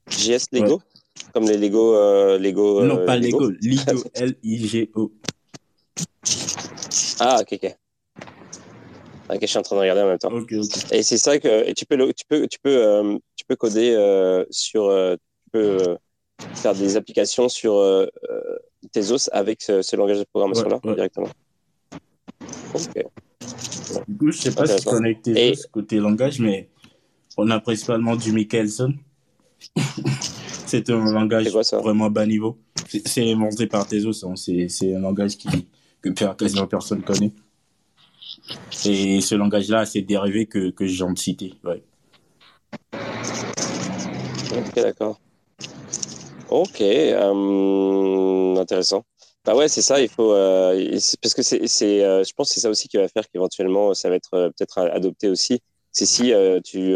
JS 0.10 0.48
Lego 0.52 0.82
Comme 1.34 1.46
les 1.46 1.58
Lego. 1.58 1.96
Euh, 1.96 2.38
Lego 2.38 2.84
non, 2.84 3.06
pas 3.06 3.18
Lego, 3.18 3.52
Lego, 3.62 4.04
L-I-G-O. 4.14 5.12
Ah, 7.20 7.40
ok, 7.42 7.60
ok. 7.64 7.76
Ok, 9.30 9.40
je 9.42 9.46
suis 9.48 9.58
en 9.58 9.64
train 9.64 9.76
de 9.76 9.82
regarder 9.82 10.02
en 10.04 10.08
même 10.08 10.20
temps. 10.20 10.32
Et 10.92 11.02
c'est 11.02 11.18
ça 11.18 11.40
que 11.40 11.68
et 11.68 11.74
tu 11.74 11.86
peux, 11.86 11.98
tu 12.14 12.26
peux, 12.28 12.48
tu 12.48 12.60
peux, 12.60 12.78
euh, 12.78 13.18
tu 13.36 13.44
peux 13.46 13.56
coder 13.56 13.96
sur. 14.52 14.90
tu 15.18 15.50
peux 15.52 15.98
faire 16.54 16.76
des 16.76 16.96
applications 16.96 17.50
sur 17.50 18.08
tes 18.88 19.12
os 19.12 19.30
avec 19.34 19.62
ce, 19.62 19.96
langage 19.96 20.20
de 20.20 20.24
programmation-là 20.26 20.80
directement. 20.84 21.30
Ok. 22.74 23.06
Du 24.08 24.18
coup, 24.18 24.32
je 24.32 24.38
sais 24.38 24.52
pas 24.54 24.66
si 24.68 24.84
tu 24.84 24.90
connais 24.90 25.16
tes 25.16 25.52
os 25.52 25.66
côté 25.68 25.98
langage, 25.98 26.40
mais 26.40 26.70
on 27.38 27.50
a 27.50 27.60
principalement 27.60 28.16
du 28.16 28.32
Michelson. 28.32 28.94
c'est 30.66 30.90
un 30.90 31.12
langage 31.12 31.48
vraiment 31.50 32.10
bas 32.10 32.26
niveau. 32.26 32.58
C'est 33.06 33.32
inventé 33.32 33.68
par 33.68 33.88
Tezos, 33.88 34.26
hein. 34.26 34.36
c'est 34.36 34.96
un 34.96 35.00
langage 35.00 35.38
qui, 35.38 35.68
que 36.02 36.10
quasiment 36.10 36.68
personne 36.68 37.02
connaît. 37.02 37.34
Et 38.86 39.22
ce 39.22 39.36
langage-là, 39.36 39.86
c'est 39.86 40.02
dérivé 40.02 40.46
que, 40.46 40.70
que 40.70 40.86
je 40.86 41.04
viens 41.04 41.12
de 41.12 41.18
citer. 41.18 41.54
Ouais. 41.64 41.84
Ok, 44.52 44.76
d'accord. 44.76 45.20
Ok, 46.50 46.82
euh, 46.82 48.56
intéressant. 48.56 49.04
Bah 49.46 49.56
ouais, 49.56 49.68
c'est 49.68 49.82
ça. 49.82 50.00
Il 50.02 50.10
faut 50.10 50.34
euh, 50.34 50.98
parce 51.22 51.34
que 51.34 51.42
c'est, 51.42 51.68
c'est, 51.68 52.04
euh, 52.04 52.24
je 52.24 52.34
pense 52.34 52.50
que 52.50 52.54
c'est 52.56 52.62
ça 52.62 52.70
aussi 52.70 52.88
qui 52.88 52.98
va 52.98 53.08
faire 53.10 53.30
qu'éventuellement 53.30 53.94
ça 53.94 54.10
va 54.10 54.16
être 54.16 54.34
euh, 54.34 54.50
peut-être 54.50 54.78
adopté 54.80 55.30
aussi. 55.30 55.60
C'est 55.92 56.06
si 56.06 56.34
euh, 56.34 56.60
tu, 56.64 56.94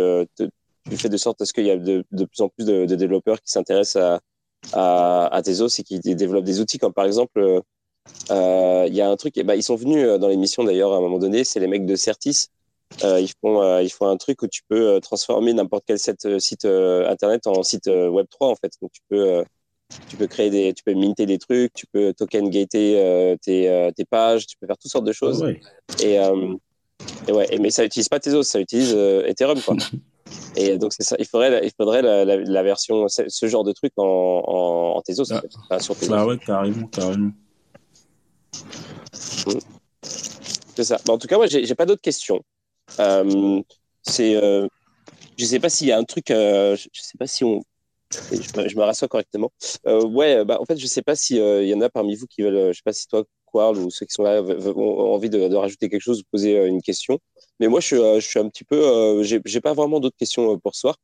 tu 0.90 0.98
fais 0.98 1.10
de 1.10 1.18
sorte 1.18 1.42
à 1.42 1.46
ce 1.46 1.54
qu'il 1.54 1.66
y 1.66 1.72
a 1.72 1.78
de, 1.78 2.04
plus 2.12 2.42
en 2.42 2.50
plus 2.50 2.66
de, 2.66 2.86
de 2.86 2.96
développeurs 2.96 3.42
qui 3.42 3.52
s'intéressent 3.52 4.02
à, 4.02 4.22
à, 4.74 5.36
à 5.36 5.42
tes 5.42 5.62
os 5.62 5.80
et 5.80 5.84
qui 5.84 6.00
développent 6.00 6.44
des 6.46 6.60
outils 6.62 6.78
comme 6.78 6.94
par 6.94 7.06
exemple 7.06 7.62
il 8.30 8.94
y 8.96 9.02
a 9.02 9.10
un 9.10 9.16
truc. 9.18 9.36
Bah, 9.44 9.56
ils 9.56 9.64
sont 9.64 9.76
venus 9.76 10.08
dans 10.20 10.28
l'émission 10.28 10.64
d'ailleurs 10.64 10.94
à 10.94 10.98
un 10.98 11.02
moment 11.02 11.20
donné. 11.20 11.44
C'est 11.44 11.60
les 11.60 11.68
mecs 11.68 11.86
de 11.86 11.96
Certis. 11.96 12.48
Ils 13.04 13.32
font 13.42 13.80
ils 13.80 13.90
font 13.90 14.08
un 14.08 14.18
truc 14.18 14.42
où 14.42 14.48
tu 14.48 14.62
peux 14.68 15.00
transformer 15.02 15.54
n'importe 15.54 15.84
quel 15.88 16.00
site, 16.00 16.40
site 16.40 16.66
internet 16.66 17.48
en 17.48 17.64
site 17.64 17.88
web 17.88 18.28
3 18.30 18.50
en 18.50 18.56
fait. 18.56 18.72
Donc 18.82 18.92
tu 18.92 19.02
peux 19.10 19.44
tu 20.10 20.18
peux 20.18 20.28
créer 20.28 20.50
des, 20.50 20.74
tu 20.74 20.84
peux 20.84 20.94
minter 20.94 21.26
des 21.26 21.38
trucs, 21.38 21.74
tu 21.74 21.86
peux 21.88 22.14
token 22.14 22.50
gater 22.50 23.00
euh, 23.00 23.36
tes, 23.42 23.70
euh, 23.70 23.92
tes, 23.92 24.06
pages, 24.06 24.48
tu 24.48 24.58
peux 24.58 24.68
faire 24.68 24.78
toutes 24.78 24.92
sortes 24.92 25.06
de 25.06 25.12
choses. 25.12 25.44
Et, 26.02 26.20
euh, 26.20 26.54
et, 27.28 27.32
ouais, 27.32 27.48
mais 27.60 27.72
ça 27.72 27.84
utilise 27.84 28.10
pas 28.10 28.20
Tezos, 28.20 28.44
ça 28.44 28.60
utilise 28.60 28.94
Ethereum 28.94 29.60
quoi. 29.62 29.76
et 30.56 30.78
donc 30.78 30.94
c'est 30.94 31.04
ça, 31.04 31.16
il 31.20 31.26
faudrait, 31.26 31.62
il 31.64 31.72
faudrait 31.76 32.02
la, 32.02 32.26
la, 32.26 32.64
version, 32.64 33.08
ce 33.08 33.46
genre 33.48 33.64
de 33.64 33.72
truc 33.72 33.94
en, 33.98 34.04
en, 34.04 34.98
en 34.98 35.02
Tezos, 35.02 35.32
ah. 35.32 35.42
enfin, 35.64 35.80
sur 35.80 35.96
Tezos. 35.96 36.12
Bah 36.12 36.26
ouais, 36.26 36.38
carrément, 36.38 36.88
carrément. 36.88 37.32
Mm. 39.48 39.60
C'est 40.76 40.84
ça. 40.84 40.98
en 41.10 41.18
tout 41.18 41.28
cas, 41.28 41.38
moi, 41.38 41.48
j'ai 41.48 41.76
pas 41.76 41.86
d'autres 41.86 42.02
questions. 42.02 42.42
C'est, 42.98 44.40
je 45.38 45.46
sais 45.46 45.60
pas 45.60 45.70
s'il 45.70 45.88
y 45.88 45.92
a 45.92 45.98
un 45.98 46.04
truc, 46.04 46.26
je 46.30 46.88
sais 46.94 47.18
pas 47.18 47.28
si 47.28 47.44
on 47.44 47.62
je, 48.32 48.76
me 48.76 48.84
rassois 48.84 49.08
correctement. 49.08 49.52
Euh, 49.88 50.06
ouais, 50.06 50.44
bah, 50.44 50.58
en 50.60 50.66
fait, 50.66 50.78
je 50.78 50.86
sais 50.86 51.02
pas 51.02 51.16
s'il 51.16 51.38
il 51.38 51.68
y 51.68 51.74
en 51.74 51.82
a 51.82 51.90
parmi 51.90 52.16
vous 52.16 52.28
qui 52.28 52.42
veulent, 52.42 52.74
je 52.74 52.78
sais 52.78 52.84
pas 52.84 52.94
si 52.94 53.08
toi, 53.08 53.24
Quarl, 53.46 53.78
ou 53.78 53.90
ceux 53.90 54.06
qui 54.06 54.14
sont 54.14 54.24
là 54.24 54.42
ont 54.42 55.14
envie 55.14 55.30
de, 55.30 55.56
rajouter 55.56 55.90
quelque 55.90 56.02
chose 56.02 56.22
ou 56.22 56.24
poser 56.32 56.66
une 56.66 56.82
question. 56.82 57.20
Mais 57.60 57.68
moi, 57.68 57.80
je, 57.80 58.20
je 58.20 58.26
suis 58.26 58.40
un 58.40 58.50
petit 58.50 58.64
peu, 58.64 59.24
j'ai 59.24 59.62
pas 59.62 59.74
vraiment 59.74 60.00
d'autres 60.00 60.18
questions 60.18 60.58
pour 60.60 60.76
ce 60.76 60.82
soir. 60.82 60.98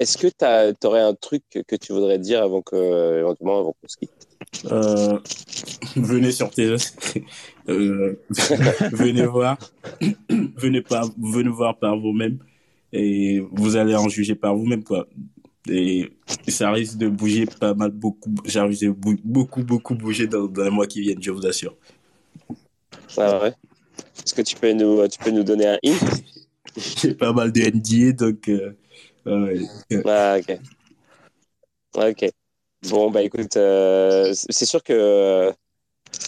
Est-ce 0.00 0.18
que 0.18 0.26
tu 0.26 0.86
aurais 0.86 1.00
un 1.00 1.14
truc 1.14 1.44
que 1.50 1.76
tu 1.76 1.92
voudrais 1.92 2.18
dire 2.18 2.42
avant 2.42 2.62
que, 2.62 3.18
éventuellement, 3.18 3.60
avant 3.60 3.74
qu'on 3.80 3.88
se 3.88 3.96
quitte? 3.96 4.10
Euh, 4.66 5.18
venez 5.96 6.32
sur 6.32 6.50
tes 6.50 6.66
euh, 6.66 6.76
venez 8.92 9.26
voir, 9.26 9.58
venez 10.56 10.82
pas, 10.82 11.02
venez 11.18 11.48
voir 11.48 11.78
par 11.78 11.98
vous-même 11.98 12.38
et 12.92 13.42
vous 13.52 13.76
allez 13.76 13.94
en 13.94 14.08
juger 14.08 14.34
par 14.34 14.56
vous-même 14.56 14.84
quoi. 14.84 15.06
Et 15.68 16.12
ça 16.48 16.70
risque 16.70 16.96
de 16.96 17.08
bouger 17.08 17.46
pas 17.46 17.74
mal, 17.74 17.90
beaucoup, 17.90 18.34
j'ai 18.44 18.88
beaucoup, 18.88 19.62
beaucoup 19.62 19.94
bouger 19.94 20.26
dans, 20.26 20.46
dans, 20.46 20.64
les 20.64 20.70
mois 20.70 20.86
qui 20.86 21.02
viennent, 21.02 21.22
je 21.22 21.30
vous 21.30 21.46
assure. 21.46 21.76
Ah 23.16 23.42
ouais. 23.42 23.52
Est-ce 24.24 24.34
que 24.34 24.42
tu 24.42 24.56
peux 24.56 24.72
nous, 24.72 25.06
tu 25.08 25.18
peux 25.18 25.30
nous 25.30 25.44
donner 25.44 25.66
un 25.66 25.78
hint? 25.84 26.22
J'ai 26.76 27.14
pas 27.14 27.32
mal 27.32 27.52
de 27.52 27.60
NDA 27.60 28.12
donc. 28.12 28.48
Euh, 28.48 28.72
ouais. 29.26 30.02
Ah 30.06 30.38
ok. 30.38 30.58
Ok. 31.94 32.30
Bon, 32.88 33.10
bah 33.10 33.22
écoute, 33.22 33.56
euh, 33.56 34.32
c'est 34.32 34.64
sûr 34.64 34.82
que 34.82 35.52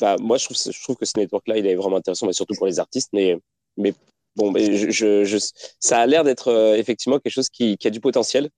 bah, 0.01 0.17
moi, 0.21 0.39
je 0.39 0.45
trouve, 0.45 0.57
je 0.57 0.83
trouve 0.83 0.97
que 0.97 1.05
ce 1.05 1.19
network-là, 1.19 1.59
il 1.59 1.67
est 1.67 1.75
vraiment 1.75 1.97
intéressant, 1.97 2.27
mais 2.27 2.33
surtout 2.33 2.55
pour 2.55 2.67
les 2.67 2.79
artistes. 2.81 3.11
Mais, 3.13 3.39
mais 3.77 3.95
bon, 4.37 4.53
je, 4.57 5.25
je, 5.25 5.39
ça 5.81 5.99
a 5.99 6.07
l'air 6.07 6.25
d'être 6.25 6.49
euh, 6.49 6.77
effectivement 6.77 7.19
quelque 7.19 7.33
chose 7.33 7.49
qui, 7.49 7.77
qui, 7.77 7.87
a 7.87 7.91
du 7.91 8.01
potentiel. 8.01 8.51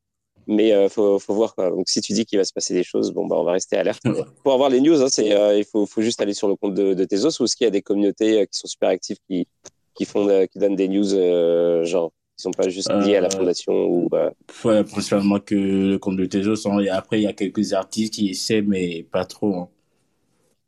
Mais 0.47 0.73
euh, 0.73 0.89
faut, 0.89 1.19
faut, 1.19 1.35
voir. 1.35 1.55
Quoi. 1.55 1.71
Donc, 1.71 1.89
si 1.89 2.01
tu 2.01 2.13
dis 2.13 2.27
qu'il 2.27 2.39
va 2.39 2.45
se 2.45 2.53
passer 2.53 2.75
des 2.75 2.83
choses, 2.83 3.13
bon, 3.13 3.27
bah, 3.27 3.37
on 3.39 3.45
va 3.45 3.53
rester 3.53 3.77
alerte. 3.77 4.03
Pour 4.43 4.53
avoir 4.53 4.69
les 4.69 4.81
news, 4.81 5.01
hein, 5.03 5.09
c'est, 5.09 5.29
il 5.59 5.65
faut, 5.65 5.87
faut, 5.87 6.03
juste 6.03 6.21
aller 6.21 6.35
sur 6.35 6.49
le 6.49 6.57
compte 6.57 6.75
de, 6.75 6.95
de 6.95 7.05
Tezos 7.05 7.41
ou 7.41 7.45
est-ce 7.45 7.57
qu'il 7.57 7.65
y 7.65 7.69
a 7.69 7.71
des 7.71 7.83
communautés 7.83 8.47
qui 8.47 8.59
sont 8.59 8.69
super 8.69 8.91
actives 8.91 9.17
qui, 9.29 9.47
qui, 9.95 10.05
font, 10.05 10.47
qui 10.47 10.59
donnent 10.59 10.77
des 10.77 10.89
news, 10.89 11.85
genre 11.85 12.13
qui 12.37 12.43
sont 12.43 12.51
pas 12.51 12.69
juste 12.69 12.91
liés 12.91 13.17
à 13.17 13.21
la 13.21 13.29
euh, 13.29 13.31
fondation 13.31 13.73
ou 13.73 14.09
euh... 14.13 14.31
ouais 14.65 14.83
principalement 14.85 15.39
que 15.39 15.55
le 15.55 15.99
compte 15.99 16.17
de 16.17 16.27
Tezos 16.27 16.69
hein. 16.69 16.81
et 16.81 16.89
après 16.89 17.21
il 17.21 17.23
y 17.23 17.29
a 17.29 17.33
quelques 17.33 17.73
artistes 17.73 18.15
qui 18.15 18.31
essaient 18.31 18.63
mais 18.63 19.05
pas 19.05 19.25
trop 19.25 19.55
hein. 19.55 19.69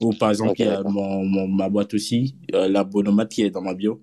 Ou 0.00 0.12
par 0.12 0.30
exemple 0.30 0.54
il 0.58 0.66
y 0.66 0.68
a 0.68 0.82
mon, 0.82 1.24
mon, 1.24 1.48
ma 1.48 1.68
boîte 1.68 1.94
aussi 1.94 2.36
euh, 2.54 2.68
la 2.68 2.84
Bonomate 2.84 3.30
qui 3.30 3.42
est 3.42 3.50
dans 3.50 3.62
ma 3.62 3.74
bio 3.74 4.02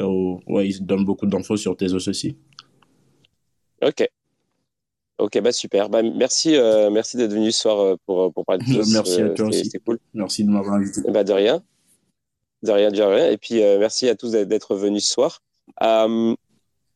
euh, 0.00 0.36
ouais 0.46 0.68
ils 0.68 0.84
donnent 0.84 1.04
beaucoup 1.04 1.26
d'infos 1.26 1.56
sur 1.56 1.76
Tezos 1.76 2.08
aussi 2.08 2.36
ok 3.82 4.08
Ok, 5.16 5.40
bah 5.40 5.52
super. 5.52 5.88
Bah, 5.88 6.02
merci, 6.02 6.56
euh, 6.56 6.90
merci 6.90 7.16
d'être 7.16 7.32
venu 7.32 7.52
ce 7.52 7.60
soir 7.60 7.96
pour, 8.04 8.32
pour 8.32 8.44
parler 8.44 8.64
de 8.64 8.72
Tezos. 8.78 8.92
merci 8.92 9.22
à 9.22 9.30
toi 9.30 9.46
aussi. 9.46 9.70
Cool. 9.86 10.00
Merci 10.12 10.42
de 10.42 10.50
m'avoir 10.50 10.74
invité. 10.74 11.02
Bah, 11.08 11.22
de 11.22 11.32
rien. 11.32 11.62
De 12.64 12.72
rien, 12.72 12.90
de 12.90 13.00
rien. 13.00 13.30
Et 13.30 13.36
puis, 13.36 13.60
merci 13.78 14.08
à 14.08 14.16
tous 14.16 14.32
d'être 14.32 14.74
venus 14.74 15.06
ce 15.06 15.12
soir. 15.12 15.40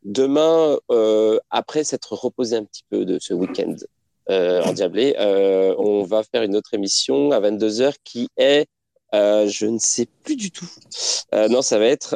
Demain, 0.05 0.79
euh, 0.91 1.39
après 1.51 1.85
s'être 1.85 2.15
reposé 2.15 2.57
un 2.57 2.65
petit 2.65 2.85
peu 2.89 3.05
de 3.05 3.19
ce 3.21 3.35
week-end 3.35 3.75
euh, 4.31 4.63
en 4.63 4.73
Diablé, 4.73 5.15
euh, 5.19 5.75
on 5.79 6.03
va 6.05 6.23
faire 6.23 6.43
une 6.43 6.57
autre 6.57 6.75
émission 6.75 7.31
à 7.33 7.41
22h 7.41 7.95
qui 8.05 8.29
est, 8.37 8.67
euh, 9.15 9.49
je 9.49 9.67
ne 9.67 9.79
sais 9.79 10.07
plus 10.25 10.37
du 10.37 10.51
tout. 10.51 10.69
Euh, 11.35 11.49
non, 11.49 11.63
ça 11.63 11.79
va 11.79 11.87
être. 11.87 12.15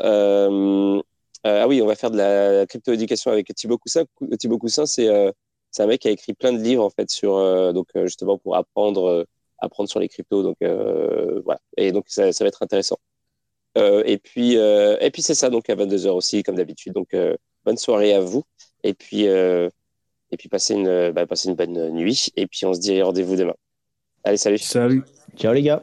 ah 1.45 1.67
oui, 1.69 1.83
on 1.83 1.87
va 1.87 1.95
faire 1.97 2.11
de 2.11 2.17
la 2.19 2.67
crypto-éducation 2.67 3.31
avec 3.31 3.53
Thibaut 3.55 3.79
Coussin. 3.79 4.05
Thibaut 4.39 4.59
Coussin, 4.59 4.87
c'est 4.87 5.09
un 5.09 5.87
mec 5.87 6.03
qui 6.03 6.09
a 6.09 6.11
écrit 6.11 6.35
plein 6.35 6.53
de 6.53 6.59
livres 6.63 6.85
en 6.85 6.91
fait 6.91 7.11
sur 7.11 7.73
donc 7.73 7.89
justement 8.05 8.39
pour 8.39 8.57
apprendre 8.57 9.27
apprendre 9.59 9.89
sur 9.89 10.01
les 10.01 10.09
cryptos. 10.09 10.43
Donc 10.43 10.57
voilà. 10.61 11.61
Et 11.77 11.93
donc 11.93 12.05
ça, 12.09 12.33
ça 12.33 12.45
va 12.45 12.49
être 12.49 12.63
intéressant. 12.63 12.99
et 13.77 14.19
puis 14.19 14.55
et 14.55 15.11
puis 15.13 15.23
c'est 15.23 15.35
ça 15.35 15.51
donc 15.51 15.71
à 15.71 15.77
22h 15.77 16.11
aussi 16.11 16.43
comme 16.43 16.57
d'habitude. 16.57 16.93
Donc 16.93 17.15
bonne 17.65 17.77
soirée 17.77 18.15
à 18.15 18.21
vous. 18.21 18.45
Et 18.85 18.95
puis, 18.95 19.29
euh, 19.29 19.69
et 20.33 20.37
puis 20.37 20.49
passez 20.49 20.75
une, 20.75 20.89
euh, 20.89 21.13
bah, 21.13 21.27
une 21.45 21.55
bonne 21.55 21.77
euh, 21.77 21.91
nuit. 21.91 22.31
Et 22.37 22.47
puis 22.47 22.65
on 22.65 22.73
se 22.73 22.81
dit 22.81 23.01
rendez-vous 23.03 23.37
demain. 23.37 23.55
Allez, 24.25 24.39
salut. 24.39 24.59
Salut. 24.59 25.05
Ciao 25.37 25.53
les 25.53 25.63
gars. 25.63 25.83